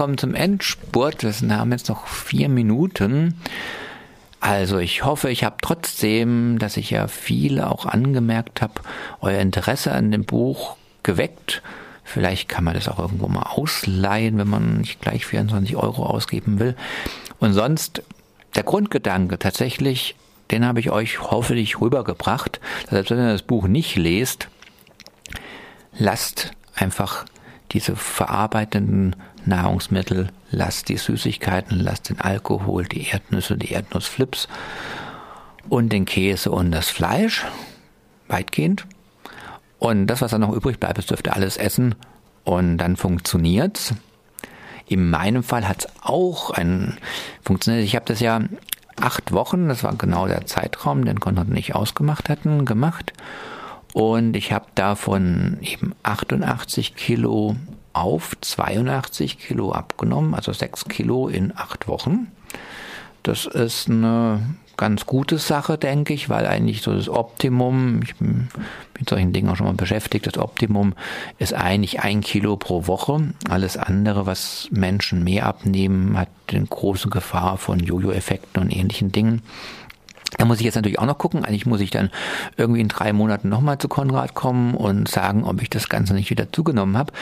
Kommen 0.08 0.18
zum 0.18 0.36
Endspurt. 0.36 1.22
Wir 1.24 1.58
haben 1.58 1.74
jetzt 1.74 1.89
noch 1.89 2.08
vier 2.08 2.47
Minuten. 2.47 3.41
Also 4.39 4.78
ich 4.78 5.03
hoffe, 5.03 5.30
ich 5.30 5.43
habe 5.43 5.58
trotzdem, 5.62 6.60
dass 6.60 6.78
ich 6.78 6.91
ja 6.91 7.10
viele 7.10 7.70
auch 7.70 7.86
angemerkt 7.86 8.62
habe, 8.62 8.76
euer 9.20 9.41
Interesse 9.41 9.91
an 9.91 10.12
dem 10.12 10.24
Buch 10.24 10.78
geweckt. 11.03 11.62
Vielleicht 12.05 12.47
kann 12.47 12.64
man 12.64 12.74
das 12.74 12.88
auch 12.88 12.99
irgendwo 12.99 13.28
mal 13.28 13.47
ausleihen, 13.49 14.38
wenn 14.38 14.47
man 14.47 14.78
nicht 14.78 15.01
gleich 15.01 15.26
24 15.26 15.76
Euro 15.76 16.05
ausgeben 16.05 16.60
will. 16.60 16.78
Und 17.39 17.51
sonst 17.51 18.01
der 18.55 18.64
Grundgedanke 18.64 19.38
tatsächlich, 19.38 20.16
den 20.51 20.66
habe 20.66 20.80
ich 20.80 20.89
euch 20.89 21.20
hoffentlich 21.20 21.82
rübergebracht. 21.82 22.62
Selbst 22.89 23.10
wenn 23.10 23.20
ihr 23.20 23.34
das 23.34 23.41
Buch 23.41 23.68
nicht 23.68 23.97
lest, 23.97 24.47
lasst 25.97 26.51
einfach 26.76 27.26
diese 27.72 27.95
verarbeitenden 27.95 29.15
Nahrungsmittel, 29.45 30.30
lasst 30.51 30.89
die 30.89 30.97
Süßigkeiten, 30.97 31.80
lasst 31.80 32.09
den 32.09 32.20
Alkohol, 32.20 32.86
die 32.86 33.07
Erdnüsse, 33.07 33.57
die 33.57 33.72
Erdnussflips 33.72 34.47
und 35.70 35.91
den 35.91 36.05
Käse 36.05 36.51
und 36.51 36.72
das 36.72 36.89
Fleisch, 36.89 37.45
weitgehend. 38.28 38.86
Und 39.80 40.07
das, 40.07 40.22
was 40.22 40.32
dann 40.32 40.41
noch 40.41 40.53
übrig 40.53 40.80
bleibt, 40.80 40.97
das 40.97 41.05
dürft 41.05 41.28
ihr 41.28 41.36
alles 41.36 41.57
essen 41.57 41.95
und 42.43 42.78
dann 42.78 42.95
funktioniert's. 42.95 43.93
In 44.88 45.09
meinem 45.09 45.43
Fall 45.43 45.68
hat's 45.68 45.88
auch 46.01 46.51
ein 46.51 46.97
funktioniert. 47.43 47.84
Ich 47.84 47.95
habe 47.95 48.05
das 48.05 48.22
ja 48.22 48.41
acht 48.99 49.34
Wochen, 49.34 49.68
das 49.68 49.84
war 49.84 49.93
genau 49.95 50.28
der 50.28 50.45
Zeitraum, 50.45 51.05
den 51.05 51.20
Konrad 51.20 51.49
und 51.49 51.57
ich 51.57 51.76
ausgemacht 51.76 52.30
hatten, 52.30 52.65
gemacht. 52.65 53.13
Und 53.93 54.35
ich 54.35 54.51
habe 54.51 54.65
davon 54.75 55.57
eben 55.61 55.93
88 56.03 56.95
Kilo 56.95 57.55
auf 57.93 58.38
82 58.41 59.39
Kilo 59.39 59.71
abgenommen, 59.71 60.35
also 60.35 60.53
6 60.53 60.85
Kilo 60.85 61.27
in 61.27 61.51
acht 61.55 61.88
Wochen. 61.88 62.31
Das 63.23 63.45
ist 63.45 63.89
eine 63.89 64.41
ganz 64.77 65.07
gute 65.07 65.39
Sache, 65.39 65.77
denke 65.77 66.13
ich, 66.13 66.29
weil 66.29 66.45
eigentlich 66.45 66.83
so 66.83 66.93
das 66.93 67.09
Optimum, 67.09 68.01
ich 68.03 68.15
bin 68.15 68.47
mit 68.97 69.09
solchen 69.09 69.33
Dingen 69.33 69.49
auch 69.49 69.55
schon 69.55 69.65
mal 69.65 69.73
beschäftigt, 69.73 70.27
das 70.27 70.38
Optimum 70.38 70.93
ist 71.39 71.53
eigentlich 71.53 72.01
ein 72.01 72.21
Kilo 72.21 72.55
pro 72.55 72.85
Woche. 72.85 73.33
Alles 73.49 73.75
andere, 73.75 74.27
was 74.27 74.69
Menschen 74.71 75.23
mehr 75.23 75.47
abnehmen, 75.47 76.17
hat 76.17 76.29
eine 76.49 76.65
große 76.65 77.09
Gefahr 77.09 77.57
von 77.57 77.79
Jojo-Effekten 77.79 78.61
und 78.61 78.69
ähnlichen 78.69 79.11
Dingen. 79.11 79.41
Da 80.38 80.45
muss 80.45 80.59
ich 80.59 80.65
jetzt 80.65 80.75
natürlich 80.75 80.99
auch 80.99 81.05
noch 81.05 81.17
gucken. 81.17 81.45
Eigentlich 81.45 81.65
muss 81.65 81.82
ich 81.82 81.89
dann 81.89 82.09
irgendwie 82.57 82.82
in 82.82 82.89
drei 82.89 83.13
Monaten 83.13 83.49
nochmal 83.49 83.78
zu 83.78 83.88
Konrad 83.88 84.34
kommen 84.34 84.75
und 84.75 85.07
sagen, 85.07 85.43
ob 85.43 85.61
ich 85.61 85.69
das 85.69 85.89
Ganze 85.89 86.13
nicht 86.13 86.30
wieder 86.30 86.51
zugenommen 86.51 86.97
habe. 86.97 87.13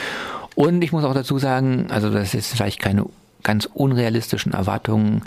Und 0.54 0.82
ich 0.82 0.92
muss 0.92 1.04
auch 1.04 1.14
dazu 1.14 1.38
sagen, 1.38 1.86
also 1.90 2.10
das 2.10 2.34
ist 2.34 2.52
vielleicht 2.52 2.80
keine 2.80 3.04
ganz 3.42 3.66
unrealistischen 3.66 4.52
Erwartungen 4.52 5.22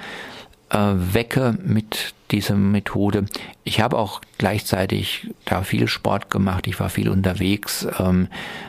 äh, 0.69 0.77
wecke 0.77 1.57
mit 1.63 2.13
dieser 2.31 2.55
Methode. 2.55 3.25
Ich 3.63 3.81
habe 3.81 3.97
auch 3.97 4.21
gleichzeitig 4.37 5.29
da 5.45 5.63
viel 5.63 5.87
Sport 5.87 6.29
gemacht, 6.29 6.67
ich 6.67 6.79
war 6.79 6.89
viel 6.89 7.09
unterwegs. 7.09 7.87
Ähm, 7.97 8.27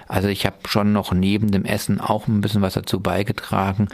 also 0.09 0.29
ich 0.29 0.47
habe 0.47 0.57
schon 0.67 0.93
noch 0.93 1.13
neben 1.13 1.51
dem 1.51 1.65
Essen 1.65 2.01
auch 2.01 2.27
ein 2.27 2.41
bisschen 2.41 2.63
was 2.63 2.75
dazu 2.75 3.01
beigetragen. 3.01 3.89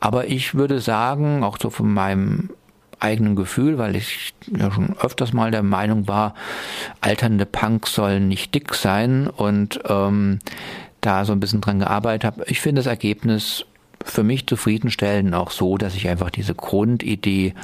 Aber 0.00 0.28
ich 0.28 0.54
würde 0.54 0.80
sagen, 0.80 1.44
auch 1.44 1.58
so 1.60 1.70
von 1.70 1.92
meinem 1.92 2.50
eigenen 3.02 3.36
Gefühl, 3.36 3.78
weil 3.78 3.96
ich 3.96 4.34
ja 4.56 4.70
schon 4.70 4.96
öfters 4.98 5.32
mal 5.32 5.50
der 5.50 5.62
Meinung 5.62 6.08
war, 6.08 6.34
alternde 7.00 7.46
Punks 7.46 7.94
sollen 7.94 8.28
nicht 8.28 8.54
dick 8.54 8.74
sein 8.74 9.26
und 9.28 9.80
ähm, 9.88 10.38
da 11.00 11.24
so 11.24 11.32
ein 11.32 11.40
bisschen 11.40 11.60
dran 11.60 11.80
gearbeitet 11.80 12.24
habe. 12.24 12.44
Ich 12.46 12.60
finde 12.60 12.80
das 12.80 12.86
Ergebnis 12.86 13.64
für 14.04 14.22
mich 14.22 14.46
zufriedenstellend 14.46 15.34
auch 15.34 15.50
so, 15.50 15.76
dass 15.76 15.94
ich 15.94 16.08
einfach 16.08 16.30
diese 16.30 16.54
Grundidee 16.54 17.54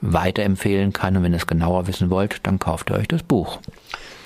weiterempfehlen 0.00 0.92
kann. 0.92 1.16
Und 1.16 1.22
wenn 1.22 1.32
ihr 1.32 1.38
es 1.38 1.46
genauer 1.46 1.86
wissen 1.86 2.10
wollt, 2.10 2.40
dann 2.46 2.58
kauft 2.58 2.90
ihr 2.90 2.96
euch 2.96 3.08
das 3.08 3.22
Buch. 3.22 3.58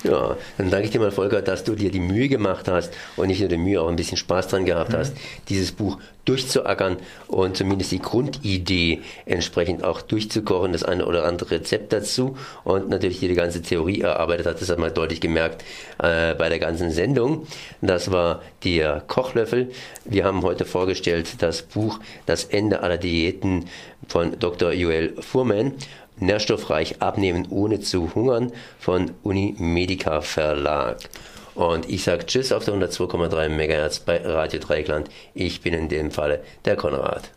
Ja, 0.03 0.35
dann 0.57 0.69
danke 0.69 0.85
ich 0.85 0.91
dir 0.91 0.99
mal, 0.99 1.11
Volker, 1.11 1.41
dass 1.41 1.63
du 1.63 1.75
dir 1.75 1.89
die 1.89 2.01
Mühe 2.01 2.27
gemacht 2.27 2.67
hast 2.67 2.93
und 3.15 3.27
nicht 3.27 3.39
nur 3.39 3.49
die 3.49 3.57
Mühe, 3.57 3.81
auch 3.81 3.87
ein 3.87 3.95
bisschen 3.95 4.17
Spaß 4.17 4.49
dran 4.49 4.65
gehabt 4.65 4.91
mhm. 4.91 4.97
hast, 4.97 5.13
dieses 5.47 5.71
Buch 5.71 5.97
durchzuackern 6.25 6.97
und 7.27 7.57
zumindest 7.57 7.91
die 7.91 7.99
Grundidee 7.99 9.01
entsprechend 9.25 9.83
auch 9.83 10.01
durchzukochen, 10.01 10.71
das 10.71 10.83
eine 10.83 11.05
oder 11.05 11.25
andere 11.25 11.51
Rezept 11.51 11.91
dazu 11.91 12.37
und 12.63 12.89
natürlich 12.89 13.19
dir 13.19 13.29
die 13.29 13.35
ganze 13.35 13.61
Theorie 13.61 14.01
erarbeitet 14.01 14.45
hat. 14.45 14.61
Das 14.61 14.69
hat 14.69 14.79
man 14.79 14.93
deutlich 14.93 15.21
gemerkt 15.21 15.63
äh, 15.99 16.33
bei 16.35 16.49
der 16.49 16.59
ganzen 16.59 16.91
Sendung. 16.91 17.47
Das 17.81 18.11
war 18.11 18.41
der 18.63 19.01
Kochlöffel. 19.07 19.71
Wir 20.05 20.23
haben 20.25 20.43
heute 20.43 20.65
vorgestellt 20.65 21.41
das 21.41 21.61
Buch 21.61 21.99
Das 22.25 22.45
Ende 22.45 22.81
aller 22.81 22.97
Diäten 22.97 23.65
von 24.07 24.37
Dr. 24.39 24.71
Joel 24.71 25.15
Fuhrmann. 25.21 25.73
Nährstoffreich 26.19 27.01
abnehmen 27.01 27.47
ohne 27.49 27.79
zu 27.79 28.13
hungern 28.15 28.51
von 28.79 29.11
Unimedica 29.23 30.21
Verlag. 30.21 30.97
Und 31.55 31.89
ich 31.89 32.03
sage 32.03 32.25
Tschüss 32.25 32.51
auf 32.51 32.65
der 32.65 32.73
102,3 32.75 33.49
MHz 33.49 33.99
bei 33.99 34.17
Radio 34.17 34.59
Dreikland. 34.59 35.09
Ich 35.33 35.61
bin 35.61 35.73
in 35.73 35.89
dem 35.89 36.11
Falle 36.11 36.43
der 36.65 36.75
Konrad. 36.75 37.29